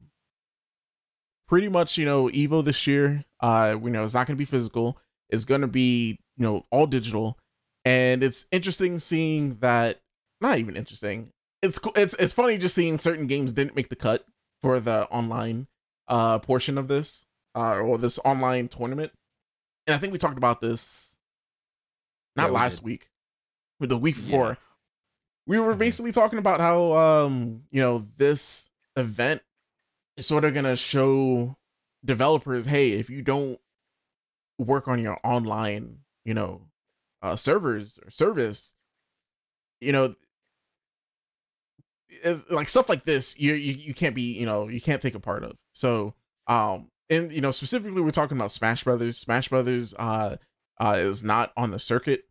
[1.50, 4.46] pretty much, you know, Evo this year, uh, we know it's not going to be
[4.46, 4.98] physical.
[5.30, 7.38] It's going to be, you know, all digital,
[7.86, 10.02] and it's interesting seeing that.
[10.40, 11.32] Not even interesting.
[11.62, 14.26] It's it's it's funny just seeing certain games didn't make the cut
[14.62, 15.68] for the online
[16.08, 17.26] uh portion of this
[17.56, 19.12] uh or this online tournament.
[19.86, 21.16] And I think we talked about this
[22.36, 22.86] not Yeah, we last did.
[22.86, 23.10] week,
[23.80, 24.24] but the week Yeah.
[24.24, 24.58] before.
[25.46, 25.80] We were Mhm.
[25.80, 29.44] basically talking about how um you know this event
[30.18, 31.56] is sort of gonna show
[32.04, 33.60] developers, hey, if you don't
[34.58, 36.68] work on your online, you know,
[37.22, 38.74] uh servers or service,
[39.80, 40.16] you know,
[42.50, 45.20] like stuff like this you, you you can't be you know you can't take a
[45.20, 45.58] part of.
[45.74, 46.14] So
[46.48, 49.18] um and you know specifically we're talking about smash brothers.
[49.18, 50.38] Smash brothers uh
[50.80, 52.26] uh is not on the circuit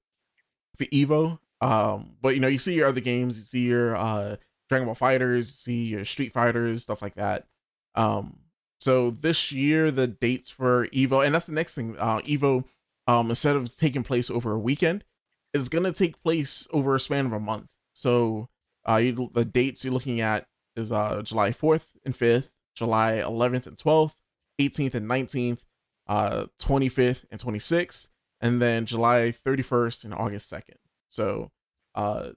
[0.76, 1.38] for evo.
[1.60, 4.36] Um but you know you see your other games you see your uh
[4.68, 7.46] dragon ball FighterZ see your street fighters stuff like that.
[7.94, 8.38] Um
[8.80, 12.64] so this year the dates for evo and that's the next thing uh evo
[13.10, 15.04] um instead of taking place over a weekend
[15.52, 18.48] it's gonna take place over a span of a month so
[18.88, 20.46] uh, you, the dates you're looking at
[20.76, 24.14] is uh July 4th and 5th, July 11th and 12th,
[24.60, 25.58] 18th and 19th,
[26.06, 28.08] uh 25th and 26th,
[28.40, 30.76] and then July 31st and August 2nd.
[31.08, 31.50] So,
[31.94, 32.30] uh,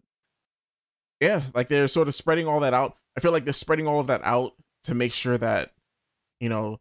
[1.19, 2.97] yeah, like they're sort of spreading all that out.
[3.15, 5.71] I feel like they're spreading all of that out to make sure that
[6.39, 6.79] you know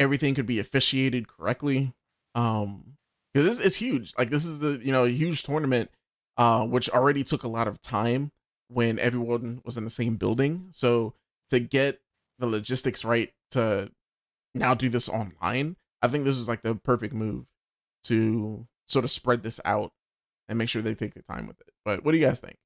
[0.00, 1.92] everything could be officiated correctly.
[2.36, 2.96] Um,
[3.34, 4.14] because this is huge.
[4.16, 5.90] Like this is a you know a huge tournament,
[6.38, 8.30] uh, which already took a lot of time
[8.68, 10.68] when everyone was in the same building.
[10.70, 11.14] So
[11.50, 12.00] to get
[12.38, 13.90] the logistics right to
[14.54, 17.46] now do this online, I think this was like the perfect move
[18.04, 19.92] to sort of spread this out
[20.48, 21.72] and make sure they take their time with it.
[21.84, 22.56] But what do you guys think?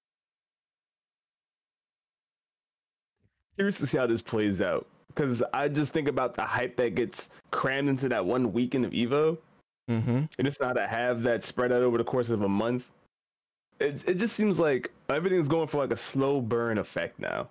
[3.57, 4.87] Curious to see how this plays out.
[5.09, 8.93] Because I just think about the hype that gets crammed into that one weekend of
[8.93, 9.39] Evo,
[9.89, 10.25] Mm-hmm.
[10.39, 12.85] and it's not to have that spread out over the course of a month.
[13.81, 17.49] It, it just seems like everything's going for like a slow burn effect now.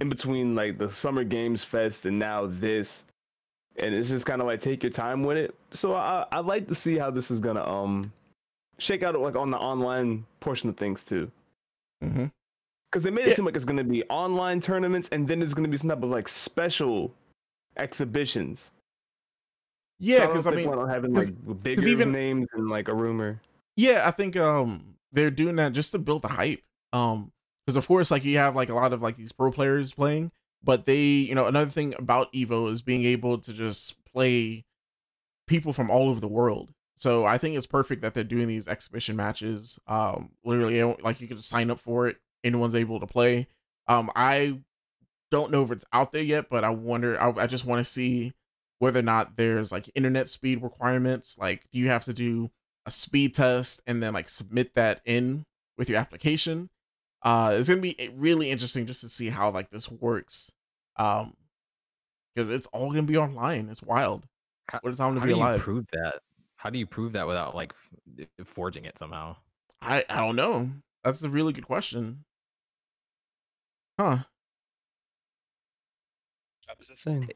[0.00, 3.02] In between like the Summer Games Fest and now this,
[3.76, 5.54] and it's just kind of like take your time with it.
[5.74, 8.12] So I I like to see how this is gonna um
[8.78, 11.30] shake out like on the online portion of things too.
[12.02, 12.26] Mm-hmm.
[12.90, 13.32] Because they made Yeah.
[13.32, 16.02] it seem like it's gonna be online tournaments, and then there's gonna be some type
[16.02, 17.12] of like special
[17.76, 18.70] exhibitions.
[20.02, 23.40] Yeah, So because I mean, we're having like bigger even- names and like a rumor.
[23.76, 26.62] yeah, I think um they're doing that just to build the hype.
[26.92, 27.32] Um,
[27.64, 30.32] because of course, like you have like a lot of like these pro players playing,
[30.64, 34.64] but they, you know, another thing about Evo is being able to just play
[35.46, 36.70] people from all over the world.
[36.96, 39.78] So I think it's perfect that they're doing these exhibition matches.
[39.86, 42.16] Um, literally, like you can just sign up for it.
[42.42, 43.46] Anyone's able to play.
[43.86, 44.58] Um, I
[45.30, 47.20] don't know if it's out there yet, but I wonder.
[47.20, 48.32] I, I just want to see
[48.82, 51.38] whether or not there's like internet speed requirements.
[51.38, 52.50] Like, do you have to do
[52.84, 55.44] a speed test and then like submit that in
[55.78, 56.68] with your application?
[57.22, 60.50] Uh, it's gonna be really interesting just to see how like this works.
[60.96, 61.34] Um,
[62.34, 63.68] because it's all gonna be online.
[63.68, 64.26] It's wild.
[64.68, 66.18] How- What a time to How be do you prove that?
[66.56, 67.72] How do you prove that without like
[68.18, 69.36] f- forging it somehow?
[69.80, 70.70] I I don't know.
[71.04, 72.24] That's a really good question.
[73.96, 74.24] Huh.
[76.66, 77.30] That was the thing.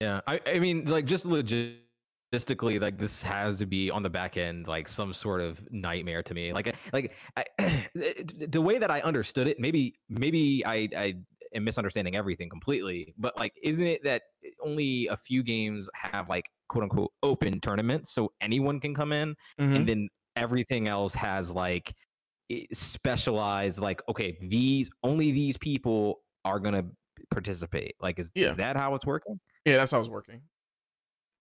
[0.00, 4.36] Yeah, I, I mean, like just logistically, like this has to be on the back
[4.36, 6.52] end, like some sort of nightmare to me.
[6.52, 7.44] Like, like I,
[7.94, 11.14] the way that I understood it, maybe, maybe I, I
[11.54, 13.14] am misunderstanding everything completely.
[13.16, 14.24] But like, isn't it that
[14.60, 19.34] only a few games have like quote unquote open tournaments, so anyone can come in,
[19.58, 19.76] Mhm.
[19.76, 21.94] and then everything else has like
[22.72, 26.84] specialized like okay these only these people are gonna
[27.30, 28.48] participate like is, Yeah.
[28.48, 30.40] is that how it's working yeah, that's how it's working.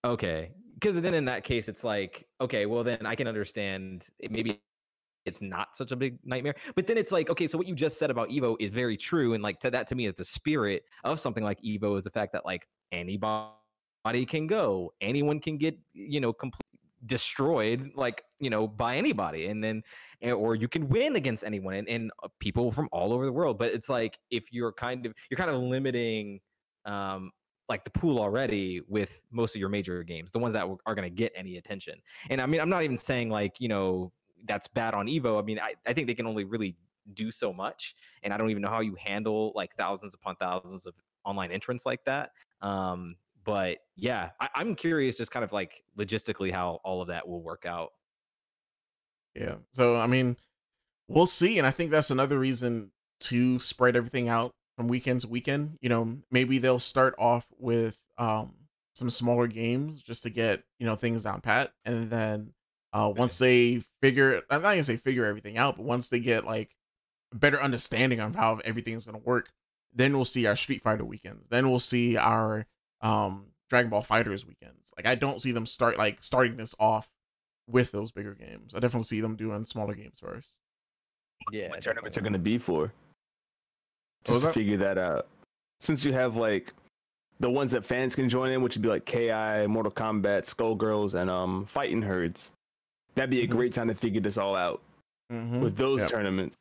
[0.04, 4.32] okay because then in that case it's like okay well then i can understand it-
[4.32, 4.62] maybe
[5.26, 7.98] it's not such a big nightmare but then it's like okay so what you just
[7.98, 10.84] said about evo is very true and like to that to me is the spirit
[11.04, 15.76] of something like evo is the fact that like anybody can go anyone can get
[15.94, 16.62] you know complete
[17.08, 19.82] destroyed like you know by anybody and then
[20.22, 23.32] eh, or you can win against anyone and, and uh, people from all over the
[23.32, 26.40] world but it's like if you're kind of you're kind of limiting
[26.86, 27.32] um
[27.70, 31.10] like the pool already with most of your major games the ones that are going
[31.10, 31.96] to get any attention
[32.30, 34.12] and i mean i'm not even saying like you know
[34.48, 36.76] that's bad on evo i mean I, I think they can only really
[37.14, 40.86] do so much and i don't even know how you handle like thousands upon thousands
[40.86, 40.94] of
[41.24, 42.32] online entrants like that
[42.62, 47.28] um but yeah I, i'm curious just kind of like logistically how all of that
[47.28, 47.92] will work out
[49.36, 49.56] Yeah.
[49.74, 50.38] So I mean,
[51.08, 55.28] we'll see, and I think that's another reason to spread everything out from weekend to
[55.28, 55.78] weekend.
[55.82, 58.54] You know, maybe they'll start off with um
[58.94, 62.54] some smaller games just to get you know things down pat, and then
[62.94, 66.46] uh once they figure, I'm not gonna say figure everything out, but once they get
[66.46, 66.76] like
[67.34, 69.52] a better understanding of how everything's gonna work,
[69.94, 71.50] then we'll see our Street Fighter weekends.
[71.50, 72.66] Then we'll see our
[73.02, 74.92] um Dragon Ball FighterZ weekends.
[74.98, 77.10] Like I don't see them start like starting this off
[77.68, 78.74] with those bigger games.
[78.76, 80.60] I definitely see them doing smaller games first.
[81.52, 82.92] yeah what tournaments are going to be for.
[84.26, 85.28] Just to figure that out.
[85.82, 86.74] Since you have like
[87.40, 91.14] the ones that fans can join in, which would be like KI, Mortal Kombat, Skullgirls,
[91.16, 92.52] and um Fighting Herds.
[93.16, 93.52] That'd be a Mhm.
[93.52, 94.82] great time to figure this all out.
[95.32, 95.62] Mm-hmm.
[95.62, 96.10] With those Yep.
[96.12, 96.56] tournaments,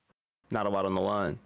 [0.50, 1.38] not a lot on the line.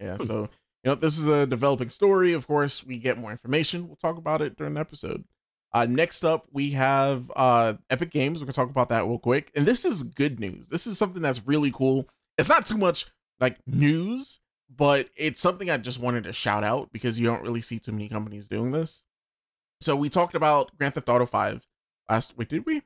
[0.00, 0.48] Yeah, so
[0.84, 2.32] you know, this is a developing story.
[2.32, 3.86] Of course, we get more information.
[3.86, 5.24] We'll talk about it during the episode.
[5.72, 8.40] Uh, next up, we have uh, Epic Games.
[8.40, 9.50] We're gonna talk about that real quick.
[9.54, 10.68] And this is good news.
[10.68, 12.08] This is something that's really cool.
[12.36, 13.06] It's not too much
[13.42, 14.40] like news,
[14.74, 17.92] but it's something I just wanted to shout out because you don't really see too
[17.92, 19.02] many companies doing this.
[19.82, 21.66] So we talked about Grand Theft Auto Five
[22.08, 22.48] last week.
[22.48, 22.82] Did we?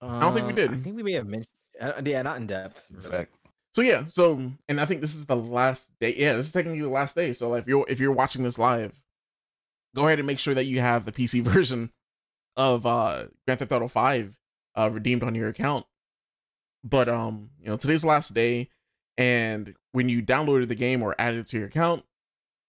[0.00, 0.72] I don't think we Um, did.
[0.72, 1.46] i think we may have mentioned
[1.80, 3.26] uh, yeah not in depth really.
[3.74, 6.14] So yeah, so and I think this is the last day.
[6.16, 7.32] Yeah, this is technically the last day.
[7.32, 8.92] So like, if you're if you're watching this live,
[9.94, 11.90] go ahead and make sure that you have the PC version
[12.56, 14.36] of uh Grand Theft Auto 5
[14.74, 15.86] uh redeemed on your account.
[16.84, 18.68] But um, you know, today's the last day,
[19.16, 22.04] and when you downloaded the game or added it to your account,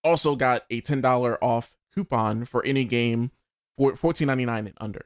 [0.03, 3.31] also got a ten dollar off coupon for any game
[3.77, 5.05] for fourteen ninety nine and under.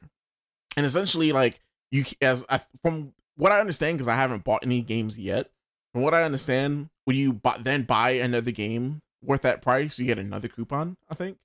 [0.76, 1.60] And essentially, like
[1.90, 5.50] you as I, from what I understand, because I haven't bought any games yet.
[5.92, 10.04] From what I understand, when you buy, then buy another game worth that price, you
[10.04, 10.96] get another coupon.
[11.08, 11.38] I think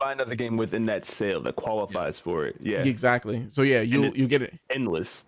[0.00, 2.56] Buy another game within that sale that qualifies for it.
[2.58, 3.44] Yeah, exactly.
[3.48, 4.58] So yeah, you you get it.
[4.70, 5.26] endless.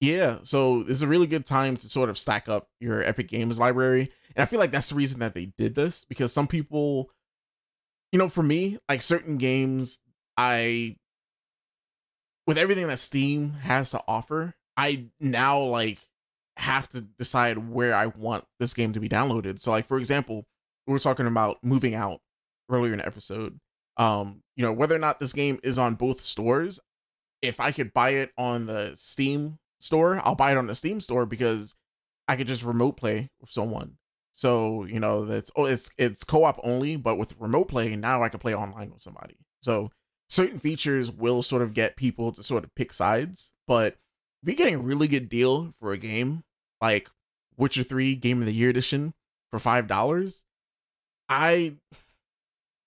[0.00, 3.58] Yeah, so it's a really good time to sort of stack up your Epic Games
[3.58, 7.10] library, and I feel like that's the reason that they did this because some people,
[8.12, 10.00] you know, for me, like certain games,
[10.36, 10.96] I
[12.46, 15.98] with everything that Steam has to offer, I now like
[16.58, 19.58] have to decide where I want this game to be downloaded.
[19.58, 20.44] So like for example,
[20.86, 22.20] we were talking about moving out
[22.70, 23.58] earlier in the episode.
[23.96, 26.78] Um, you know, whether or not this game is on both stores,
[27.40, 31.00] if I could buy it on the Steam store, I'll buy it on the Steam
[31.00, 31.74] store because
[32.28, 33.96] I could just remote play with someone.
[34.34, 38.28] So, you know, that's oh it's it's co-op only, but with remote play, now I
[38.28, 39.36] can play online with somebody.
[39.60, 39.90] So
[40.28, 43.96] certain features will sort of get people to sort of pick sides, but
[44.42, 46.44] if you're getting a really good deal for a game
[46.80, 47.08] like
[47.56, 49.14] Witcher 3 Game of the Year Edition
[49.50, 50.42] for five dollars,
[51.28, 51.76] I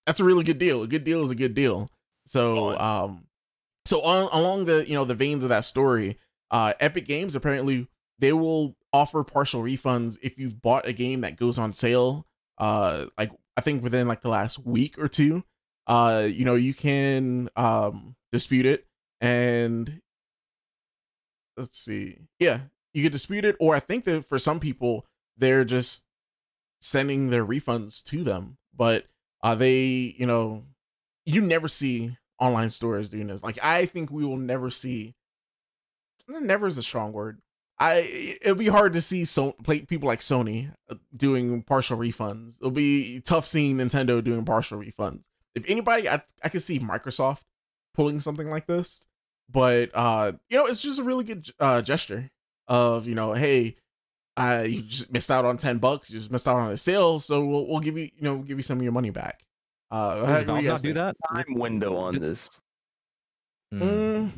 [0.06, 0.82] that's a really good deal.
[0.82, 1.88] A good deal is a good deal.
[2.26, 3.24] So um
[3.84, 6.16] so on along the you know the veins of that story,
[6.50, 7.86] uh Epic Games apparently
[8.18, 12.26] they will offer partial refunds if you've bought a game that goes on sale
[12.58, 15.44] uh like I think within like the last week or two.
[15.86, 18.86] Uh you know, you can um dispute it
[19.20, 20.00] and
[21.56, 22.18] let's see.
[22.38, 22.60] Yeah,
[22.94, 25.06] you could dispute it or I think that for some people
[25.36, 26.04] they're just
[26.80, 29.06] sending their refunds to them, but
[29.42, 30.64] uh they, you know,
[31.24, 33.42] you never see online stores doing this.
[33.42, 35.14] Like I think we will never see
[36.38, 37.40] never is a strong word.
[37.78, 42.56] I it'll be hard to see so play, people like Sony uh, doing partial refunds.
[42.58, 45.24] It'll be tough seeing Nintendo doing partial refunds.
[45.54, 47.40] If anybody, I I could see Microsoft
[47.94, 49.06] pulling something like this,
[49.50, 52.30] but uh, you know, it's just a really good uh gesture
[52.68, 53.76] of you know, hey,
[54.36, 57.18] uh, you just missed out on ten bucks, you just missed out on a sale,
[57.18, 59.42] so we'll we'll give you you know give you some of your money back.
[59.90, 61.16] Uh, Does what do Valve not do that?
[61.32, 62.48] Time window on this.
[63.72, 63.82] Hmm.
[63.82, 64.30] Mm,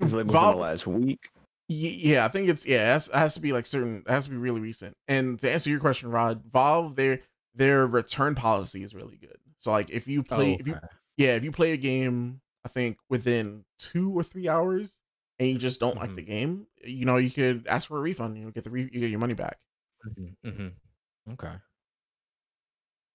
[0.00, 1.30] It's like within Valve- the last week.
[1.70, 4.24] Yeah, I think it's yeah, it has, it has to be like certain it has
[4.24, 4.96] to be really recent.
[5.06, 7.20] And to answer your question, Rod, Valve their
[7.54, 9.36] their return policy is really good.
[9.58, 12.68] So like if you play if you Oh, yeah, if you play a game, I
[12.68, 15.00] think within 2 or 3 hours
[15.38, 16.14] and you just don't like Mhm.
[16.14, 18.88] the game, you know, you could ask for a refund, you know, get the re-
[18.90, 19.58] you get your money back.
[20.06, 20.74] Mhm, mhm.
[21.32, 21.54] Okay.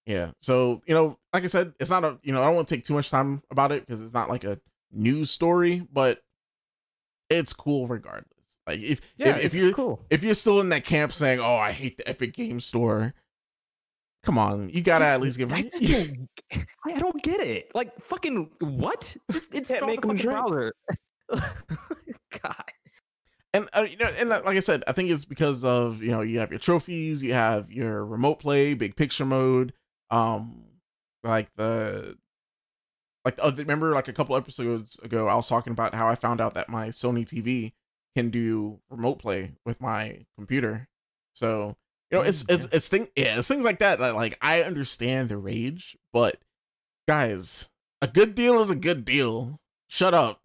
[0.05, 0.31] Yeah.
[0.39, 2.75] So, you know, like I said, it's not a, you know, I don't want to
[2.75, 4.59] take too much time about it because it's not like a
[4.91, 6.19] news story, but
[7.37, 8.27] it's cool regardless.
[8.67, 10.05] Like if Yeah, if, if you're cool.
[10.09, 13.13] if you're still in that camp saying, "Oh, I hate the Epic Game Store,"
[14.23, 15.51] come on, you gotta Just- at least give.
[15.53, 16.65] I don't, I
[16.95, 17.71] I don't get it.
[17.75, 19.15] Like fucking what?
[19.31, 20.73] Just install make the 'em fucking browser.
[22.41, 22.55] God.
[23.53, 26.11] and uh, you know, and uh, like I said, I think it's because of you
[26.11, 29.73] know you have your trophies, you have your remote play, big picture mode,
[30.09, 30.63] um,
[31.23, 32.17] like the
[33.25, 36.41] like uh, remember like a couple episodes ago, I was talking about how I found
[36.41, 37.73] out that my Sony TV
[38.15, 40.87] can do remote play with my computer,
[41.33, 41.75] so
[42.11, 44.61] you know it's Mm, it's it's thing yeah it's things like that that like I
[44.63, 46.37] understand the rage, but
[47.07, 47.69] guys,
[48.01, 49.59] a good deal is a good deal.
[49.87, 50.41] Shut up,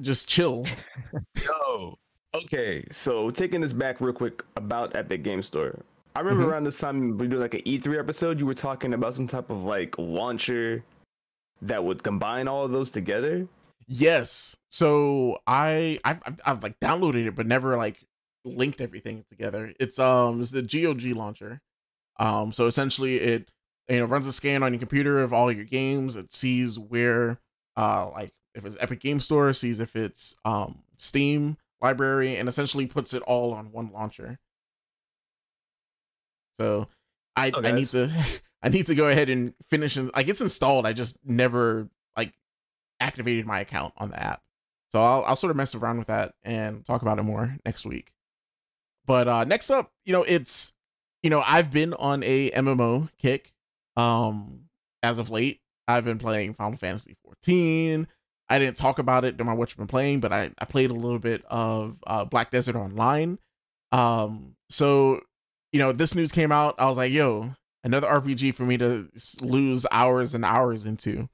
[0.00, 0.66] just chill.
[1.44, 1.98] Yo.
[2.34, 5.82] Okay, so taking this back real quick about Epic Game Store.
[6.14, 6.48] I remember Mhm.
[6.48, 8.38] around this time we did like an E3 episode.
[8.38, 10.82] You were talking about some type of like launcher
[11.62, 13.46] that would combine all of those together.
[13.86, 14.56] Yes.
[14.70, 17.96] So I I've, I've, I've like downloaded it, but never like
[18.44, 19.72] linked everything together.
[19.80, 21.60] It's um it's the GOG launcher.
[22.18, 23.50] Um so essentially it
[23.88, 26.16] you know runs a scan on your computer of all your games.
[26.16, 27.38] It sees where
[27.76, 32.86] uh like if it's Epic Game Store, sees if it's um Steam library, and essentially
[32.86, 34.38] puts it all on one launcher.
[36.60, 36.88] So
[37.36, 38.12] I I need to
[38.62, 40.86] I need to go ahead and finish and like it's installed.
[40.86, 42.34] I just never like
[43.00, 44.42] activated my account on the app.
[44.92, 47.86] So I'll I'll sort of mess around with that and talk about it more next
[47.86, 48.12] week.
[49.06, 50.74] But uh next up, you know, it's
[51.22, 53.52] you know, I've been on a MMO kick
[53.96, 54.64] um
[55.02, 55.60] as of late.
[55.88, 58.06] I've been playing Final Fantasy 14.
[58.48, 60.90] I didn't talk about it during my what you've been playing, but I, I played
[60.90, 63.38] a little bit of uh, Black Desert Online.
[63.92, 65.20] Um, so
[65.72, 66.74] you know, this news came out.
[66.78, 67.54] I was like, yo,
[67.84, 69.08] another RPG for me to
[69.40, 71.28] lose hours and hours into.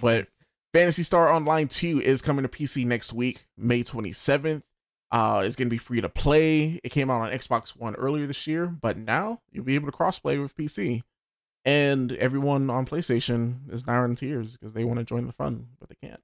[0.00, 0.28] But
[0.74, 4.62] Phantasy Star Online 2 is coming to PC next week, May 27th.
[5.10, 6.78] Uh, it's gonna be free to play.
[6.84, 9.96] It came out on Xbox One earlier this year, but now you'll be able to
[9.96, 11.02] crossplay with PC.
[11.64, 15.68] And everyone on PlayStation is now in tears because they want to join the fun,
[15.80, 16.20] but they can't.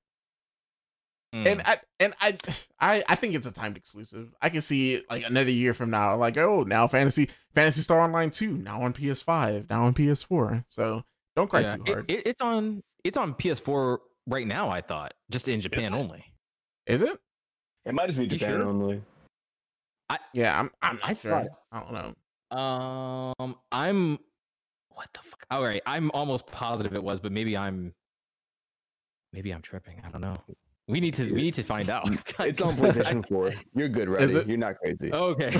[1.34, 1.46] Mm.
[1.48, 2.38] And I and I,
[2.80, 4.32] I I think it's a timed exclusive.
[4.40, 7.98] I can see it like another year from now, like oh now Phantasy Phantasy Star
[8.00, 10.64] Online 2, now on PS5, now on PS4.
[10.68, 11.02] So
[11.34, 12.10] don't cry Yeah, too hard.
[12.10, 13.98] it- it's on it's on PS4
[14.28, 14.70] right now.
[14.70, 16.24] I thought just in Japan only.
[16.86, 17.18] Is it?
[17.84, 18.62] It might just be You Japan sure?
[18.68, 19.02] only.
[20.08, 21.30] I, yeah, I'm I'm not I sure.
[21.32, 22.56] thought- I don't know.
[22.56, 24.18] Um, I'm
[24.90, 25.44] what the fuck?
[25.50, 27.92] All right, I'm almost positive it was, but maybe I'm
[29.32, 30.00] maybe I'm tripping.
[30.06, 30.36] I don't know.
[30.86, 32.08] We need to we need to find out.
[32.40, 33.54] It's on PlayStation 4.
[33.74, 34.46] You're good, right?
[34.46, 35.12] You're not crazy.
[35.12, 35.46] okay.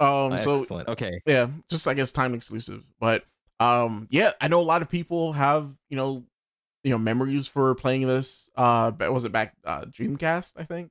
[0.00, 0.88] um so Excellent.
[0.88, 1.20] Okay.
[1.26, 2.84] yeah, just I guess time exclusive.
[3.00, 3.24] But
[3.60, 6.24] um yeah, I know a lot of people have, you know,
[6.84, 8.48] you know, memories for playing this.
[8.56, 10.90] Uh but was it back uh Dreamcast, I think?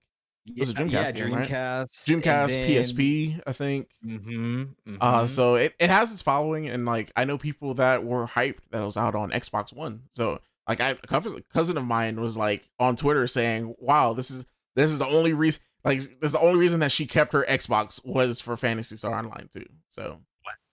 [0.57, 1.47] was a Yeah, Dreamcast yeah, game, right?
[1.47, 2.05] Dreamcast.
[2.05, 3.89] Dreamcast, PSP, I think.
[4.05, 8.27] Mm-hmm, Uh so it, it has its following and like I know people that were
[8.27, 10.03] hyped that it was out on Xbox One.
[10.13, 11.07] So like I a
[11.53, 14.45] cousin of mine was like on Twitter saying, Wow, this is
[14.75, 17.45] this is the only reason like this is the only reason that she kept her
[17.47, 19.65] Xbox was for Phantasy Star Online 2.
[19.89, 20.19] So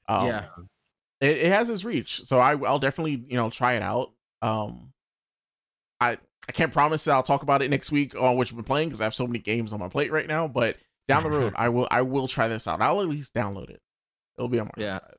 [0.09, 0.47] um, yeah.
[1.21, 4.12] it, it has its reach so I, i'll definitely you know try it out
[4.43, 4.93] um
[6.01, 8.65] i i can't promise that i'll talk about it next week on which i've been
[8.65, 10.77] playing because i have so many games on my plate right now but
[11.09, 13.81] down the road i will i will try this out i'll at least download it
[14.37, 14.99] it'll be on my Yeah.
[14.99, 15.16] drive.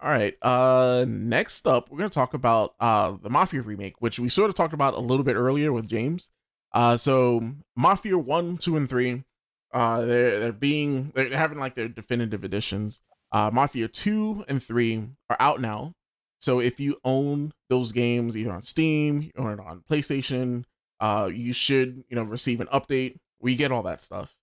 [0.00, 4.28] All right uh next up we're gonna talk about uh the mafia remake which we
[4.28, 6.30] sort of talked about a little bit earlier with james.
[6.72, 9.24] Uh so mafia 1 2 and 3
[9.72, 13.00] uh they're they're being they're having like their definitive editions.
[13.32, 15.94] Uh mafia 2 and 3 are out now.
[16.40, 20.64] So if you own those games either on steam or on playstation
[21.00, 23.16] uh you should you know receive an update.
[23.40, 24.34] We get all that stuff.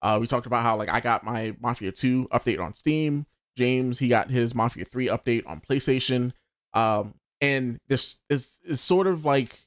[0.00, 3.26] Uh we talked about how like i got my mafia 2 update on steam
[3.56, 6.32] james he got his mafia 3 update on playstation
[6.74, 9.64] um and this is is sort of like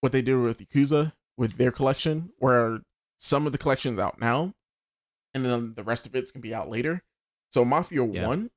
[0.00, 2.80] what they did with yakuza with their collection where
[3.18, 4.52] some of the collection's out now
[5.32, 7.02] and then the rest of it's gonna be out later
[7.50, 8.26] so mafia Yeah.
[8.26, 8.50] 1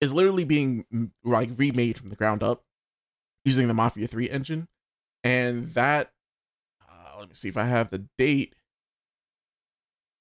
[0.00, 0.84] is literally being
[1.22, 2.64] like remade from the ground up
[3.44, 4.66] using the Mafia 3 engine.
[5.22, 6.10] And that,
[6.82, 8.54] uh, let me see if I have the date.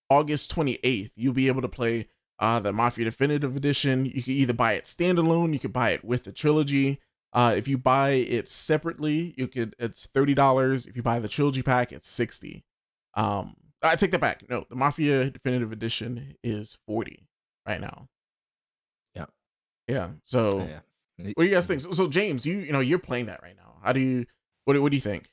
[0.10, 2.07] August 28th, you'll be able to play
[2.41, 4.05] uh, the Mafia Definitive Edition.
[4.05, 6.99] You can either buy it standalone, you could buy it with the trilogy.
[7.34, 10.85] Uh, if you buy it separately, you could it's thirty dollars.
[10.85, 12.65] If you buy the trilogy pack, it's sixty.
[13.13, 14.43] Um, I take that back.
[14.49, 17.27] No, the Mafia Definitive Edition is forty
[17.65, 18.09] right now.
[19.15, 19.26] Yeah,
[19.88, 20.09] yeah.
[20.26, 20.80] So, Yeah.
[21.35, 21.80] what do you guys think?
[21.81, 23.76] So, so, James, you you know you're playing that right now.
[23.81, 24.26] How do you
[24.65, 25.30] what do- what do you think?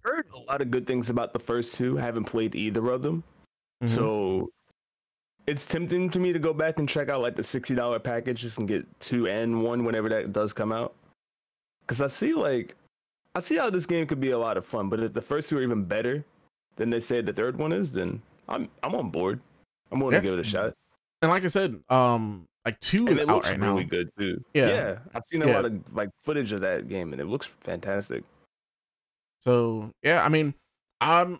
[0.00, 1.96] Heard a lot of good things about the first two.
[1.96, 3.24] Haven't played either of them,
[3.82, 3.88] Mhm.
[3.88, 4.50] so
[5.46, 8.40] it's tempting to me to go back and check out like the sixty dollar package
[8.40, 10.94] just and get two and one whenever that does come out.
[11.82, 12.74] Because I see like
[13.34, 15.48] I see how this game could be a lot of fun, but if the first
[15.48, 16.24] two are even better
[16.76, 19.40] than they said the third one is, then I'm I'm on board.
[19.92, 20.20] I'm willing Yeah.
[20.20, 20.72] to give it a shot.
[21.22, 23.90] and like I said, um, like two And is it looks right really now.
[23.90, 24.42] good too.
[24.54, 24.68] Yeah.
[24.68, 24.98] Yeah.
[25.14, 25.54] I've seen a Yeah.
[25.56, 28.24] lot of like footage of that game and it looks fantastic.
[29.40, 30.54] So yeah, I mean,
[31.00, 31.38] I'm.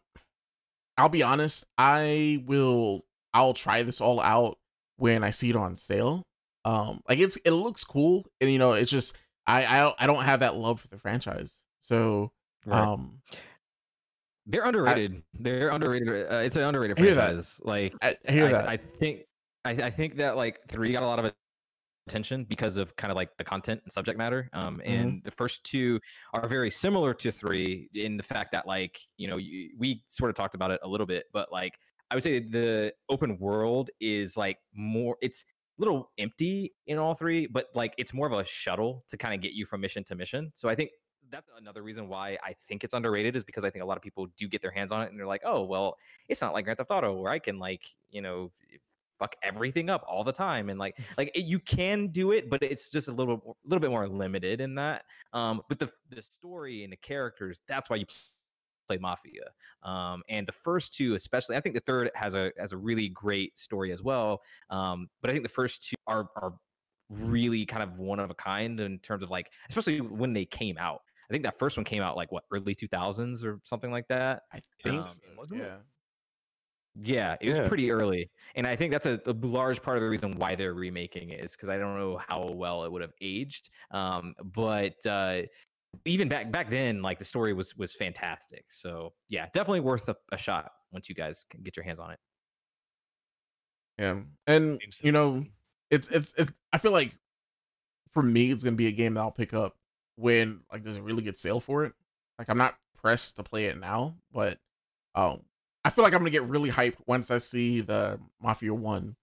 [0.97, 1.65] I'll be honest.
[1.79, 3.05] I will.
[3.35, 4.59] I'll try this all out
[4.97, 6.23] when I see it on sale.
[6.65, 10.07] Um, like it's it looks cool, and you know, it's just I I don't I
[10.07, 11.65] don't have that love for the franchise.
[11.81, 12.33] So
[12.67, 12.91] Right.
[12.93, 13.23] um,
[14.47, 15.23] They're underrated.
[15.35, 16.27] They're underrated.
[16.31, 17.35] Uh, it's an underrated I hear that.
[17.35, 17.61] franchise.
[17.63, 18.69] Like I, I hear I, that.
[18.69, 19.25] I think
[19.65, 21.33] I, I think that like three got a lot of
[22.09, 24.51] attention because of kind of like the content and subject matter.
[24.53, 24.91] Um, Mm-hmm.
[24.91, 26.01] and the first two
[26.35, 30.31] are very similar to three in the fact that like you know you, we sort
[30.31, 31.79] of talked about it a little bit, but like
[32.11, 35.17] I would say the open world is like more.
[35.23, 35.45] It's
[35.79, 39.35] a little empty in all three, but like it's more of a shuttle to kind
[39.35, 40.53] of get you from mission to mission.
[40.55, 40.91] So I think
[41.31, 44.03] that's another reason why I think it's underrated is because I think a lot of
[44.03, 45.97] people do get their hands on it and they're like, oh well,
[46.29, 48.53] it's not like Grand Theft Auto where I can like you know
[49.19, 52.63] fuck everything up all the time and like like it, you can do it, but
[52.63, 55.05] it's just a little a little bit more limited in that.
[55.33, 58.07] Um, but the the story and the characters that's why you
[58.87, 59.51] play Mafia.
[59.83, 63.09] Um, and the first two, especially, I think the third has a has a really
[63.09, 64.43] great story as well.
[64.71, 66.55] Um, but I think the first two are are
[67.11, 70.79] really kind of one of a kind in terms of like, especially when they came
[70.79, 71.03] out.
[71.29, 74.09] I think that first one came out like what early two thousands or something like
[74.09, 74.43] that.
[74.53, 75.79] I think um, so, yeah.
[76.97, 77.69] Yeah, it was Yeah.
[77.69, 80.75] pretty early, and I think that's a, a large part of the reason why they're
[80.75, 83.71] remaking it is because I don't know how well it would have aged.
[83.91, 85.43] Um, but uh,
[86.05, 88.65] even back back then, like the story was was fantastic.
[88.69, 92.13] So yeah, definitely worth a, a shot once you guys can get your hands on
[92.13, 92.19] it.
[93.99, 95.45] Yeah, and you know,
[95.91, 96.53] it's it's it's.
[96.73, 97.17] I feel like
[98.13, 99.77] for me, it's gonna be a game that I'll pick up
[100.17, 101.93] when like there's a really good sale for it.
[102.39, 104.59] Like I'm not pressed to play it now, but
[105.15, 105.43] um,
[105.85, 109.17] I feel like I'm gonna get really hyped once I see the Mafia One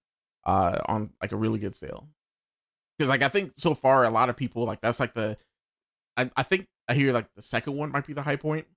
[0.43, 2.07] uh on like a really good sale.
[2.97, 5.37] Because like I think so far a lot of people like that's like the
[6.17, 8.67] I I think I hear like the second one might be the high point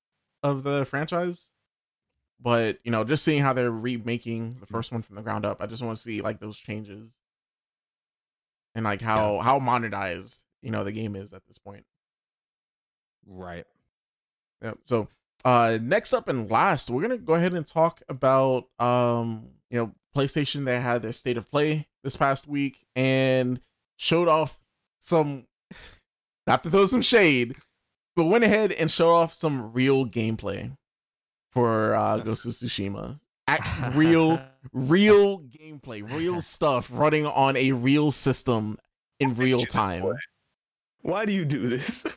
[0.43, 1.51] of the franchise.
[2.41, 5.63] But you know just seeing how they're remaking the first one from the ground up
[5.63, 7.15] i just want to see like those changes.
[8.75, 11.85] And like how how modernized you know the game is at this point.
[13.27, 13.65] Right.
[14.63, 15.09] yeah so
[15.45, 19.93] uh next up and last we're gonna go ahead and talk about um you know
[20.15, 23.61] playstation they had their state of play this past week and
[23.97, 24.61] showed off
[25.01, 25.47] some
[26.47, 27.57] not to throw some shade
[28.17, 30.77] but went ahead and showed off some real gameplay
[31.53, 34.41] for uh ghost of tsushima Act, real
[34.73, 38.79] real gameplay real stuff running on a real system
[39.21, 40.05] in real time
[41.03, 42.07] Why do you do this?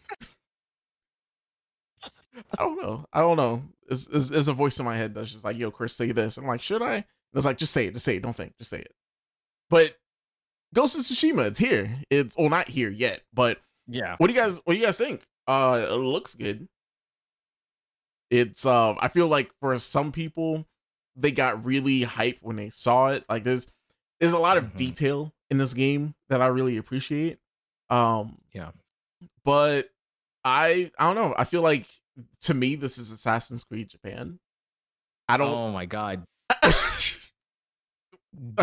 [2.57, 3.05] I don't know.
[3.11, 3.63] I don't know.
[3.87, 6.37] There's, there's, there's a voice in my head that's just like, "Yo, Chris, say this."
[6.37, 7.93] I'm like, "Should I?" And it's like, "Just say it.
[7.93, 8.23] Just say it.
[8.23, 8.57] Don't think.
[8.57, 8.93] Just say it."
[9.69, 9.95] But
[10.73, 11.97] Ghost of Tsushima, it's here.
[12.09, 13.21] It's well, not here yet.
[13.33, 14.15] But Yeah.
[14.17, 14.59] what do you guys?
[14.63, 15.21] What do you guys think?
[15.47, 16.67] Uh, it looks good.
[18.29, 20.65] It's uh, I feel like for some people,
[21.15, 23.23] they got really hyped when they saw it.
[23.29, 23.67] Like there's
[24.19, 24.77] there's a lot of Mhm.
[24.77, 27.39] detail in this game that I really appreciate.
[27.89, 28.71] Um, Yeah.
[29.45, 29.89] but
[30.43, 31.33] I I don't know.
[31.37, 31.85] I feel like
[32.41, 34.39] to me this is Assassin's Creed Japan.
[35.29, 35.47] I don't.
[35.47, 36.25] Oh my god.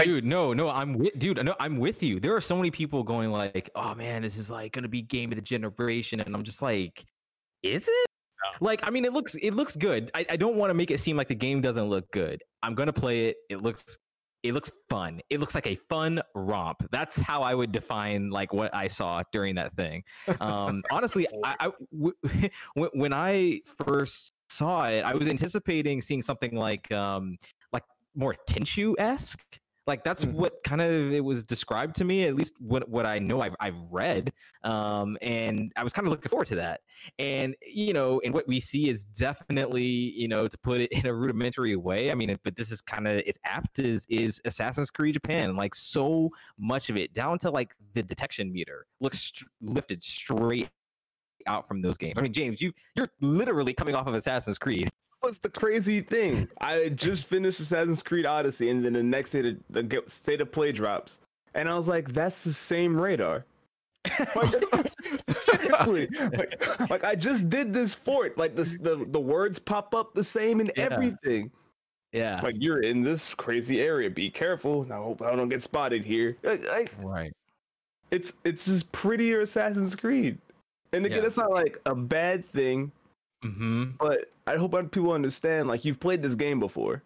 [0.05, 2.21] Dude, no, no, I'm with dude, no, I'm with you.
[2.21, 5.33] There are so many people going like, "Oh man, this is like gonna be game
[5.33, 7.05] of the generation," and I'm just like,
[7.63, 8.07] "Is it?"
[8.61, 10.11] Like, I mean, it looks it looks good.
[10.15, 12.43] I, I don't want to make it seem like the game doesn't look good.
[12.63, 13.37] I'm gonna play it.
[13.51, 13.99] It looks
[14.45, 15.21] it looks fun.
[15.31, 16.87] It looks like a fun romp.
[16.93, 20.05] That's how I would define like what I saw during that thing.
[20.39, 22.51] Um, honestly, I, I w-
[22.93, 27.39] when- I first saw it, I was anticipating seeing something like um,
[27.73, 27.85] like
[28.15, 29.41] more Tenchu esque.
[29.87, 30.33] Like that's Mm.
[30.33, 33.55] what kind of it was described to me, at least what what I know I've
[33.61, 34.33] I've read.
[34.63, 36.81] Um, and I was kind of looking forward to that.
[37.19, 41.07] And you know, and what we see is definitely, you know, to put it in
[41.07, 42.11] a rudimentary way.
[42.11, 45.55] I mean, but this is kind of it's apt is is Assassin's Creed Japan.
[45.55, 50.71] Like so much of it, down to like the detection meter, looks str- lifted straight
[51.47, 52.15] out from those games.
[52.17, 54.89] I mean, James, you you're literally coming off of Assassin's Creed.
[55.25, 56.49] What's the crazy thing?
[56.61, 60.53] I just finished Assassin's Creed Odyssey, and then the next day the, the state of
[60.53, 61.19] play drops,
[61.55, 63.47] and I was like, "That's the same radar."
[64.37, 64.63] Like,
[65.39, 68.37] seriously, like, like I just did this fort.
[68.37, 70.89] Like this, the the words pop up the same and Yeah.
[70.93, 71.51] everything.
[72.13, 72.41] Yeah.
[72.43, 74.11] Like you're in this crazy area.
[74.11, 74.87] Be careful.
[74.91, 76.37] I hope I don't get spotted here.
[76.43, 77.33] Like, like, Right.
[78.11, 80.37] it's it's just prettier Assassin's Creed.
[80.93, 81.29] And again, Yeah.
[81.29, 82.93] it's not like a bad thing,
[83.45, 83.85] Mm-hmm.
[83.99, 85.69] but I hope people understand.
[85.69, 87.03] Like you've played this game before.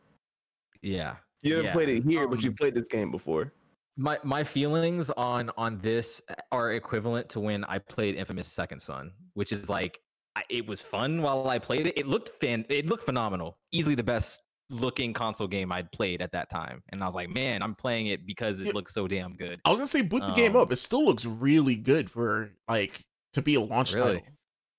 [0.83, 1.17] Yeah.
[1.43, 3.53] You haven't Yeah, played it here, but um, you played this game before.
[3.97, 9.11] My my feelings on on this are equivalent to when I played Infamous Second Son,
[9.35, 10.01] which is like
[10.37, 11.99] I, it was fun while I played it.
[11.99, 13.59] It looked fan, it looked phenomenal.
[13.73, 14.41] Easily the best
[14.71, 18.09] looking console game I'd played at that time, and I was like, man, I'm playing
[18.09, 18.69] it because Yeah.
[18.69, 19.61] it looks so damn good.
[19.65, 20.71] I was gonna say boot the game Um, up.
[20.73, 24.19] It still looks really good for like to be a launch Really?
[24.19, 24.33] title.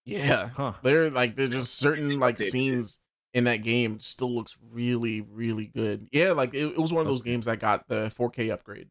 [0.10, 0.50] Yeah.
[0.50, 0.74] Huh?
[0.84, 3.00] There like they're just certain like scenes
[3.34, 6.08] in that game still looks really, really good.
[6.12, 8.90] Yeah, like it, it was one of those games that got the 4K upgrade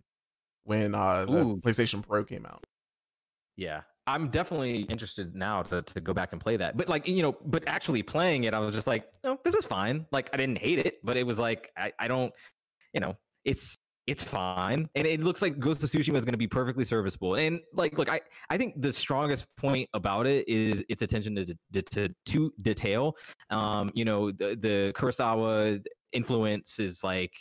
[0.64, 1.56] when uh the Ooh.
[1.56, 2.64] PlayStation Pro came out.
[3.56, 3.82] Yeah.
[4.06, 6.78] I'm definitely interested now to, to go back and play that.
[6.78, 9.66] But like, you know, but actually playing it, I was just like, no, this is
[9.66, 10.06] fine.
[10.10, 12.32] Like I didn't hate it, but it was like I, I don't,
[12.94, 13.76] you know, it's
[14.08, 14.88] it's fine.
[14.94, 17.34] And it looks like Ghost of Tsushima is gonna be perfectly serviceable.
[17.36, 18.20] And like look, I,
[18.50, 23.16] I think the strongest point about it is its attention to to, to, to detail.
[23.50, 27.34] Um, you know, the the Kurosawa influence is like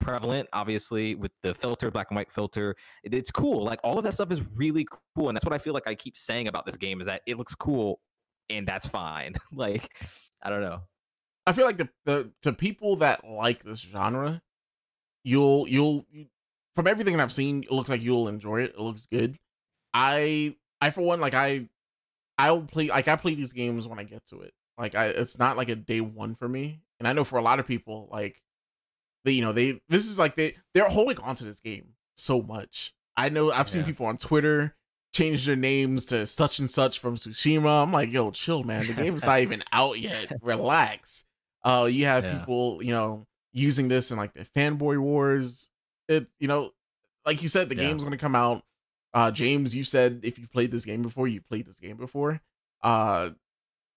[0.00, 4.04] prevalent obviously with the filter black and white filter it- it's cool like all of
[4.04, 4.86] that stuff is really
[5.16, 7.20] cool and that's what i feel like i keep saying about this game is that
[7.26, 8.00] it looks cool
[8.48, 9.90] and that's fine like
[10.42, 10.80] i don't know
[11.48, 14.42] I feel like the the to people that like this genre,
[15.28, 16.04] you'll you'll
[16.74, 18.70] from everything that I've seen, it looks like you'll enjoy it.
[18.74, 19.36] It looks good.
[19.94, 21.68] I I for one like I
[22.38, 24.52] I'll play like I play these games when I get to it.
[24.76, 26.80] Like I it's not like a day one for me.
[26.98, 28.42] And I know for a lot of people like
[29.24, 32.42] they you know they this is like they they're holding on to this game so
[32.42, 32.94] much.
[33.16, 33.86] I know I've seen Yeah.
[33.86, 34.74] people on Twitter
[35.12, 37.82] change their names to such and such from Tsushima.
[37.82, 38.86] I'm like, yo, chill, man.
[38.86, 40.30] The game's not even out yet.
[40.42, 41.24] Relax.
[41.64, 42.38] Uh, you have Yeah.
[42.38, 45.70] people, you know, using this in like the fanboy wars.
[46.08, 46.70] It, you know,
[47.26, 47.82] like you said, the Yeah.
[47.82, 48.62] game's gonna come out.
[49.14, 52.40] Uh, James, you said if you played this game before, you played this game before.
[52.82, 53.30] Uh,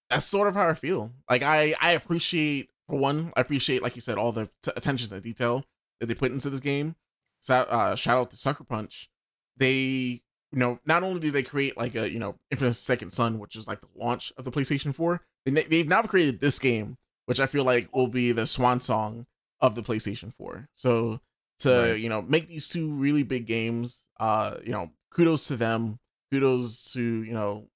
[0.10, 1.12] that's sort of how I feel.
[1.30, 5.10] Like I, I appreciate for one, I appreciate like you said all the t- attention
[5.10, 5.64] to detail
[6.00, 6.96] that they put into this game.
[7.40, 9.10] So, uh, shout out to Sucker Punch.
[9.58, 10.22] They,
[10.52, 13.56] you know, not only do they create like a, you know, Infamous Second Son, which
[13.56, 17.40] is like the launch of the PlayStation 4, they, they've now created this game, which
[17.40, 19.26] I feel like will be the swan song
[19.62, 20.68] of the PlayStation 4.
[20.76, 21.20] So
[21.60, 22.00] to, Right.
[22.00, 26.00] you know, make these two really big games, uh, you know, kudos to them.
[26.32, 27.68] Kudos to, you know,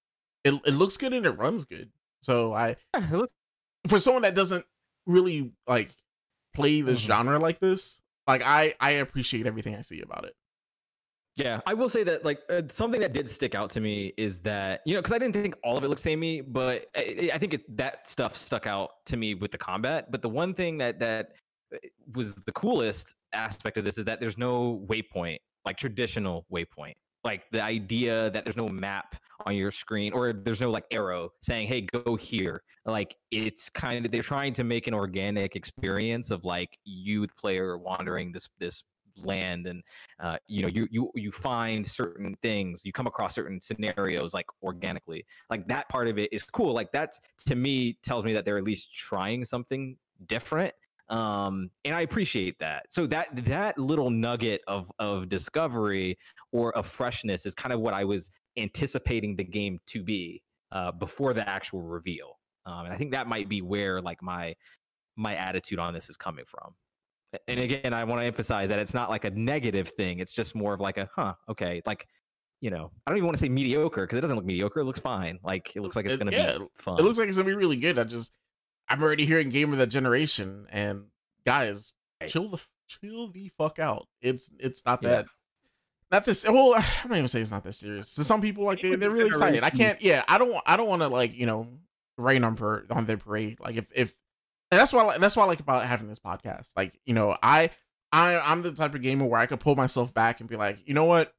[0.43, 1.91] it, it looks good and it runs good.
[2.21, 2.77] So I,
[3.87, 4.65] for someone that doesn't
[5.05, 5.91] really like
[6.53, 7.05] play this Mhm.
[7.07, 10.35] genre like this, like I I appreciate everything I see about it.
[11.35, 14.39] Yeah, I will say that like uh, something that did stick out to me is
[14.43, 17.37] that you know because I didn't think all of it looked samey, but I, I
[17.37, 20.09] think it, that stuff stuck out to me with the combat.
[20.11, 21.33] But the one thing that that
[22.13, 26.93] was the coolest aspect of this is that there's no waypoint, like traditional waypoint,
[27.23, 29.15] like the idea that there's no map
[29.45, 32.61] on your screen or there's no like arrow saying hey go here.
[32.85, 37.33] Like it's kind of they're trying to make an organic experience of like you the
[37.33, 38.83] player wandering this this
[39.23, 39.81] land and
[40.19, 44.45] uh, you know you you you find certain things you come across certain scenarios like
[44.61, 45.25] organically.
[45.49, 46.73] Like that part of it is cool.
[46.73, 47.13] Like that
[47.47, 49.97] to me tells me that they're at least trying something
[50.27, 50.73] different
[51.09, 52.85] um and i appreciate that.
[52.89, 56.17] So that that little nugget of of discovery
[56.51, 60.41] or of freshness is kind of what i was anticipating the game to be
[60.71, 62.39] uh before the actual reveal.
[62.65, 64.55] Um and i think that might be where like my
[65.15, 66.73] my attitude on this is coming from.
[67.47, 70.55] And again i want to emphasize that it's not like a negative thing it's just
[70.55, 72.07] more of like a huh okay like
[72.61, 74.85] you know i don't even want to say mediocre because it doesn't look mediocre it
[74.85, 75.37] looks fine.
[75.43, 76.97] Like it looks like it's gonna yeah, be fun.
[76.97, 77.99] It looks like it's gonna be really good.
[77.99, 78.31] I just
[78.89, 81.05] I'm already hearing game of the generation, and
[81.45, 82.29] guys, Right.
[82.29, 84.07] chill the chill the fuck out.
[84.21, 85.09] It's it's not Yeah.
[85.09, 85.25] that.
[86.11, 86.45] Not this.
[86.47, 88.13] Well, I'm not even saying it's not that serious.
[88.15, 89.63] To some people, like they, they're really excited.
[89.63, 90.01] I can't.
[90.01, 90.55] Yeah, I don't.
[90.65, 91.67] I don't want to like you know
[92.17, 93.59] rain on per on their parade.
[93.59, 94.15] Like if if
[94.71, 96.69] and that's why that's what I like about having this podcast.
[96.75, 97.71] Like you know, I
[98.11, 100.77] I I'm the type of gamer where I could pull myself back and be like,
[100.85, 101.33] you know what,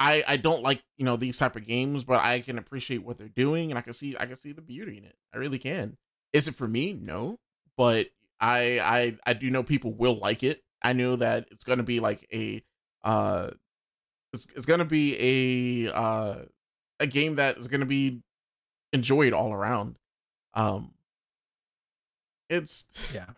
[0.00, 3.18] I I don't like you know these type of games, but I can appreciate what
[3.18, 5.16] they're doing, and I can see I can see the beauty in it.
[5.34, 5.96] I really can.
[6.32, 6.92] Is it for me?
[6.92, 7.38] No,
[7.76, 8.08] but
[8.40, 10.62] I I I do know people will like it.
[10.82, 12.62] I know that it's gonna be like a
[13.04, 13.50] uh,
[14.32, 16.36] it's it's gonna be a uh
[17.00, 18.22] a game that is gonna be
[18.92, 19.96] enjoyed all around.
[20.54, 20.92] Um,
[22.48, 23.26] it's Yeah.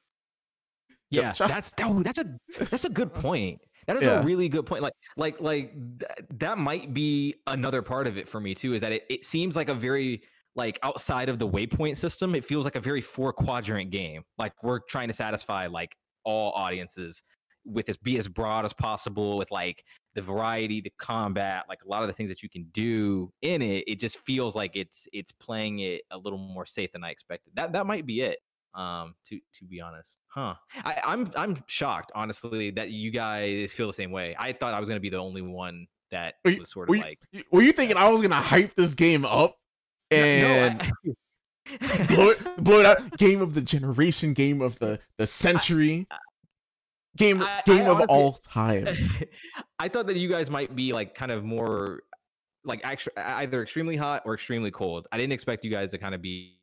[1.11, 2.25] Yeah, that's oh, that's a
[2.59, 3.61] that's a good point.
[3.87, 4.21] That is Yeah.
[4.21, 4.83] a really good point.
[4.83, 8.75] Like like like th- that might be another part of it for me too.
[8.75, 10.23] Is that it, it seems like a very
[10.57, 14.23] like outside of the waypoint system, it feels like a very four quadrant game.
[14.39, 17.23] Like we're trying to satisfy like all audiences
[17.67, 21.89] with this be as broad as possible with like the variety, the combat, like a
[21.89, 23.85] lot of the things that you can do in it.
[23.87, 27.53] It just feels like it's it's playing it a little more safe than I expected.
[27.57, 28.39] That that might be it
[28.77, 30.53] um to to be honest huh
[30.85, 34.81] I, i'm i'm shocked honestly that you guys feel the same way i thought i
[34.81, 37.21] was going to be the only one that Were was sort of you- like
[37.53, 39.57] were you thinking I was gonna hype this game up
[40.15, 43.17] and no, blow it blow it out?
[43.19, 46.07] Game of the generation, game of the the century,
[47.17, 48.89] game I- I game of honestly- all time.
[49.79, 52.03] I, thought that you guys might be like kind of more
[52.65, 56.15] like actually either extremely hot or extremely cold i didn't expect you guys to kind
[56.15, 56.57] of be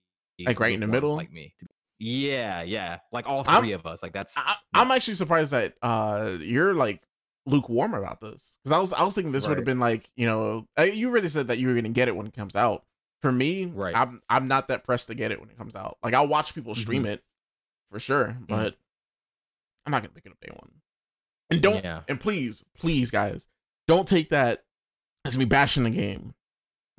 [0.43, 1.15] Like right in the middle?
[1.15, 1.53] like me
[1.99, 5.75] yeah yeah like all I'm- 3 of us like that's I, I'm actually surprised that
[5.83, 7.03] uh you're like
[7.45, 10.25] lukewarm about this because I was I was thinking this would have been like you
[10.25, 12.83] know you already said that you were gonna get it when it comes out.
[13.21, 13.95] For me, Right.
[13.95, 15.97] I'm I'm not that pressed to get it when it comes out.
[16.03, 17.11] Like I'll watch people stream Mm-hmm.
[17.13, 17.23] it
[17.91, 18.75] for sure, but
[19.85, 20.71] I'm not gonna pick it up day one.
[21.49, 23.47] And don't yeah and please, please, guys,
[23.87, 24.63] don't take that
[25.25, 26.33] as me bashing the game.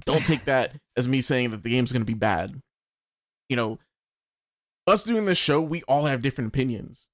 [0.05, 2.61] Don't take that as me saying that the game's gonna be bad.
[3.49, 3.79] You know,
[4.87, 7.09] us doing this show, we all have different opinions.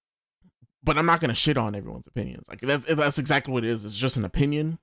[0.82, 2.47] But I'm not gonna shit on everyone's opinions.
[2.48, 3.85] Like that's that's exactly what it is.
[3.85, 4.78] It's just an opinion.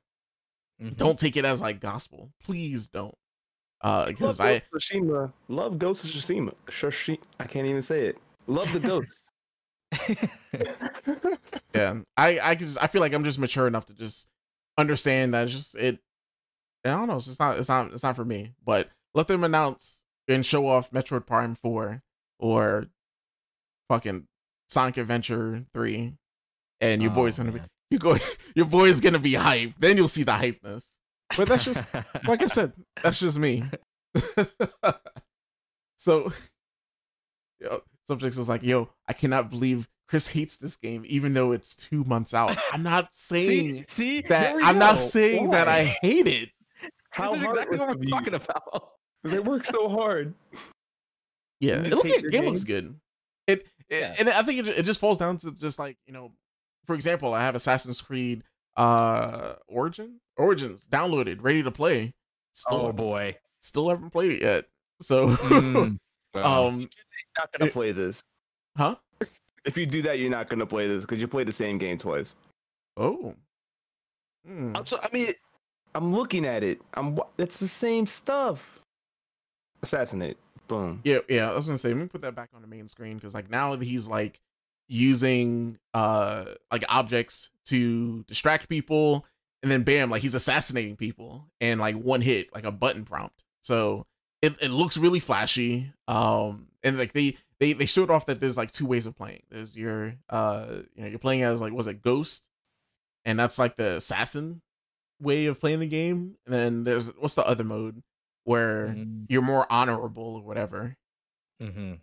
[0.82, 0.98] Mhm.
[0.98, 2.32] Don't take it as like gospel.
[2.44, 3.16] Please don't.
[3.82, 5.34] Uh Love because Ghost I of Tsushima.
[5.48, 6.54] Love Ghost of Tsushima.
[6.68, 8.18] Shashi- I can't even say it.
[8.48, 9.30] Love the ghost.
[11.74, 14.28] yeah i i can just i feel like i'm just mature enough to just
[14.78, 16.00] understand that it's just it
[16.84, 19.44] i don't know it's just not it's not it's not for me but let them
[19.44, 22.02] announce and show off metroid prime 4
[22.40, 22.88] or
[23.90, 24.28] fucking
[24.70, 26.14] sonic adventure 3
[26.82, 27.62] and your boy's Oh, gonna be
[27.92, 28.18] you go
[28.56, 30.88] your boy's gonna be hyped then you'll see the hypeness
[31.38, 31.88] but that's just
[32.28, 32.74] like i said
[33.04, 33.64] that's just me.
[35.98, 36.32] So
[37.60, 41.76] yo, subjects was like yo i cannot believe chris hates this game even though it's
[41.76, 42.56] two months out.
[42.74, 45.02] I'm not saying see, see that i'm not go.
[45.02, 46.50] saying that i hate it.
[47.10, 48.90] How this is exactly what it we're talking about.
[49.24, 50.36] They work so hard.
[51.60, 52.46] yeah it look, hate the your game.
[52.46, 52.94] looks good.
[53.48, 54.16] It, it Yeah.
[54.20, 56.32] and i think it, it just falls down to just like you know
[56.86, 58.44] for example i have assassin's creed
[58.78, 62.14] uh origin origins downloaded ready to play
[62.54, 64.66] still, oh boy still haven't played it yet
[65.02, 65.98] so Mm,
[66.34, 66.90] well, um
[67.38, 68.22] not gonna It- play this.
[68.78, 68.96] huh
[69.66, 71.98] If you do that, you're not gonna play this because you played the same game
[71.98, 72.36] twice.
[72.98, 73.34] oh
[74.46, 74.74] Hmm.
[74.76, 75.34] I'm so, I mean,
[75.96, 76.80] I'm looking at it.
[76.94, 77.16] I'm.
[77.16, 78.80] wa- It's the same stuff.
[79.82, 80.38] Assassinate.
[80.68, 81.02] Boom.
[81.04, 81.50] Yeah, yeah.
[81.52, 83.50] I was gonna say, let me put that back on the main screen because like
[83.50, 84.40] now he's like
[84.88, 89.26] using uh like objects to distract people,
[89.64, 93.44] and then bam, like he's assassinating people and like one hit, like a button prompt.
[93.62, 94.06] So
[94.42, 95.92] it, it looks really flashy.
[96.08, 99.44] Um, and like they they they showed off that there's like two ways of playing.
[99.50, 102.44] There's your uh you know you're playing as like was it Ghost,
[103.26, 104.62] and that's like the assassin
[105.20, 106.36] way of playing the game.
[106.46, 108.04] And then there's what's the other mode
[108.44, 110.96] where mm, you're more honorable or whatever.
[111.62, 112.00] mhm.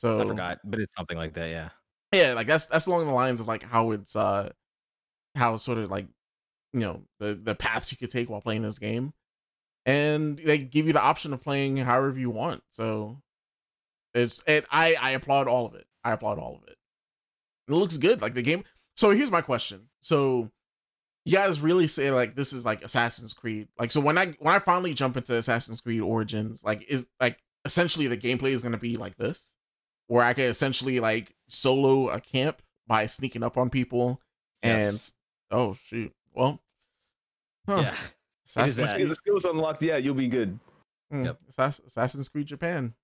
[0.00, 1.50] So I forgot, but it's something like that.
[1.50, 1.68] Yeah.
[2.12, 4.48] yeah, like that's that's along the lines of like how it's uh
[5.34, 6.06] how sort of like
[6.72, 9.12] you know the the paths you could take while playing this game,
[9.84, 12.62] and they give you the option of playing however you want.
[12.70, 13.20] So
[14.14, 15.84] it's and I I applaud all of it.
[16.02, 16.78] I applaud all of it.
[17.68, 18.22] It looks good.
[18.22, 18.64] Like the game.
[18.96, 19.90] So here's my question.
[20.00, 20.50] So
[21.26, 23.68] you guys really say like this is like Assassin's Creed?
[23.78, 27.36] Like so when I when I finally jump into Assassin's Creed Origins, like is like
[27.66, 29.54] essentially the gameplay is gonna be like this,
[30.10, 34.20] where I can essentially like solo a camp by sneaking up on people
[34.60, 35.00] and
[35.52, 36.60] oh shoot, well,
[37.68, 37.82] huh.
[37.82, 37.94] Yeah.
[38.44, 38.98] Assassin's, that.
[39.08, 40.58] The skills unlocked, yeah, you'll be good.
[41.12, 41.38] mm, Yep.
[41.48, 42.94] Assass- Assassin's Creed Japan.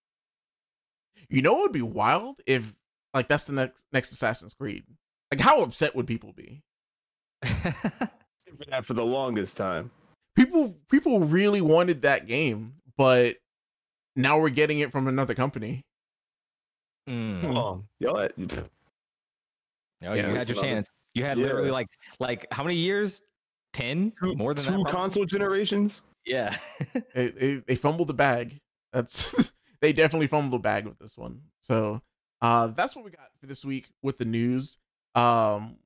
[1.29, 2.75] You know what would be wild if
[3.15, 4.83] like that's the next next Assassin's Creed.
[5.31, 6.65] Like how upset would people be?
[7.45, 9.93] For that for the longest time.
[10.35, 13.37] People people really wanted that game, but
[14.17, 15.85] now we're getting it from another company.
[17.09, 17.85] Mm.
[18.01, 18.29] Y'all.
[20.05, 20.75] Oh, Yeah, you had your still have it.
[20.75, 20.91] chance.
[21.15, 21.45] You had Yeah.
[21.47, 21.89] literally like
[22.21, 23.23] like how many years?
[23.73, 24.13] Ten?
[24.23, 24.93] Two, More than two that?
[24.93, 26.03] console generations.
[26.27, 26.57] Yeah.
[27.15, 28.59] They, they, they fumbled the bag.
[28.93, 29.51] That's
[29.81, 31.41] they definitely fumbled the bag with this one.
[31.63, 32.03] So
[32.43, 34.77] uh that's what we got for this week with the news.
[35.15, 35.77] Um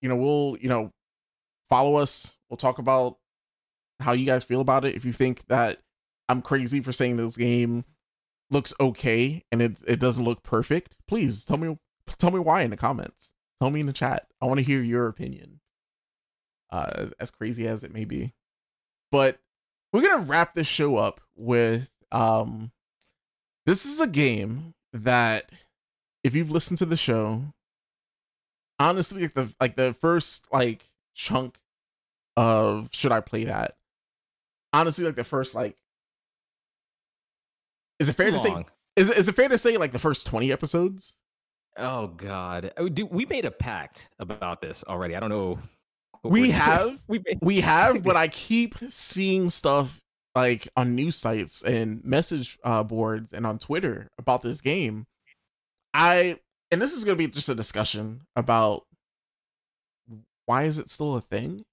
[0.00, 0.90] you know, we'll, you know,
[1.68, 2.36] follow us.
[2.48, 3.18] We'll talk about
[4.00, 4.94] how you guys feel about it.
[4.94, 5.78] If you think that
[6.28, 7.84] I'm crazy for saying this game
[8.50, 11.78] looks okay and it it doesn't look perfect, please tell me
[12.18, 13.32] tell me why in the comments.
[13.60, 14.26] Tell me in the chat.
[14.40, 15.60] I want to hear your opinion.
[16.70, 18.34] Uh as, crazy as it may be.
[19.10, 19.38] But
[19.92, 22.72] we're gonna wrap this show up with um
[23.66, 25.50] this is a game that
[26.22, 27.42] if you've listened to the show
[28.78, 31.58] honestly like the like the first like chunk
[32.36, 33.76] of should i play that
[34.72, 35.76] honestly like the first like
[37.98, 38.66] is it fair to say Long.
[38.96, 41.18] is, it fair to say like the first 20 episodes
[41.76, 42.72] Oh God.
[42.76, 45.14] Oh, dude, we made a pact about this already.
[45.14, 45.58] I don't know.
[46.24, 46.98] We have?
[47.08, 50.00] We made, we have but i keep seeing stuff
[50.34, 55.06] like on news sites and message uh, boards and on twitter about this game
[55.94, 56.36] i
[56.72, 58.86] and this is going to be just a discussion about
[60.46, 61.64] why is it still a thing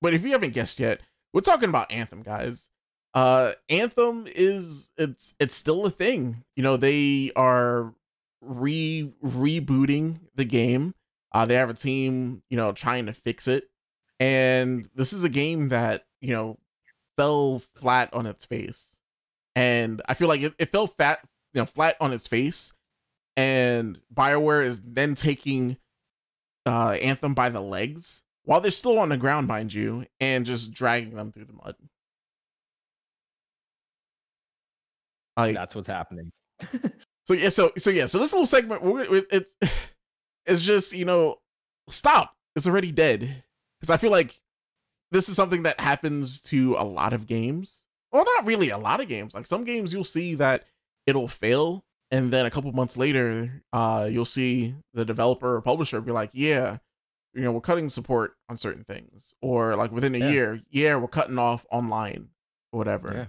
[0.00, 1.00] but if you haven't guessed yet
[1.34, 2.70] we're talking about anthem guys
[3.16, 6.44] uh anthem is it's it's still a thing.
[6.54, 7.94] You know they are
[8.42, 10.94] re rebooting the game.
[11.32, 13.70] Uh they have a team you know trying to fix it.
[14.20, 16.58] And this is a game that you know
[17.16, 18.96] fell flat on its face.
[19.54, 21.20] And i feel like it, it fell fat
[21.54, 22.74] you know flat on its face.
[23.34, 25.78] And bioware is then taking
[26.66, 30.74] uh anthem by the legs while they're still on the ground mind you and just
[30.74, 31.76] dragging them through the mud
[35.36, 36.32] like That's what's happening.
[37.26, 38.82] so yeah, so so yeah, so this little segment,
[39.30, 39.56] it's
[40.46, 41.36] it's just you know,
[41.88, 42.34] stop.
[42.54, 43.42] It's already dead
[43.80, 44.40] because I feel like
[45.12, 47.84] this is something that happens to a lot of games.
[48.12, 49.34] Well, not really a lot of games.
[49.34, 50.64] Like some games, you'll see that
[51.06, 56.00] it'll fail, and then a couple months later, uh, you'll see the developer or publisher
[56.00, 56.78] be like, "Yeah,
[57.34, 60.30] you know, we're cutting support on certain things," or like within a Yeah.
[60.30, 62.28] year, "Yeah, we're cutting off online,
[62.72, 63.26] or whatever." Yeah.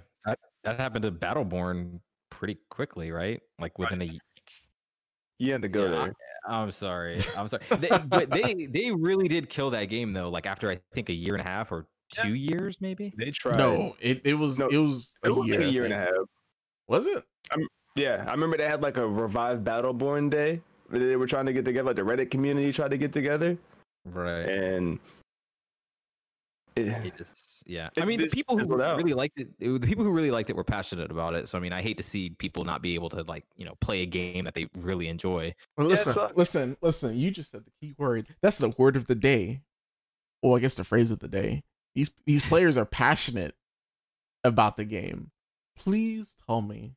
[0.67, 1.99] That, that happened to Battleborn
[2.29, 3.41] pretty quickly, right?
[3.59, 4.19] Like within a,
[5.39, 6.13] You had to go Yeah, there.
[6.47, 7.19] I'm sorry.
[7.37, 7.63] I'm sorry.
[7.77, 10.29] They, but they they really did kill that game though.
[10.29, 13.13] Like after I think a year and a half or two years, maybe.
[13.17, 13.57] They tried.
[13.57, 15.83] No, it, it was No, it was a it was year, like a I year
[15.85, 16.09] and a half.
[16.87, 17.23] Was it?
[17.95, 20.61] Yeah, I remember they had like a revived Battleborn day.
[20.89, 23.57] They were trying to get together, like the Reddit community tried to get together,
[24.05, 24.43] Right.
[24.47, 24.99] and
[26.77, 27.89] it, It just yeah.
[27.95, 28.97] It I mean, the people who fizzled out.
[28.97, 31.47] really liked it, it- the people who really liked it were passionate about it.
[31.47, 33.75] So I mean, I hate to see people not be able to like you know
[33.81, 35.53] play a game that they really enjoy.
[35.77, 36.35] Well, listen, sucks.
[36.37, 37.17] listen, listen.
[37.17, 38.27] You just said the key word.
[38.41, 39.61] That's the word of the day.
[40.41, 41.63] Well, I guess the phrase of the day.
[41.95, 43.55] These these players are passionate
[44.43, 45.31] about the game.
[45.75, 46.95] Please tell me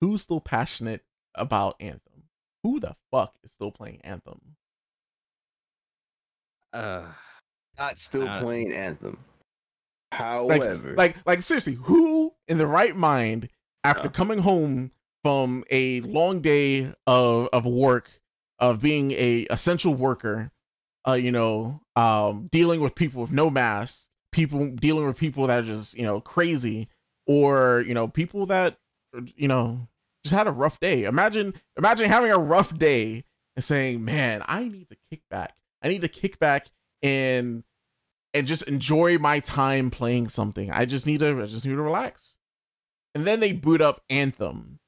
[0.00, 1.02] who's still passionate
[1.34, 2.24] about Anthem.
[2.62, 4.40] Who the fuck is still playing Anthem?
[6.72, 7.04] Uh,
[7.78, 9.18] not still Uh, playing Anthem.
[10.12, 13.48] Like, However, like, like seriously, who in the right mind
[13.82, 14.12] after Yeah.
[14.12, 14.92] coming home
[15.22, 18.10] from a long day of of work,
[18.58, 20.50] of being a essential worker,
[21.08, 25.64] uh, you know, um, dealing with people with no masks, people dealing with people that
[25.64, 26.88] are just you know crazy,
[27.26, 28.76] or you know people that
[29.34, 29.88] you know
[30.24, 31.04] just had a rough day.
[31.04, 33.24] Imagine, imagine having a rough day
[33.56, 35.56] and saying, "Man, I need to kick back.
[35.80, 36.68] I need to kick back
[37.02, 37.64] and
[38.34, 40.70] and just enjoy my time playing something.
[40.70, 42.36] I just need to I just need to relax."
[43.14, 44.78] And then they boot up Anthem.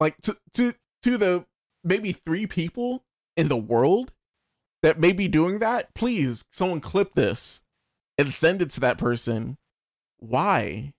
[0.00, 1.44] Like to to to the
[1.84, 3.04] maybe three people
[3.36, 4.12] in the world
[4.82, 7.62] that may be doing that, please someone clip this
[8.18, 9.56] and send it to that person.
[10.18, 10.92] Why?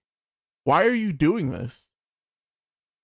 [0.64, 1.90] Why are you doing this?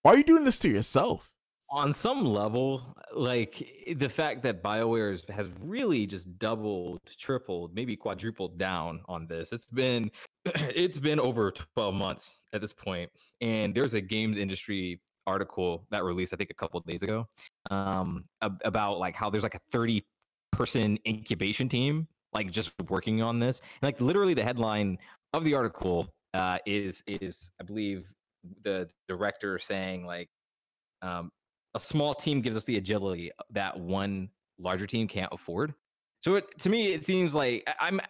[0.02, 1.32] Why are you doing this to yourself?
[1.70, 8.58] On some level, like the fact that BioWare has really just doubled, tripled, maybe quadrupled
[8.58, 9.52] down on this.
[9.52, 10.12] It's been
[10.46, 13.12] it's been over 12 months at this point,
[13.42, 17.28] and there's a games industry article that released I think a couple days ago
[17.70, 20.06] um ab- about like how there's like a 30
[20.54, 23.60] person incubation team like just working on this.
[23.82, 24.98] And, like literally the headline
[25.34, 28.06] of the article uh is is I believe
[28.64, 30.30] the director saying like
[31.02, 31.30] um
[31.78, 35.74] a small team gives us the agility that one larger team can't afford.
[36.20, 38.02] So it, to me, it seems like I'm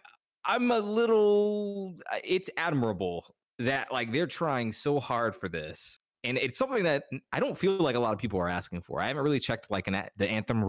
[0.44, 1.94] I'm a little.
[2.24, 3.26] It's admirable
[3.58, 7.76] that like they're trying so hard for this, and it's something that I don't feel
[7.76, 9.02] like a lot of people are asking for.
[9.02, 10.64] I haven't really checked like an the anthem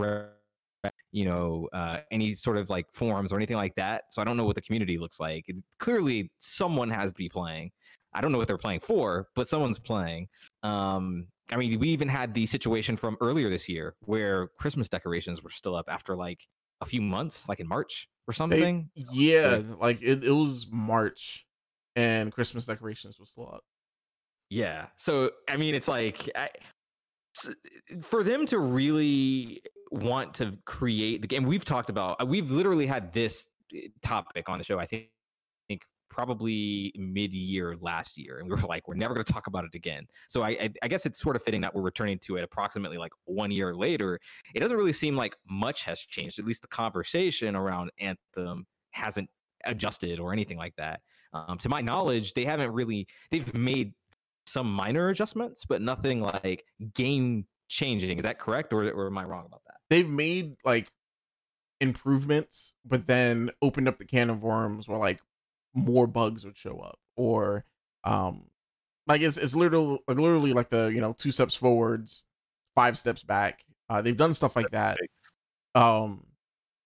[1.12, 4.38] you know uh, any sort of like forums or anything like that so i don't
[4.38, 7.70] know what the community looks like it's clearly someone has to be playing
[8.14, 10.26] i don't know what they're playing for but someone's playing
[10.64, 15.42] um i mean we even had the situation from earlier this year where christmas decorations
[15.44, 16.48] were still up after like
[16.82, 21.46] a few months like in march or something They- yeah, like it, it was March
[21.96, 23.64] and Christmas decorations was still up.
[24.52, 24.86] Yeah.
[24.98, 26.50] So I mean, it's like I,
[27.36, 27.56] s-
[28.04, 29.62] for them to really
[29.92, 31.44] want to create the game.
[31.44, 32.22] We've talked about.
[32.22, 33.50] uh, We've literally had this
[34.04, 34.78] topic on the show.
[34.80, 35.10] I think, think
[36.10, 39.74] probably mid-year last year, and we were like, we're never going to talk about it
[39.74, 40.06] again.
[40.28, 42.98] So I, I, I guess it's sort of fitting that we're returning to it approximately
[42.98, 44.20] like one year later.
[44.54, 46.40] It doesn't really seem like much has changed.
[46.40, 49.30] At least the conversation around Anthem hasn't
[49.66, 51.02] adjusted or anything like that.
[51.34, 53.08] Um, to my knowledge, they haven't really.
[53.30, 53.94] They've made
[54.48, 56.66] some minor adjustments, but nothing like
[56.96, 58.18] game changing.
[58.18, 59.76] Is that correct, or, or am I wrong about that?
[59.92, 60.88] They've made like
[61.82, 65.22] improvements, but then opened up the can of worms where like
[65.74, 67.66] more bugs would show up, or
[68.04, 68.46] um,
[69.08, 72.26] like it's it's literally literally like the you know two steps forwards,
[72.76, 73.64] five steps back.
[73.90, 74.98] Uh, they've done stuff like that.
[75.76, 76.26] um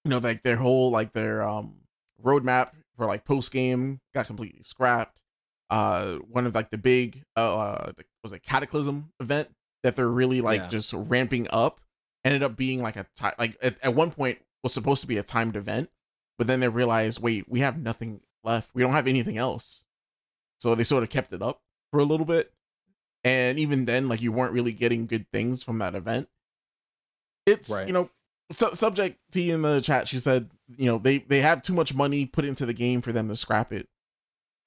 [0.05, 1.75] you know like their whole like their um
[2.23, 5.21] roadmap for like post game got completely scrapped
[5.69, 7.91] uh one of like the big uh
[8.23, 9.49] was a cataclysm event
[9.83, 10.67] that they're really like Yeah.
[10.67, 11.79] just ramping up
[12.25, 15.17] ended up being like a ti- like at, at one point was supposed to be
[15.17, 15.89] a timed event
[16.37, 18.69] but then they realized wait we have nothing left.
[18.73, 19.85] We don't have anything else.
[20.59, 21.61] So they sort of kept it up
[21.91, 22.53] for a little bit.
[23.23, 26.27] And even then like you weren't really getting good things from that event.
[27.45, 27.87] It's Right.
[27.87, 28.09] you know
[28.51, 31.93] su- subject T in the chat she said you know they they have too much
[31.93, 33.87] money put into the game for them to scrap it.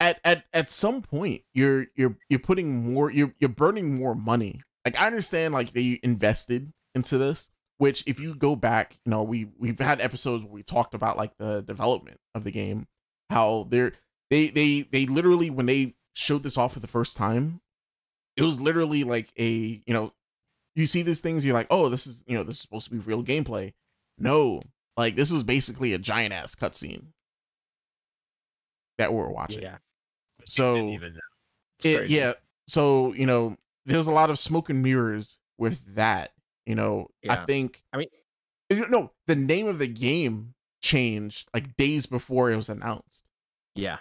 [0.01, 4.63] At at at some point you're you're you're putting more you're you're burning more money.
[4.85, 9.23] Like i understand like they invested into this which if you go back you know
[9.23, 12.87] we we've had episodes where we talked about like the development of the game
[13.31, 13.93] how they're
[14.31, 17.61] they they they literally when they showed this off for the first time
[18.37, 20.13] it was literally like a you know
[20.75, 22.93] you see these things you're like oh this is you know this is supposed to
[22.93, 23.73] be real gameplay
[24.19, 24.61] no
[24.97, 27.07] like this was basically a giant ass cutscene
[28.99, 29.79] that we're watching Yeah.
[30.47, 31.21] So, even know.
[31.83, 32.33] It's it, yeah
[32.67, 36.33] so you know there's a lot of smoke and mirrors with that
[36.65, 37.35] you know yeah.
[37.35, 38.09] i think I mean-
[38.91, 40.55] no the name of the game
[40.87, 43.25] changed like days before it was announced
[43.75, 43.99] Yeah.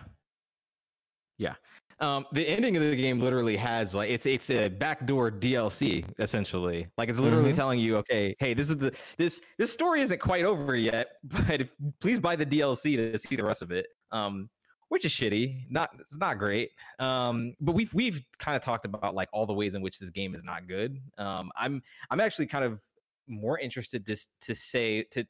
[1.38, 1.56] Yeah.
[2.00, 6.88] Um, the ending of the game literally has like it's it's a backdoor DLC essentially.
[6.98, 7.56] Like it's literally Mhm.
[7.56, 11.62] telling you, okay, hey, this is the this this story isn't quite over yet, but
[11.62, 11.70] if,
[12.02, 13.88] please buy the DLC to see the rest of it.
[14.12, 14.50] Um,
[14.90, 15.70] which is shitty.
[15.70, 16.72] Not it's not great.
[17.00, 20.10] Um, but we've we've kind of talked about like all the ways in which this
[20.10, 21.00] game is not good.
[21.18, 21.82] Um, I'm
[22.12, 22.82] I'm actually kind of
[23.28, 25.26] more interested to to say to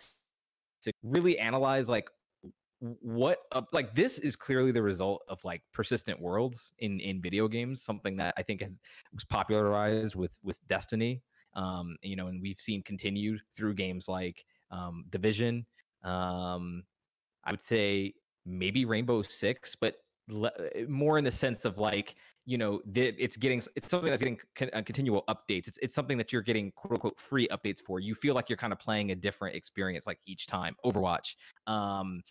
[0.86, 2.10] to really analyze like
[2.80, 7.48] what uh, like this is clearly the result of like persistent worlds in in video
[7.48, 8.78] games something that i think has
[9.14, 11.22] was popularized with with destiny
[11.56, 15.66] um you know and we've seen continued through games like um division
[16.04, 16.84] um
[17.46, 18.14] i would say
[18.46, 19.96] maybe rainbow six but
[20.28, 24.10] le- uh, more in the sense of like you know that it's getting it's something
[24.10, 25.68] that's getting con- uh, continual updates.
[25.68, 28.00] It's, it's something that you're getting quote unquote free updates for.
[28.00, 30.76] You feel like you're kind of playing a different experience like each time.
[30.86, 31.36] Overwatch
[31.68, 32.22] um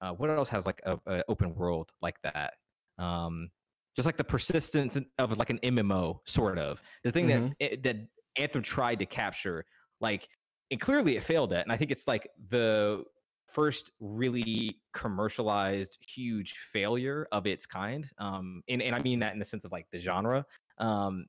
[0.00, 2.54] uh, what else has like a, a open world like that?
[2.98, 3.50] Um
[3.96, 6.80] just like the persistence of like an mmo sort of.
[7.04, 7.52] The thing Mhm.
[7.60, 7.96] that that
[8.36, 9.64] anthem tried to capture
[10.00, 10.28] like
[10.70, 13.02] and clearly it failed at and i think it's like the
[13.48, 19.38] first really commercialized huge failure of its kind um and, and i mean that in
[19.38, 20.44] the sense of like the genre
[20.78, 21.24] um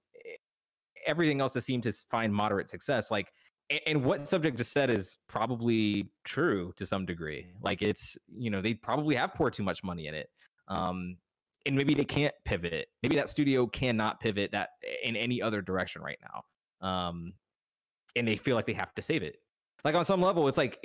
[1.06, 3.32] everything else that seemed to find moderate success like
[3.86, 8.62] and what subject just said is probably true to some degree like it's you know
[8.62, 10.30] they probably have poured too much money in it
[10.68, 11.16] um
[11.66, 14.70] and maybe they can't pivot maybe that studio cannot pivot that
[15.04, 17.34] in any other direction right now um
[18.16, 19.38] and they feel like they have to save it
[19.84, 20.80] like on some level it's like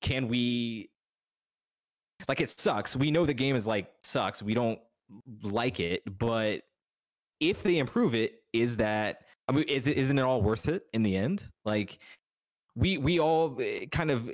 [0.00, 0.90] can we
[2.28, 2.96] like it sucks.
[2.96, 4.42] We know the game is like sucks.
[4.42, 4.78] We don't
[5.42, 6.62] like it but
[7.40, 9.18] if they improve it is that
[9.48, 11.48] i mean is it isn't it all worth it in the end?
[11.64, 11.98] Like
[12.74, 14.30] we we all eh, kind of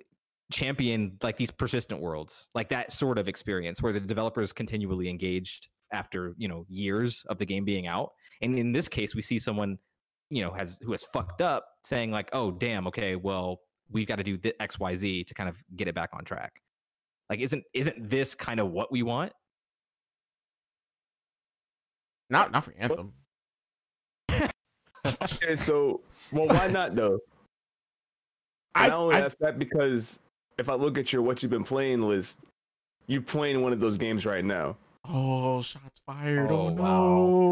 [0.53, 5.69] champion like these persistent worlds like that sort of experience where the developers continually engaged
[5.93, 8.13] after you know years of the game being out.
[8.43, 9.79] And in this case we see someone
[10.31, 13.61] you know has who has fucked up saying like oh damn okay well
[13.91, 16.61] we've got to do the xyz to kind of get it back on track
[17.29, 19.33] like isn't isn't this kind of what we want
[22.29, 23.13] not not for anthem
[25.23, 27.19] Okay, so well, why not though?
[28.75, 30.19] I, I, I only I- ask that because
[30.59, 32.41] if I look at your what you've been playing list,
[33.07, 34.77] you're playing one of those games right now.
[35.09, 36.51] Oh, shots fired.
[36.51, 36.83] Oh, Oh, no.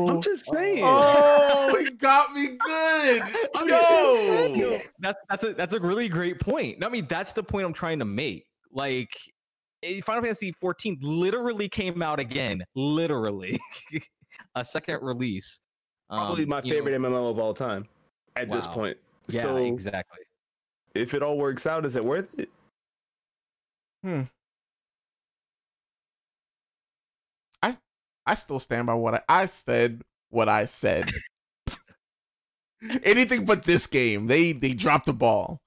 [0.06, 0.14] wow.
[0.14, 0.82] I'm just saying.
[0.84, 3.22] Oh, he got me good.
[3.54, 3.74] I'm Yo.
[3.74, 4.82] just saying.
[5.00, 6.84] that's that's a that's a really great point.
[6.84, 8.44] I mean, that's the point I'm trying to make.
[8.72, 9.10] Like,
[9.82, 13.58] eh, Final Fantasy 14 literally came out again, literally
[14.54, 15.60] a second release.
[16.10, 17.86] Probably Um, my you know, favorite MMO of all time
[18.36, 18.74] at this Wow.
[18.74, 18.96] point.
[19.28, 20.20] yeah, so exactly.
[20.94, 22.48] if it all works out, is it worth it?
[28.28, 30.02] I still stand by what I, I said.
[30.30, 31.10] What I said.
[33.02, 34.26] Anything but this game.
[34.26, 35.60] They they dropped the ball.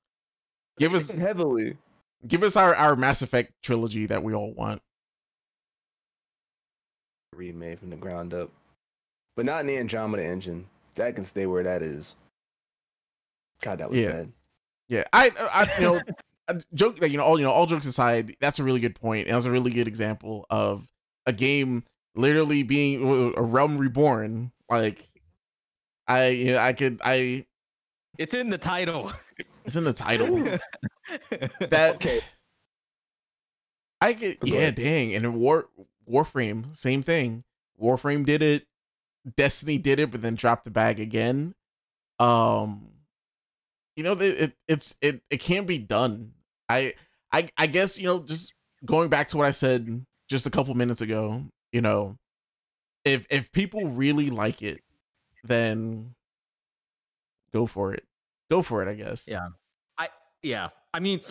[0.79, 1.77] Give us heavily.
[2.27, 4.81] give us our our Mass Effect trilogy that we all want.
[7.35, 8.49] remade from the ground up,
[9.35, 10.65] but not in the Andromeda engine.
[10.95, 12.15] That can stay where that is.
[13.61, 14.11] God, that was Yeah.
[14.11, 14.31] bad.
[14.89, 16.01] Yeah, I, I you know,
[16.49, 17.01] a joke.
[17.01, 19.27] You know, all you know, all jokes aside, that's a really good point.
[19.27, 20.85] And that's a really good example of
[21.25, 21.83] a game
[22.15, 24.51] literally being a realm reborn.
[24.69, 25.09] Like,
[26.07, 27.45] I, you know, I could, I,
[28.17, 29.11] It's in the title.
[29.65, 30.35] it's in the title.
[31.69, 32.19] that Okay,
[34.01, 34.75] I could, Go yeah, ahead.
[34.75, 35.13] dang.
[35.15, 35.67] And War
[36.09, 37.43] Warframe, same thing.
[37.81, 38.65] Warframe did it.
[39.37, 41.53] Destiny did it, but then dropped the bag again.
[42.19, 42.89] Um,
[43.95, 46.33] you know, it, it it's it it can't be done.
[46.69, 46.95] I
[47.31, 48.53] I I guess you know, just
[48.85, 51.43] going back to what I said just a couple minutes ago.
[51.71, 52.17] You know,
[53.05, 54.81] if if people really like it,
[55.43, 56.15] then
[57.53, 58.03] go for it.
[58.49, 58.89] Go for it.
[58.89, 59.27] I guess.
[59.27, 59.47] Yeah.
[59.97, 60.09] I
[60.43, 61.21] yeah i mean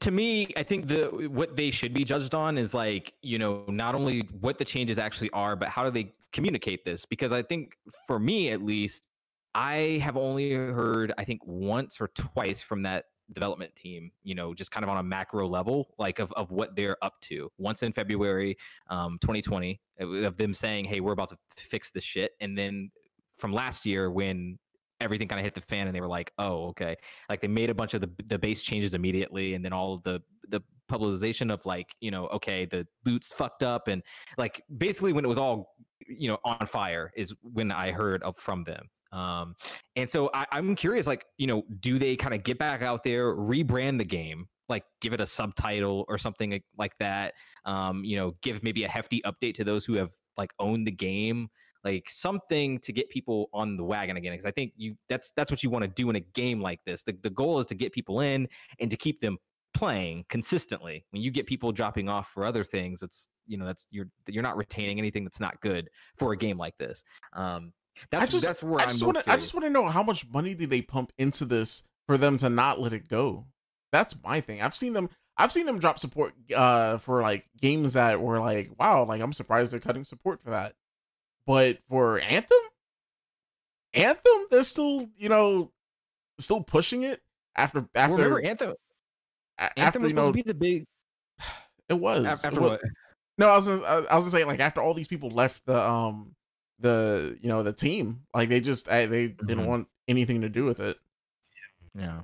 [0.00, 3.64] to me i think the what they should be judged on is like you know
[3.68, 7.42] not only what the changes actually are but how do they communicate this because i
[7.42, 9.06] think for me at least
[9.54, 14.54] i have only heard i think once or twice from that development team you know
[14.54, 17.50] just kind of on a macro level like of, of what they're up to.
[17.58, 18.56] Once in february
[18.88, 22.90] um 2020 of them saying hey we're about to fix this shit and then
[23.34, 24.58] from last year when
[25.00, 26.96] everything kind of hit the fan and they were like oh okay.
[27.28, 30.02] Like they made a bunch of the the base changes immediately and then all of
[30.02, 34.02] the the publicization of like you know okay the loot's fucked up and
[34.38, 35.74] like basically when it was all
[36.06, 39.54] you know on fire is when i heard from them um
[39.96, 43.02] and so I, i'm curious like you know do they kind of get back out
[43.02, 47.34] there rebrand the game like give it a subtitle or something like- like that?
[47.64, 50.92] Um you know give maybe a hefty update to those who have like owned the
[50.92, 51.48] game?
[51.84, 55.52] Like something to get people on the wagon again because i think you that's that's
[55.52, 57.04] what you want to do in a game like this.
[57.04, 58.48] The, the goal is to get people in
[58.80, 59.38] and to keep them
[59.72, 61.04] playing consistently.
[61.10, 64.42] When you get people dropping off for other things it's you know that's you're you're
[64.42, 67.04] not retaining anything that's not good for a game like this.
[67.34, 67.72] Um
[68.10, 69.86] that's I just, that's where I i'm just want to, I just want to know
[69.86, 73.46] how much money did they pump into this for them to not let it go.
[73.92, 74.60] That's my thing.
[74.62, 78.70] I've seen them, I've seen them drop support, uh, for like games that were like,
[78.78, 80.74] wow, like I'm surprised they're cutting support for that.
[81.46, 82.58] But for Anthem,
[83.94, 85.70] Anthem, they're still, you know,
[86.38, 87.22] still pushing it
[87.56, 88.74] after after remember anthem
[89.58, 90.84] a- anthem after was you supposed know to be the big
[91.88, 92.80] it was af- it after was- what
[93.38, 95.62] no, I was gonna, I I was gonna say like after all these people left
[95.66, 96.34] the um
[96.78, 99.68] the you know the team, like they just I, they didn't Mhm.
[99.68, 100.98] want anything to do with it.
[101.94, 102.20] yeah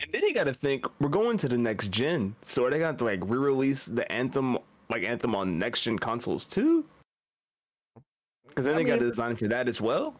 [0.00, 2.78] and then you got to think we're going to the next gen, so are they
[2.80, 4.58] going to like re-release the Anthem,
[4.90, 6.84] like Anthem on next gen consoles too?
[8.48, 10.16] Because then I they got to design for that as well.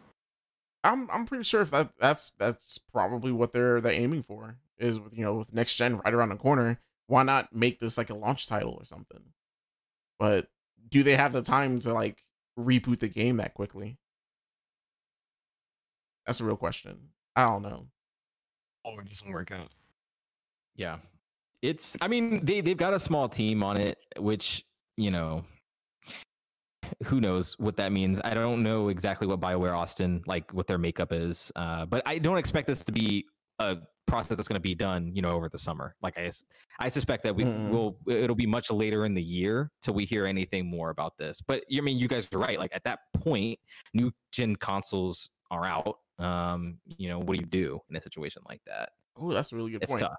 [0.83, 4.99] I'm I'm pretty sure if that that's that's probably what they're they're aiming for is
[4.99, 6.79] with you know with next gen right around the corner.
[7.07, 9.21] Why not make this like a launch title or something?
[10.17, 10.47] But
[10.89, 12.23] do they have the time to like
[12.59, 13.97] reboot the game that quickly?
[16.25, 16.97] That's a real question.
[17.35, 17.87] I don't know.
[18.83, 19.69] Or it doesn't work out.
[20.75, 20.97] Yeah.
[21.61, 24.63] It's I mean, they they've got a small team on it, which,
[24.97, 25.43] you know,
[27.03, 28.21] who knows what that means.
[28.23, 31.51] I don't know exactly what BioWare Austin like what their makeup is.
[31.55, 33.25] Uh, but I don't expect this to be
[33.59, 33.77] a
[34.07, 35.95] process that's going to be done, you know, over the summer.
[36.01, 36.29] Like I,
[36.79, 37.69] I suspect that we Mm-mm.
[37.69, 41.41] will it'll be much later in the year till we hear anything more about this.
[41.41, 42.59] But I mean, you guys are right.
[42.59, 43.59] Like at that point,
[43.93, 45.97] new gen consoles are out.
[46.19, 48.89] Um, you know, what do you do in a situation like that?
[49.19, 50.03] Oh, that's a really good It's point.
[50.03, 50.13] tough.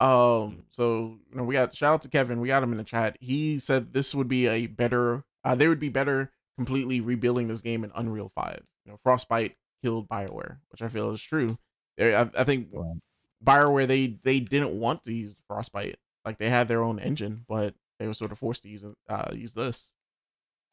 [0.00, 2.40] Um, so you know, we got shout out to Kevin.
[2.40, 3.16] We got him in the chat.
[3.20, 5.24] He said this would be a better.
[5.44, 8.62] Uh, they would be better completely rebuilding this game in Unreal Five.
[8.84, 11.56] You know, Frostbite killed Bioware, which I feel is true.
[11.98, 12.96] I, I think Right.
[13.44, 15.96] Bioware they they didn't want to use Frostbite.
[16.24, 18.94] Like they had their own engine, but they were sort of forced to use it-
[19.08, 19.92] uh use this.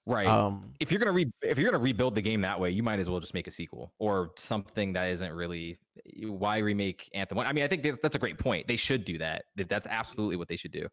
[0.05, 0.27] Right.
[0.27, 2.99] Um, if you're gonna re- if you're gonna rebuild the game that way, you might
[2.99, 5.77] as well just make a sequel or something that isn't really.
[6.23, 7.37] Why remake Anthem?
[7.39, 8.67] I mean, I think that's a great point.
[8.67, 9.45] They should do that.
[9.55, 10.87] That- That's absolutely what they should do.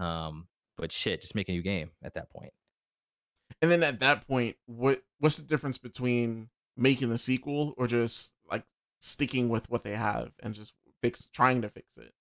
[0.00, 2.52] Um, but shit, just make a new game at that point.
[3.60, 8.32] and then at that point, what what's the difference between making the sequel or just
[8.50, 8.64] like
[9.02, 10.72] sticking with what they have and just
[11.02, 12.12] fix trying to fix it?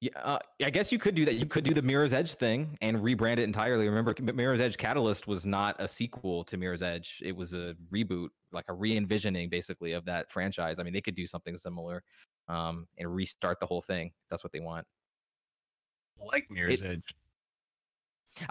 [0.00, 1.34] Yeah, uh, I guess you could do that.
[1.34, 3.88] You could do the Mirror's Edge thing and rebrand it entirely.
[3.88, 8.28] Remember, Mirror's Edge Catalyst was not a sequel to Mirror's Edge; it was a reboot,
[8.52, 10.78] like a re-envisioning, basically, of that franchise.
[10.78, 12.04] I mean, they could do something similar
[12.46, 14.06] um, and restart the whole thing.
[14.06, 14.86] If that's what they want.
[16.20, 17.14] I like Mirror's It- Edge.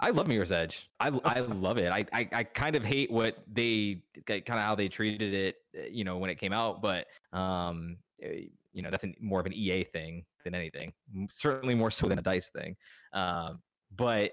[0.00, 0.88] I love Mirror's Edge.
[1.00, 1.90] I I love it.
[1.90, 5.86] I I, I kind of hate what they kind of how they treated it, uh,
[5.90, 6.82] you know, when it came out.
[6.82, 10.92] But um, eh, you know, that's an, more of an EA thing than anything.
[11.30, 12.76] Certainly more so than a Dice thing.
[13.12, 13.60] Um,
[13.96, 14.32] but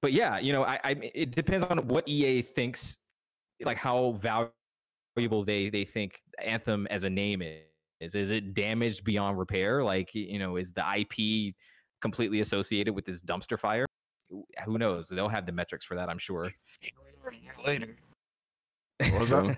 [0.00, 2.98] but yeah, you know, I, I it depends on what EA thinks,
[3.64, 8.14] like how valuable they they think Anthem as a name is.
[8.14, 9.82] Is it damaged beyond repair?
[9.82, 11.54] Like you know, is the IP
[12.00, 13.86] completely associated with this dumpster fire?
[14.30, 15.08] Who knows?
[15.08, 16.50] They'll have the metrics for that, I'm sure.
[17.64, 17.96] Later.
[18.98, 19.54] What was So,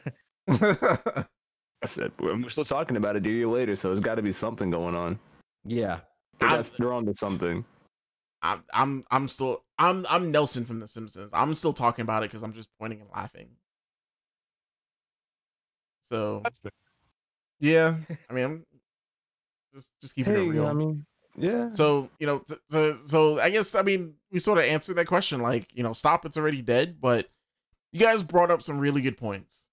[0.47, 1.27] that?
[1.82, 4.32] I said we're still talking about it a year later, so there's got to be
[4.32, 5.19] something going on.
[5.65, 6.01] Yeah.
[6.40, 7.65] They I'm- got they're on to something.
[8.40, 11.31] I'm I'm I'm still I'm I'm Nelson from The Simpsons.
[11.32, 13.49] I'm still talking about it because I'm just pointing and laughing.
[16.03, 16.70] So That's fair.
[17.61, 17.97] yeah,
[18.31, 18.65] I mean, I'm
[19.74, 20.62] just just keeping Hey, it you real.
[20.62, 21.07] know what I mean,
[21.39, 21.70] yeah.
[21.73, 25.40] So you know, t- so I guess I mean we sort of answered that question.
[25.40, 26.24] Like you know, stop.
[26.27, 27.01] It's already dead.
[27.01, 27.28] But
[27.93, 29.69] you guys brought up some really good points.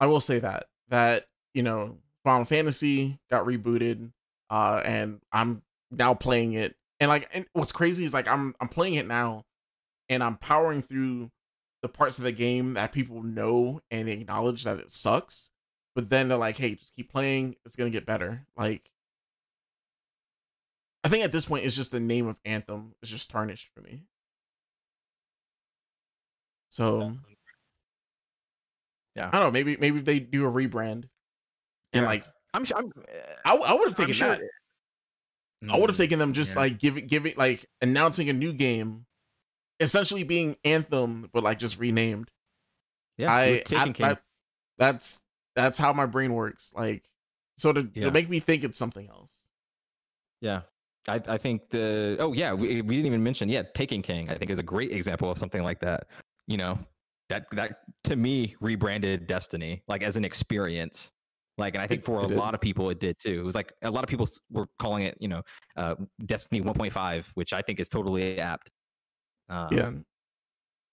[0.00, 4.10] I will say that that you know, Final Fantasy got rebooted,
[4.50, 6.76] uh, and I'm now playing it.
[7.00, 9.44] And like, and what's crazy is like I'm I'm playing it now,
[10.08, 11.30] and I'm powering through
[11.82, 15.50] the parts of the game that people know and they acknowledge that it sucks.
[15.94, 17.56] But then they're like, "Hey, just keep playing.
[17.64, 18.90] It's gonna get better." Like,
[21.06, 23.80] I think at this point, it's just the name of Anthem is just tarnished for
[23.80, 24.02] me.
[26.68, 27.16] So
[29.14, 29.28] Yeah.
[29.28, 29.50] I don't know.
[29.52, 31.08] Maybe maybe if they do a rebrand,
[31.92, 32.06] and Yeah.
[32.06, 32.78] like I'm sure.
[32.78, 32.92] I'm,
[33.44, 34.40] I, I would have taken sure- that.
[35.70, 36.60] I would have Mm, taken them just yeah.
[36.62, 39.06] like giving giving like announcing a new game,
[39.78, 42.32] essentially being Anthem, but like just renamed.
[43.16, 43.32] Yeah.
[43.32, 44.18] I, I- I-
[44.76, 45.22] that's
[45.54, 46.72] that's how my brain works.
[46.74, 47.08] Like
[47.58, 48.06] so to, Yeah.
[48.06, 49.44] to make me think it's something else.
[50.40, 50.62] Yeah.
[51.08, 54.34] I, I think the oh yeah we, we didn't even mention yeah Taken King I
[54.36, 56.08] think is a great example of something like that
[56.46, 56.78] you know
[57.28, 61.12] that that to me rebranded Destiny like as an experience
[61.58, 62.36] like and I think for it a did.
[62.38, 65.04] lot of people it did too it was like a lot of people were calling
[65.04, 65.42] it you know
[65.76, 68.70] uh, Destiny 1.5 which I think is totally apt
[69.48, 69.90] um, yeah.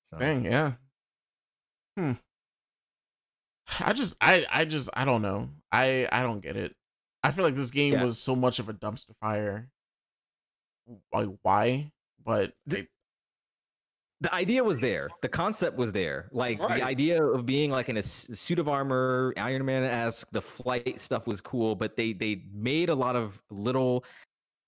[0.10, 0.74] so- Dang, yeah.
[1.98, 2.12] Hmm.
[3.80, 5.50] I just I I just I don't know.
[5.72, 6.76] I I don't get it.
[7.24, 8.04] I feel like this game Yeah.
[8.04, 9.70] was so much of a dumpster fire.
[11.14, 11.92] Like why?
[12.24, 12.88] But The-
[14.22, 16.80] the idea was there the concept was there like Right.
[16.80, 21.28] the idea of being like in a suit of armor iron man-esque the flight stuff
[21.28, 24.06] was cool but they they made a lot of little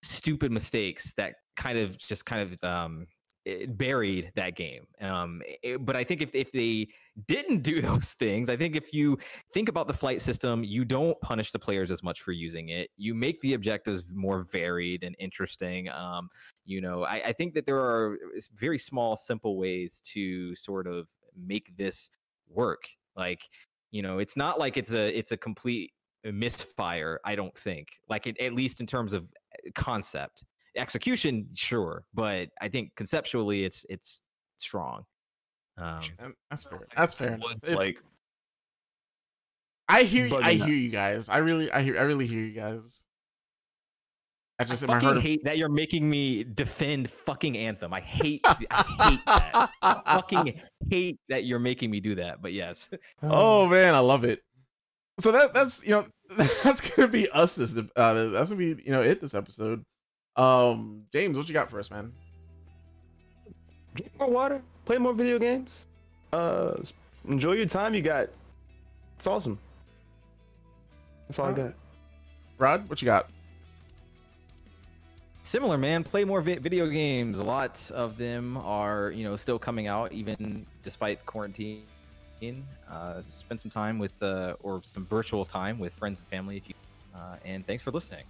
[0.04, 3.08] stupid mistakes that kind of just kind of um
[3.46, 6.88] it buried that game um it- but i think if, if they
[7.28, 9.18] didn't do those things i think if you
[9.54, 12.90] think about the flight system you don't punish the players as much for using it.
[12.98, 16.30] You make the objectives more varied and interesting um
[16.66, 18.18] you know I, I think that there are
[18.56, 21.08] very small simple ways to sort of
[21.38, 22.10] make this
[22.50, 22.84] work.
[23.16, 23.44] Like
[23.92, 25.92] you know it's not like it's a it's a complete
[26.24, 27.88] misfire i don't think.
[28.10, 29.28] Like it, at least in terms of
[29.76, 30.44] concept
[30.76, 34.22] execution sure but i think conceptually it's it's
[34.58, 35.04] strong
[35.78, 36.00] um
[36.50, 36.88] that's fair.
[36.96, 37.38] That's fair.
[37.64, 38.02] It- like
[39.88, 41.30] I hear you, I hear you guys.
[41.30, 43.04] I really I hear I really hear you guys.
[44.58, 45.22] I I just in my fucking heart.
[45.22, 47.94] hate that you're making me defend fucking anthem.
[47.94, 48.54] I hate, I
[49.10, 49.70] hate that.
[49.82, 52.42] I fucking hate that you're making me do that.
[52.42, 52.90] But yes,
[53.22, 54.42] Oh man, I love it.
[55.20, 56.08] So that that's you know
[56.64, 59.84] that's gonna be us this uh that's gonna be you know it this episode.
[60.36, 62.12] Um James, what you got for us, man?
[63.96, 65.88] drink more water, play more video games,
[66.34, 66.76] uh,
[67.28, 67.96] enjoy your time.
[67.96, 68.30] You got.
[69.18, 69.58] It's awesome.
[71.28, 71.74] That's all I got.
[72.58, 73.30] Rod, what you got?
[75.44, 76.04] similar man.
[76.04, 77.40] Play more vi- video games.
[77.40, 81.84] A lot of them are you know still coming out even despite quarantine.
[82.90, 86.68] Uh, spend some time with uh, or some virtual time with friends and family if
[86.68, 86.76] you.
[87.16, 88.26] Uh, and thanks for listening.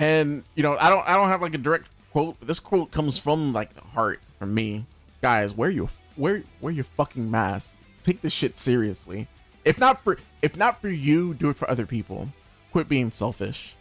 [0.00, 2.90] And you know, I don't I don't have like a direct quote, but this quote
[2.90, 4.86] comes from like the heart from me.
[5.20, 7.76] Guys, wear your wear wear your fucking mask.
[8.02, 9.28] Take this shit seriously.
[9.62, 12.30] If not for if not for you, do it for other people.
[12.72, 13.74] Quit being selfish.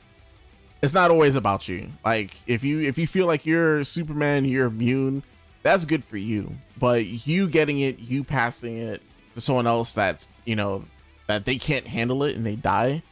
[0.82, 1.90] It's not always about you.
[2.04, 5.24] Like if you if you feel like you're Superman, you're immune,
[5.64, 6.52] that's good for you.
[6.78, 9.02] But you getting it, you passing it
[9.36, 10.84] to someone else that's, you know,
[11.28, 13.04] that they can't handle it and they die,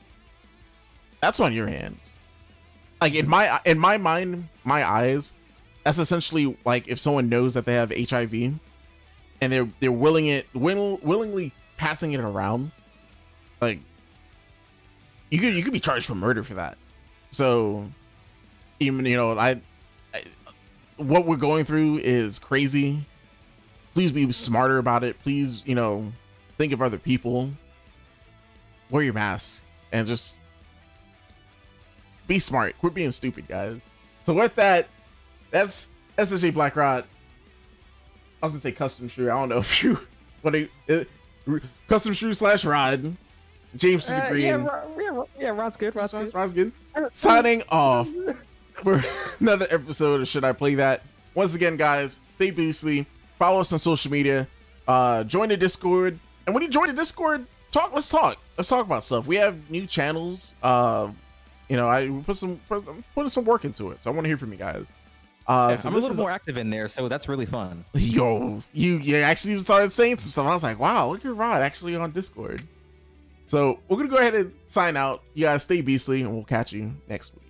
[1.22, 2.17] that's on your hands.
[3.00, 5.34] Like in my in my mind, my eyes,
[5.84, 10.48] that's essentially like if someone knows that they have HIV and they're they're willing it
[10.54, 12.72] will, willingly passing it around,
[13.62, 13.80] like
[15.30, 16.78] you could you could be charged for murder for that.
[17.32, 17.88] So
[18.80, 19.62] even you know I,
[20.14, 20.24] I
[20.98, 23.06] what we're going through is crazy.
[23.94, 25.20] Please be smarter about it.
[25.22, 26.12] Please you know
[26.58, 27.52] think of other people.
[28.90, 30.40] Wear your mask and just
[32.28, 32.78] be smart.
[32.80, 33.90] Quit being stupid, guys.
[34.26, 34.88] So with that,
[35.52, 37.06] that's SSJ Black Rod.
[38.42, 39.30] I was gonna say custom shoe.
[39.32, 40.00] I don't know if you
[40.42, 41.04] what a uh,
[41.88, 43.16] custom shoe slash rod.
[43.76, 44.44] James Uh, green.
[44.46, 45.96] yeah, yeah, yeah, Rod's good.
[45.96, 46.34] Rod's good.
[46.34, 46.72] Rod's good.
[47.12, 48.08] Signing off
[48.84, 49.04] for
[49.40, 51.04] another episode of Should I Play That?
[51.36, 53.06] Once again, guys, stay beastly.
[53.38, 54.48] Follow us on social media.
[54.88, 56.18] Uh, join the Discord.
[56.46, 57.94] And when you join the Discord, talk.
[57.94, 58.38] Let's talk.
[58.58, 59.28] Let's talk about stuff.
[59.28, 60.56] We have new channels.
[60.64, 61.10] Uh,
[61.70, 64.04] you know, I put some put, I'm putting some work into it.
[64.04, 64.96] So I want to hear from you guys.
[65.48, 67.86] Uh, Yeah, so I'm a little more active in there, so that's really fun.
[67.94, 70.46] yo, you you actually started saying some stuff.
[70.46, 72.64] I was like, wow, look at Rod actually on Discord.
[73.46, 75.24] So we're gonna go ahead and sign out.
[75.34, 77.47] You guys stay beastly, and we'll catch you next week.